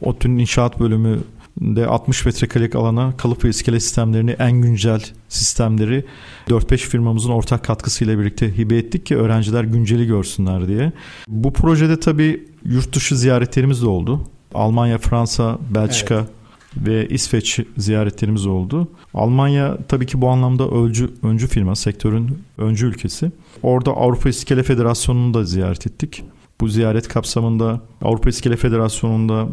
ODTÜ'nün 0.00 0.38
inşaat 0.38 0.80
bölümü 0.80 1.18
de 1.60 1.86
60 1.86 2.26
metrekarelik 2.26 2.74
alana 2.74 3.16
kalıp 3.16 3.44
ve 3.44 3.48
iskele 3.48 3.80
sistemlerini 3.80 4.30
en 4.30 4.52
güncel 4.52 5.04
sistemleri 5.28 6.04
4-5 6.48 6.76
firmamızın 6.76 7.30
ortak 7.30 7.64
katkısıyla 7.64 8.18
birlikte 8.18 8.58
hibe 8.58 8.76
ettik 8.76 9.06
ki 9.06 9.16
öğrenciler 9.16 9.64
günceli 9.64 10.06
görsünler 10.06 10.68
diye. 10.68 10.92
Bu 11.28 11.52
projede 11.52 12.00
tabii 12.00 12.44
yurt 12.64 12.94
dışı 12.94 13.16
ziyaretlerimiz 13.16 13.82
de 13.82 13.86
oldu. 13.86 14.20
Almanya, 14.54 14.98
Fransa, 14.98 15.58
Belçika 15.74 16.14
evet. 16.14 16.28
ve 16.76 17.08
İsveç 17.08 17.60
ziyaretlerimiz 17.76 18.46
oldu. 18.46 18.88
Almanya 19.14 19.78
tabii 19.88 20.06
ki 20.06 20.20
bu 20.20 20.28
anlamda 20.28 20.68
öncü, 20.68 21.10
öncü 21.22 21.46
firma, 21.46 21.76
sektörün 21.76 22.38
öncü 22.58 22.86
ülkesi. 22.86 23.32
Orada 23.62 23.90
Avrupa 23.90 24.28
İskele 24.28 24.62
Federasyonu'nu 24.62 25.34
da 25.34 25.44
ziyaret 25.44 25.86
ettik. 25.86 26.24
Bu 26.60 26.68
ziyaret 26.68 27.08
kapsamında 27.08 27.80
Avrupa 28.02 28.30
İskele 28.30 28.56
Federasyonu'nda 28.56 29.48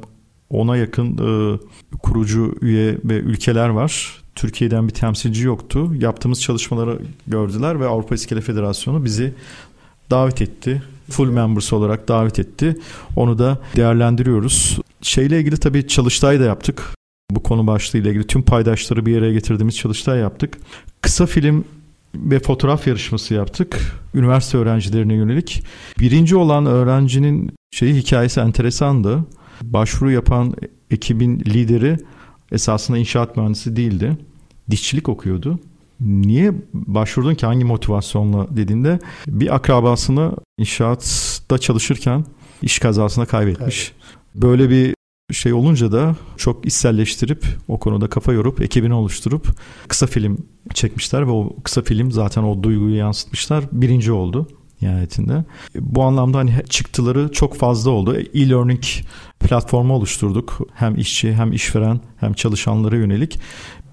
ona 0.50 0.78
yakın 0.78 1.18
e, 1.18 1.58
kurucu 1.98 2.56
üye 2.62 2.98
ve 3.04 3.14
ülkeler 3.14 3.70
var. 3.70 4.22
Türkiye'den 4.36 4.88
bir 4.88 4.94
temsilci 4.94 5.44
yoktu. 5.44 5.92
Yaptığımız 6.00 6.42
çalışmaları 6.42 7.00
gördüler 7.28 7.80
ve 7.80 7.88
Avrupa 7.88 8.16
İskele 8.16 8.42
Federasyonu 8.42 9.06
bizi 9.06 9.34
davet 10.12 10.42
etti. 10.42 10.84
Full 11.10 11.30
members 11.30 11.74
olarak 11.74 12.08
davet 12.08 12.40
etti. 12.40 12.78
Onu 13.16 13.40
da 13.40 13.62
değerlendiriyoruz. 13.76 14.80
Şeyle 15.02 15.40
ilgili 15.40 15.58
tabii 15.58 15.88
çalıştay 15.88 16.40
da 16.40 16.44
yaptık. 16.44 16.94
Bu 17.32 17.44
konu 17.44 17.68
başlığıyla 17.68 18.10
ilgili 18.10 18.28
tüm 18.28 18.42
paydaşları 18.42 19.06
bir 19.06 19.18
araya 19.18 19.34
getirdiğimiz 19.34 19.76
çalıştay 19.76 20.20
yaptık. 20.20 20.58
Kısa 21.02 21.26
film 21.26 21.66
ve 22.16 22.40
fotoğraf 22.40 22.88
yarışması 22.88 23.34
yaptık. 23.34 23.80
Üniversite 24.14 24.58
öğrencilerine 24.58 25.14
yönelik. 25.14 25.64
Birinci 26.00 26.36
olan 26.36 26.66
öğrencinin 26.66 27.52
şeyi 27.72 27.96
hikayesi 27.96 28.40
enteresandı 28.40 29.26
başvuru 29.62 30.12
yapan 30.12 30.54
ekibin 30.92 31.40
lideri 31.40 31.98
esasında 32.52 32.98
inşaat 32.98 33.38
mühendisi 33.38 33.76
değildi. 33.76 34.18
Dişçilik 34.70 35.10
okuyordu. 35.10 35.60
Niye 36.00 36.54
başvurdun 36.74 37.36
ki 37.36 37.46
hangi 37.46 37.66
motivasyonla 37.66 38.48
dediğinde 38.50 39.00
bir 39.28 39.56
akrabasını 39.56 40.32
inşaatta 40.58 41.58
çalışırken 41.58 42.26
iş 42.62 42.80
kazasında 42.80 43.26
kaybetmiş. 43.26 43.94
Evet. 43.96 44.44
Böyle 44.44 44.70
bir 44.70 44.96
şey 45.32 45.54
olunca 45.54 45.92
da 45.92 46.16
çok 46.38 46.66
içselleştirip 46.66 47.46
o 47.68 47.80
konuda 47.80 48.08
kafa 48.10 48.34
yorup 48.34 48.62
ekibini 48.62 48.94
oluşturup 48.94 49.48
kısa 49.88 50.08
film 50.08 50.38
çekmişler 50.74 51.28
ve 51.28 51.32
o 51.32 51.56
kısa 51.64 51.82
film 51.82 52.12
zaten 52.12 52.44
o 52.44 52.64
duyguyu 52.64 52.96
yansıtmışlar. 52.96 53.64
Birinci 53.72 54.12
oldu 54.12 54.48
nihayetinde. 54.82 55.44
Bu 55.76 56.04
anlamda 56.04 56.38
hani 56.38 56.54
çıktıları 56.70 57.32
çok 57.32 57.56
fazla 57.56 57.92
oldu. 57.92 58.18
E-learning 58.34 58.84
platformu 59.40 59.94
oluşturduk. 59.94 60.68
Hem 60.74 60.98
işçi 60.98 61.34
hem 61.34 61.54
işveren 61.54 62.00
hem 62.20 62.34
çalışanlara 62.34 62.96
yönelik. 62.98 63.40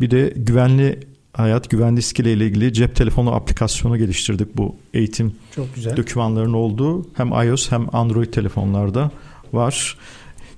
Bir 0.00 0.10
de 0.10 0.32
güvenli 0.36 1.00
hayat 1.32 1.70
güvenli 1.70 1.98
iskele 1.98 2.32
ile 2.32 2.46
ilgili 2.46 2.72
cep 2.72 2.96
telefonu 2.96 3.34
aplikasyonu 3.34 3.98
geliştirdik 3.98 4.56
bu 4.56 4.76
eğitim 4.94 5.32
Çok 5.56 5.74
güzel. 5.74 5.96
dokümanlarının 5.96 6.52
olduğu 6.52 7.06
hem 7.14 7.28
iOS 7.32 7.72
hem 7.72 7.94
Android 7.94 8.32
telefonlarda 8.32 9.10
var. 9.52 9.96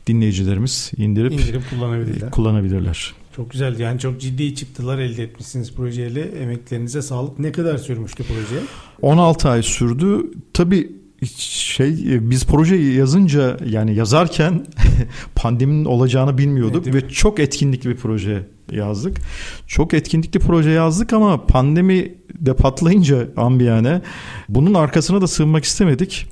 Dinleyicilerimiz 0.06 0.92
indirip, 0.96 1.32
indirip 1.32 1.62
kullanabilirler. 1.70 2.30
kullanabilirler. 2.30 3.14
Çok 3.36 3.50
güzel 3.50 3.78
yani 3.78 4.00
çok 4.00 4.20
ciddi 4.20 4.54
çıktılar 4.54 4.98
elde 4.98 5.22
etmişsiniz 5.22 5.74
projeyle. 5.74 6.22
Emeklerinize 6.22 7.02
sağlık. 7.02 7.38
Ne 7.38 7.52
kadar 7.52 7.78
sürmüştü 7.78 8.24
proje? 8.28 8.62
16 9.02 9.48
ay 9.48 9.62
sürdü. 9.62 10.30
Tabii 10.52 10.92
şey 11.36 11.96
biz 12.30 12.46
projeyi 12.46 12.94
yazınca 12.94 13.56
yani 13.66 13.94
yazarken 13.94 14.66
pandeminin 15.34 15.84
olacağını 15.84 16.38
bilmiyorduk 16.38 16.86
evet, 16.86 17.04
ve 17.04 17.08
çok 17.08 17.40
etkinlikli 17.40 17.90
bir 17.90 17.96
proje 17.96 18.48
yazdık. 18.72 19.18
Çok 19.66 19.94
etkinlikli 19.94 20.40
proje 20.40 20.70
yazdık 20.70 21.12
ama 21.12 21.46
pandemi 21.46 22.14
de 22.34 22.56
patlayınca 22.56 23.28
ambiyane 23.36 24.02
bunun 24.48 24.74
arkasına 24.74 25.20
da 25.20 25.26
sığınmak 25.26 25.64
istemedik. 25.64 26.26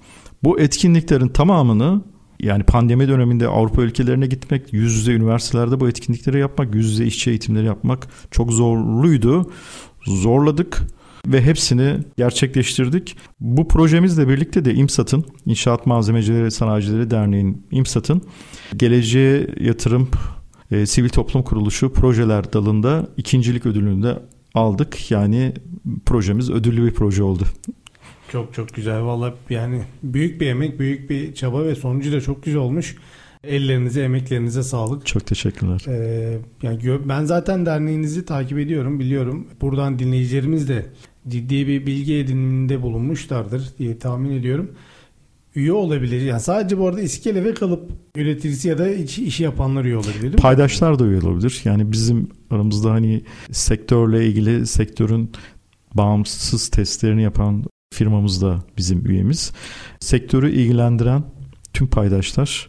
Bu 0.44 0.60
etkinliklerin 0.60 1.28
tamamını 1.28 2.02
yani 2.42 2.62
pandemi 2.62 3.08
döneminde 3.08 3.48
Avrupa 3.48 3.82
ülkelerine 3.82 4.26
gitmek, 4.26 4.72
yüz 4.72 4.94
yüze 4.94 5.12
üniversitelerde 5.12 5.80
bu 5.80 5.88
etkinlikleri 5.88 6.38
yapmak, 6.38 6.74
yüz 6.74 6.90
yüze 6.90 7.04
işçi 7.04 7.30
eğitimleri 7.30 7.66
yapmak 7.66 8.08
çok 8.30 8.52
zorluydu. 8.52 9.50
Zorladık 10.06 10.82
ve 11.26 11.42
hepsini 11.42 11.96
gerçekleştirdik. 12.16 13.16
Bu 13.40 13.68
projemizle 13.68 14.28
birlikte 14.28 14.64
de 14.64 14.74
İMSAT'ın, 14.74 15.24
İnşaat 15.46 15.86
Malzemecileri 15.86 16.50
Sanayicileri 16.50 17.10
Derneği'nin 17.10 17.66
İMSAT'ın 17.70 18.22
Geleceğe 18.76 19.48
Yatırım 19.60 20.08
e, 20.70 20.86
Sivil 20.86 21.08
Toplum 21.08 21.42
Kuruluşu 21.42 21.92
projeler 21.92 22.52
dalında 22.52 23.08
ikincilik 23.16 23.66
ödülünü 23.66 24.02
de 24.02 24.18
aldık. 24.54 25.10
Yani 25.10 25.52
projemiz 26.06 26.50
ödüllü 26.50 26.86
bir 26.86 26.94
proje 26.94 27.22
oldu. 27.22 27.44
Çok 28.32 28.54
çok 28.54 28.74
güzel 28.74 29.02
valla 29.02 29.34
yani 29.50 29.82
büyük 30.02 30.40
bir 30.40 30.46
emek, 30.46 30.78
büyük 30.78 31.10
bir 31.10 31.34
çaba 31.34 31.64
ve 31.64 31.74
sonucu 31.74 32.12
da 32.12 32.20
çok 32.20 32.42
güzel 32.42 32.60
olmuş. 32.60 32.96
Ellerinize, 33.44 34.02
emeklerinize 34.02 34.62
sağlık. 34.62 35.06
Çok 35.06 35.26
teşekkürler. 35.26 35.84
Ee, 35.88 36.38
yani 36.62 36.80
ben 37.08 37.24
zaten 37.24 37.66
derneğinizi 37.66 38.24
takip 38.24 38.58
ediyorum, 38.58 39.00
biliyorum. 39.00 39.46
Buradan 39.60 39.98
dinleyicilerimiz 39.98 40.68
de 40.68 40.86
ciddi 41.28 41.66
bir 41.66 41.86
bilgi 41.86 42.14
ediniminde 42.14 42.82
bulunmuşlardır 42.82 43.70
diye 43.78 43.98
tahmin 43.98 44.30
ediyorum. 44.30 44.70
Üye 45.54 45.72
olabilir. 45.72 46.20
Yani 46.20 46.40
sadece 46.40 46.78
bu 46.78 46.88
arada 46.88 47.00
iskele 47.00 47.44
ve 47.44 47.54
kalıp 47.54 47.90
üreticisi 48.16 48.68
ya 48.68 48.78
da 48.78 48.88
iş, 48.88 49.18
işi 49.18 49.42
yapanlar 49.42 49.84
üye 49.84 49.96
olabilir 49.96 50.22
değil 50.22 50.34
mi? 50.34 50.40
Paydaşlar 50.40 50.98
da 50.98 51.04
üye 51.04 51.20
olabilir. 51.20 51.60
Yani 51.64 51.92
bizim 51.92 52.28
aramızda 52.50 52.90
hani 52.90 53.22
sektörle 53.50 54.26
ilgili 54.26 54.66
sektörün 54.66 55.30
bağımsız 55.94 56.68
testlerini 56.68 57.22
yapan 57.22 57.64
firmamız 57.92 58.42
da 58.42 58.64
bizim 58.78 59.06
üyemiz. 59.06 59.52
Sektörü 60.00 60.50
ilgilendiren 60.50 61.24
tüm 61.72 61.86
paydaşlar 61.86 62.68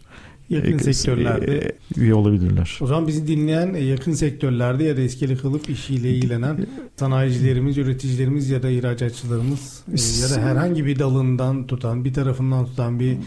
yakın 0.49 0.77
e, 0.77 0.93
sektörlerde 0.93 1.57
e, 1.57 1.71
üye 2.01 2.13
olabilirler. 2.13 2.79
O 2.81 2.87
zaman 2.87 3.07
bizi 3.07 3.27
dinleyen 3.27 3.73
e, 3.73 3.79
yakın 3.79 4.13
sektörlerde 4.13 4.83
ya 4.83 4.97
da 4.97 5.01
iskele 5.01 5.35
kalıp 5.35 5.69
işiyle 5.69 6.09
ilgilenen 6.15 6.65
sanayicilerimiz, 6.99 7.77
üreticilerimiz 7.77 8.49
ya 8.49 8.63
da 8.63 8.69
ihracatçılarımız 8.69 9.83
ya 10.21 10.29
da 10.29 10.41
herhangi 10.41 10.85
bir 10.85 10.99
dalından 10.99 11.67
tutan, 11.67 12.05
bir 12.05 12.13
tarafından 12.13 12.65
tutan 12.65 12.99
bir 12.99 13.17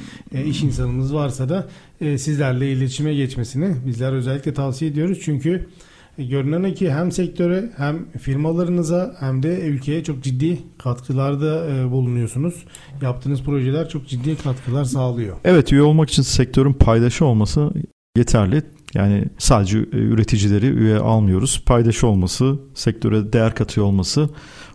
iş 0.44 0.62
insanımız 0.62 1.14
varsa 1.14 1.48
da 1.48 1.68
sizlerle 2.00 2.72
iletişime 2.72 3.14
geçmesini 3.14 3.74
bizler 3.86 4.12
özellikle 4.12 4.54
tavsiye 4.54 4.90
ediyoruz. 4.90 5.20
Çünkü 5.24 5.50
e, 5.50 5.85
görünen 6.18 6.70
o 6.70 6.74
ki 6.74 6.92
hem 6.92 7.12
sektöre 7.12 7.70
hem 7.76 8.12
firmalarınıza 8.18 9.16
hem 9.20 9.42
de 9.42 9.60
ülkeye 9.60 10.04
çok 10.04 10.22
ciddi 10.22 10.58
katkılarda 10.78 11.66
e, 11.66 11.90
bulunuyorsunuz. 11.90 12.54
Yaptığınız 13.02 13.42
projeler 13.42 13.88
çok 13.88 14.08
ciddi 14.08 14.36
katkılar 14.36 14.84
sağlıyor. 14.84 15.36
Evet 15.44 15.72
üye 15.72 15.82
olmak 15.82 16.10
için 16.10 16.22
sektörün 16.22 16.72
paydaşı 16.72 17.24
olması 17.24 17.70
yeterli. 18.16 18.62
Yani 18.94 19.24
sadece 19.38 19.78
e, 19.78 19.82
üreticileri 19.96 20.66
üye 20.66 20.98
almıyoruz. 20.98 21.62
Paydaşı 21.66 22.06
olması, 22.06 22.58
sektöre 22.74 23.32
değer 23.32 23.54
katıyor 23.54 23.86
olması 23.86 24.30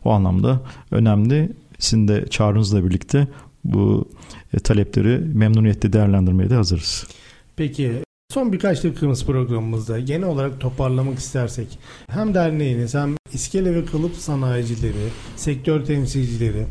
o 0.06 0.12
anlamda 0.12 0.62
önemli. 0.92 1.52
Sizin 1.80 2.08
de 2.08 2.26
çağrınızla 2.30 2.86
birlikte 2.86 3.28
bu 3.64 4.10
talepleri 4.64 5.20
memnuniyetle 5.20 5.94
değerlendirmeye 5.94 6.50
de 6.50 6.56
hazırız. 6.56 7.08
Peki 7.56 7.92
Son 8.32 8.54
birkaç 8.54 8.84
dakikamız 8.84 9.26
programımızda 9.26 10.00
genel 10.00 10.28
olarak 10.28 10.60
toparlamak 10.60 11.20
istersek 11.20 11.80
hem 12.08 12.34
derneğiniz 12.34 12.96
hem 12.96 13.16
iskele 13.34 13.76
ve 13.76 13.86
kalıp 13.86 14.16
sanayicileri, 14.16 15.10
sektör 15.36 15.86
temsilcileri 15.86 16.66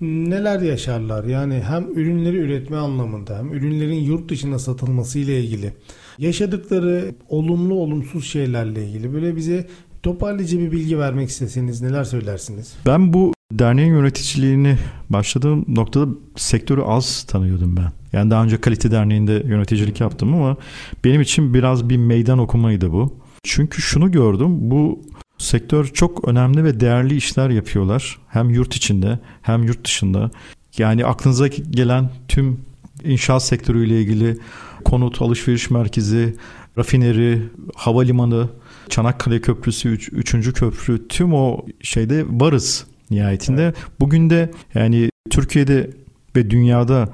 neler 0.00 0.60
yaşarlar? 0.60 1.24
Yani 1.24 1.62
hem 1.68 1.84
ürünleri 1.98 2.36
üretme 2.36 2.76
anlamında 2.76 3.38
hem 3.38 3.52
ürünlerin 3.52 3.94
yurt 3.94 4.30
dışına 4.30 4.58
satılması 4.58 5.18
ile 5.18 5.40
ilgili 5.40 5.72
yaşadıkları 6.18 7.14
olumlu 7.28 7.74
olumsuz 7.74 8.26
şeylerle 8.26 8.86
ilgili 8.88 9.14
böyle 9.14 9.36
bize 9.36 9.66
toparlayıcı 10.02 10.58
bir 10.58 10.72
bilgi 10.72 10.98
vermek 10.98 11.28
isteseniz 11.28 11.82
neler 11.82 12.04
söylersiniz? 12.04 12.74
Ben 12.86 13.12
bu 13.12 13.32
derneğin 13.52 13.90
yöneticiliğini 13.90 14.76
başladığım 15.10 15.64
noktada 15.68 16.10
sektörü 16.36 16.82
az 16.82 17.22
tanıyordum 17.22 17.76
ben. 17.76 17.92
Yani 18.12 18.30
daha 18.30 18.44
önce 18.44 18.60
Kalite 18.60 18.90
Derneği'nde 18.90 19.32
yöneticilik 19.46 20.00
yaptım 20.00 20.34
ama 20.34 20.56
benim 21.04 21.20
için 21.20 21.54
biraz 21.54 21.88
bir 21.88 21.96
meydan 21.96 22.38
okumaydı 22.38 22.92
bu. 22.92 23.14
Çünkü 23.42 23.82
şunu 23.82 24.12
gördüm. 24.12 24.70
Bu 24.70 25.02
sektör 25.38 25.84
çok 25.84 26.28
önemli 26.28 26.64
ve 26.64 26.80
değerli 26.80 27.16
işler 27.16 27.50
yapıyorlar. 27.50 28.18
Hem 28.28 28.50
yurt 28.50 28.74
içinde 28.74 29.18
hem 29.42 29.62
yurt 29.62 29.84
dışında. 29.84 30.30
Yani 30.78 31.06
aklınıza 31.06 31.46
gelen 31.46 32.10
tüm 32.28 32.60
inşaat 33.04 33.42
sektörüyle 33.42 34.00
ilgili 34.00 34.38
konut, 34.84 35.22
alışveriş 35.22 35.70
merkezi, 35.70 36.36
rafineri, 36.78 37.42
havalimanı, 37.74 38.48
Çanakkale 38.88 39.40
Köprüsü, 39.40 39.88
3. 39.88 40.12
Üç, 40.12 40.52
köprü 40.52 41.08
tüm 41.08 41.34
o 41.34 41.66
şeyde 41.82 42.24
varız 42.28 42.86
nihayetinde. 43.10 43.62
Evet. 43.62 43.76
Bugün 44.00 44.30
de 44.30 44.50
yani 44.74 45.10
Türkiye'de 45.30 45.90
ve 46.36 46.50
dünyada 46.50 47.08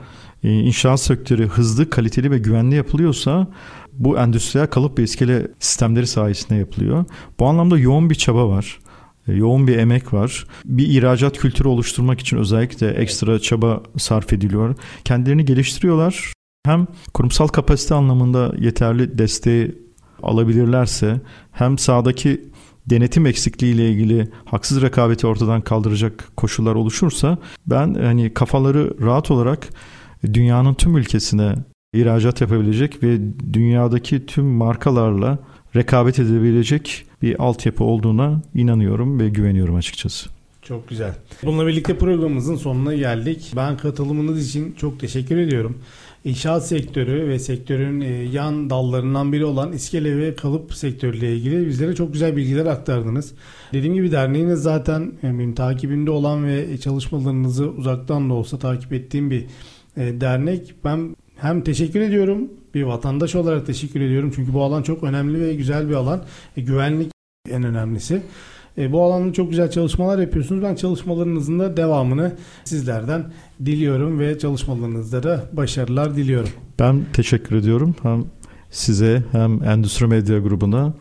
e, 0.44 0.52
inşaat 0.52 1.00
sektörü 1.00 1.48
hızlı, 1.48 1.90
kaliteli 1.90 2.30
ve 2.30 2.38
güvenli 2.38 2.74
yapılıyorsa 2.74 3.46
bu 3.92 4.18
endüstriyel 4.18 4.66
kalıp 4.66 4.98
ve 4.98 5.02
iskele 5.02 5.48
sistemleri 5.58 6.06
sayesinde 6.06 6.58
yapılıyor. 6.58 7.04
Bu 7.38 7.46
anlamda 7.46 7.78
yoğun 7.78 8.10
bir 8.10 8.14
çaba 8.14 8.48
var. 8.48 8.78
E, 9.28 9.32
yoğun 9.32 9.66
bir 9.66 9.78
emek 9.78 10.12
var. 10.12 10.46
Bir 10.64 10.88
ihracat 10.88 11.38
kültürü 11.38 11.68
oluşturmak 11.68 12.20
için 12.20 12.36
özellikle 12.36 12.88
ekstra 12.88 13.38
çaba 13.38 13.82
sarf 13.98 14.32
ediliyor. 14.32 14.74
Kendilerini 15.04 15.44
geliştiriyorlar. 15.44 16.32
Hem 16.66 16.86
kurumsal 17.14 17.48
kapasite 17.48 17.94
anlamında 17.94 18.54
yeterli 18.58 19.18
desteği 19.18 19.74
alabilirlerse 20.22 21.20
hem 21.52 21.78
sahadaki 21.78 22.44
denetim 22.90 23.26
eksikliği 23.26 23.74
ile 23.74 23.90
ilgili 23.90 24.28
haksız 24.44 24.82
rekabeti 24.82 25.26
ortadan 25.26 25.60
kaldıracak 25.60 26.36
koşullar 26.36 26.74
oluşursa 26.74 27.38
ben 27.66 27.94
hani 27.94 28.34
kafaları 28.34 28.94
rahat 29.00 29.30
olarak 29.30 29.68
dünyanın 30.32 30.74
tüm 30.74 30.96
ülkesine 30.96 31.54
ihracat 31.92 32.40
yapabilecek 32.40 33.02
ve 33.02 33.18
dünyadaki 33.52 34.26
tüm 34.26 34.44
markalarla 34.44 35.38
rekabet 35.76 36.18
edebilecek 36.18 37.06
bir 37.22 37.42
altyapı 37.42 37.84
olduğuna 37.84 38.42
inanıyorum 38.54 39.20
ve 39.20 39.28
güveniyorum 39.28 39.76
açıkçası. 39.76 40.30
Çok 40.62 40.88
güzel. 40.88 41.14
Bununla 41.42 41.66
birlikte 41.66 41.98
programımızın 41.98 42.56
sonuna 42.56 42.94
geldik. 42.94 43.52
Ben 43.56 43.76
katılımınız 43.76 44.48
için 44.48 44.74
çok 44.78 45.00
teşekkür 45.00 45.36
ediyorum. 45.36 45.78
İnşaat 46.26 46.66
sektörü 46.66 47.28
ve 47.28 47.38
sektörün 47.38 48.00
e, 48.00 48.06
yan 48.06 48.70
dallarından 48.70 49.32
biri 49.32 49.44
olan 49.44 49.72
iskele 49.72 50.18
ve 50.18 50.34
kalıp 50.34 50.74
sektörüyle 50.74 51.36
ilgili 51.36 51.66
bizlere 51.66 51.94
çok 51.94 52.12
güzel 52.12 52.36
bilgiler 52.36 52.66
aktardınız. 52.66 53.34
Dediğim 53.72 53.94
gibi 53.94 54.12
derneğiniz 54.12 54.62
zaten 54.62 55.12
e, 55.22 55.26
benim 55.26 55.54
takibimde 55.54 56.10
olan 56.10 56.46
ve 56.46 56.78
çalışmalarınızı 56.78 57.70
uzaktan 57.70 58.30
da 58.30 58.34
olsa 58.34 58.58
takip 58.58 58.92
ettiğim 58.92 59.30
bir 59.30 59.46
e, 59.96 60.20
dernek. 60.20 60.74
Ben 60.84 61.16
hem 61.36 61.62
teşekkür 61.62 62.00
ediyorum 62.00 62.50
bir 62.74 62.82
vatandaş 62.82 63.34
olarak 63.34 63.66
teşekkür 63.66 64.00
ediyorum 64.00 64.32
çünkü 64.34 64.54
bu 64.54 64.62
alan 64.62 64.82
çok 64.82 65.02
önemli 65.02 65.40
ve 65.40 65.54
güzel 65.54 65.88
bir 65.88 65.94
alan. 65.94 66.24
güvenlik 66.56 67.12
en 67.50 67.62
önemlisi. 67.62 68.22
E, 68.78 68.92
bu 68.92 69.02
alanda 69.02 69.32
çok 69.32 69.50
güzel 69.50 69.70
çalışmalar 69.70 70.18
yapıyorsunuz. 70.18 70.62
Ben 70.62 70.74
çalışmalarınızın 70.74 71.58
da 71.58 71.76
devamını 71.76 72.32
sizlerden 72.64 73.32
diliyorum 73.64 74.18
ve 74.18 74.38
çalışmalarınızda 74.38 75.22
da 75.22 75.44
başarılar 75.52 76.16
diliyorum. 76.16 76.50
Ben 76.78 77.04
teşekkür 77.12 77.56
ediyorum. 77.56 77.94
Hem 78.02 78.24
size 78.70 79.22
hem 79.32 79.64
Endüstri 79.64 80.06
Medya 80.06 80.38
grubuna 80.38 80.94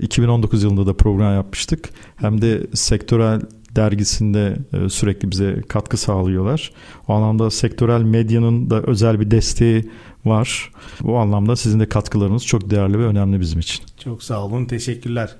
2019 0.00 0.62
yılında 0.62 0.86
da 0.86 0.96
program 0.96 1.34
yapmıştık. 1.34 1.88
Hem 2.16 2.42
de 2.42 2.66
sektörel 2.74 3.40
dergisinde 3.76 4.56
e, 4.72 4.88
sürekli 4.88 5.30
bize 5.30 5.62
katkı 5.68 5.96
sağlıyorlar. 5.96 6.72
O 7.08 7.12
anlamda 7.12 7.50
sektörel 7.50 8.02
medyanın 8.02 8.70
da 8.70 8.82
özel 8.82 9.20
bir 9.20 9.30
desteği 9.30 9.90
var. 10.24 10.72
Bu 11.00 11.18
anlamda 11.18 11.56
sizin 11.56 11.80
de 11.80 11.88
katkılarınız 11.88 12.46
çok 12.46 12.70
değerli 12.70 12.98
ve 12.98 13.04
önemli 13.04 13.40
bizim 13.40 13.58
için. 13.58 13.84
Çok 14.04 14.22
sağ 14.22 14.44
olun, 14.44 14.64
teşekkürler. 14.64 15.36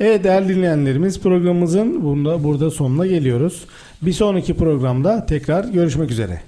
Evet 0.00 0.24
değerli 0.24 0.48
dinleyenlerimiz 0.48 1.20
programımızın 1.20 2.04
bunda 2.04 2.44
burada 2.44 2.70
sonuna 2.70 3.06
geliyoruz. 3.06 3.64
Bir 4.02 4.12
sonraki 4.12 4.54
programda 4.54 5.26
tekrar 5.26 5.64
görüşmek 5.64 6.10
üzere. 6.10 6.40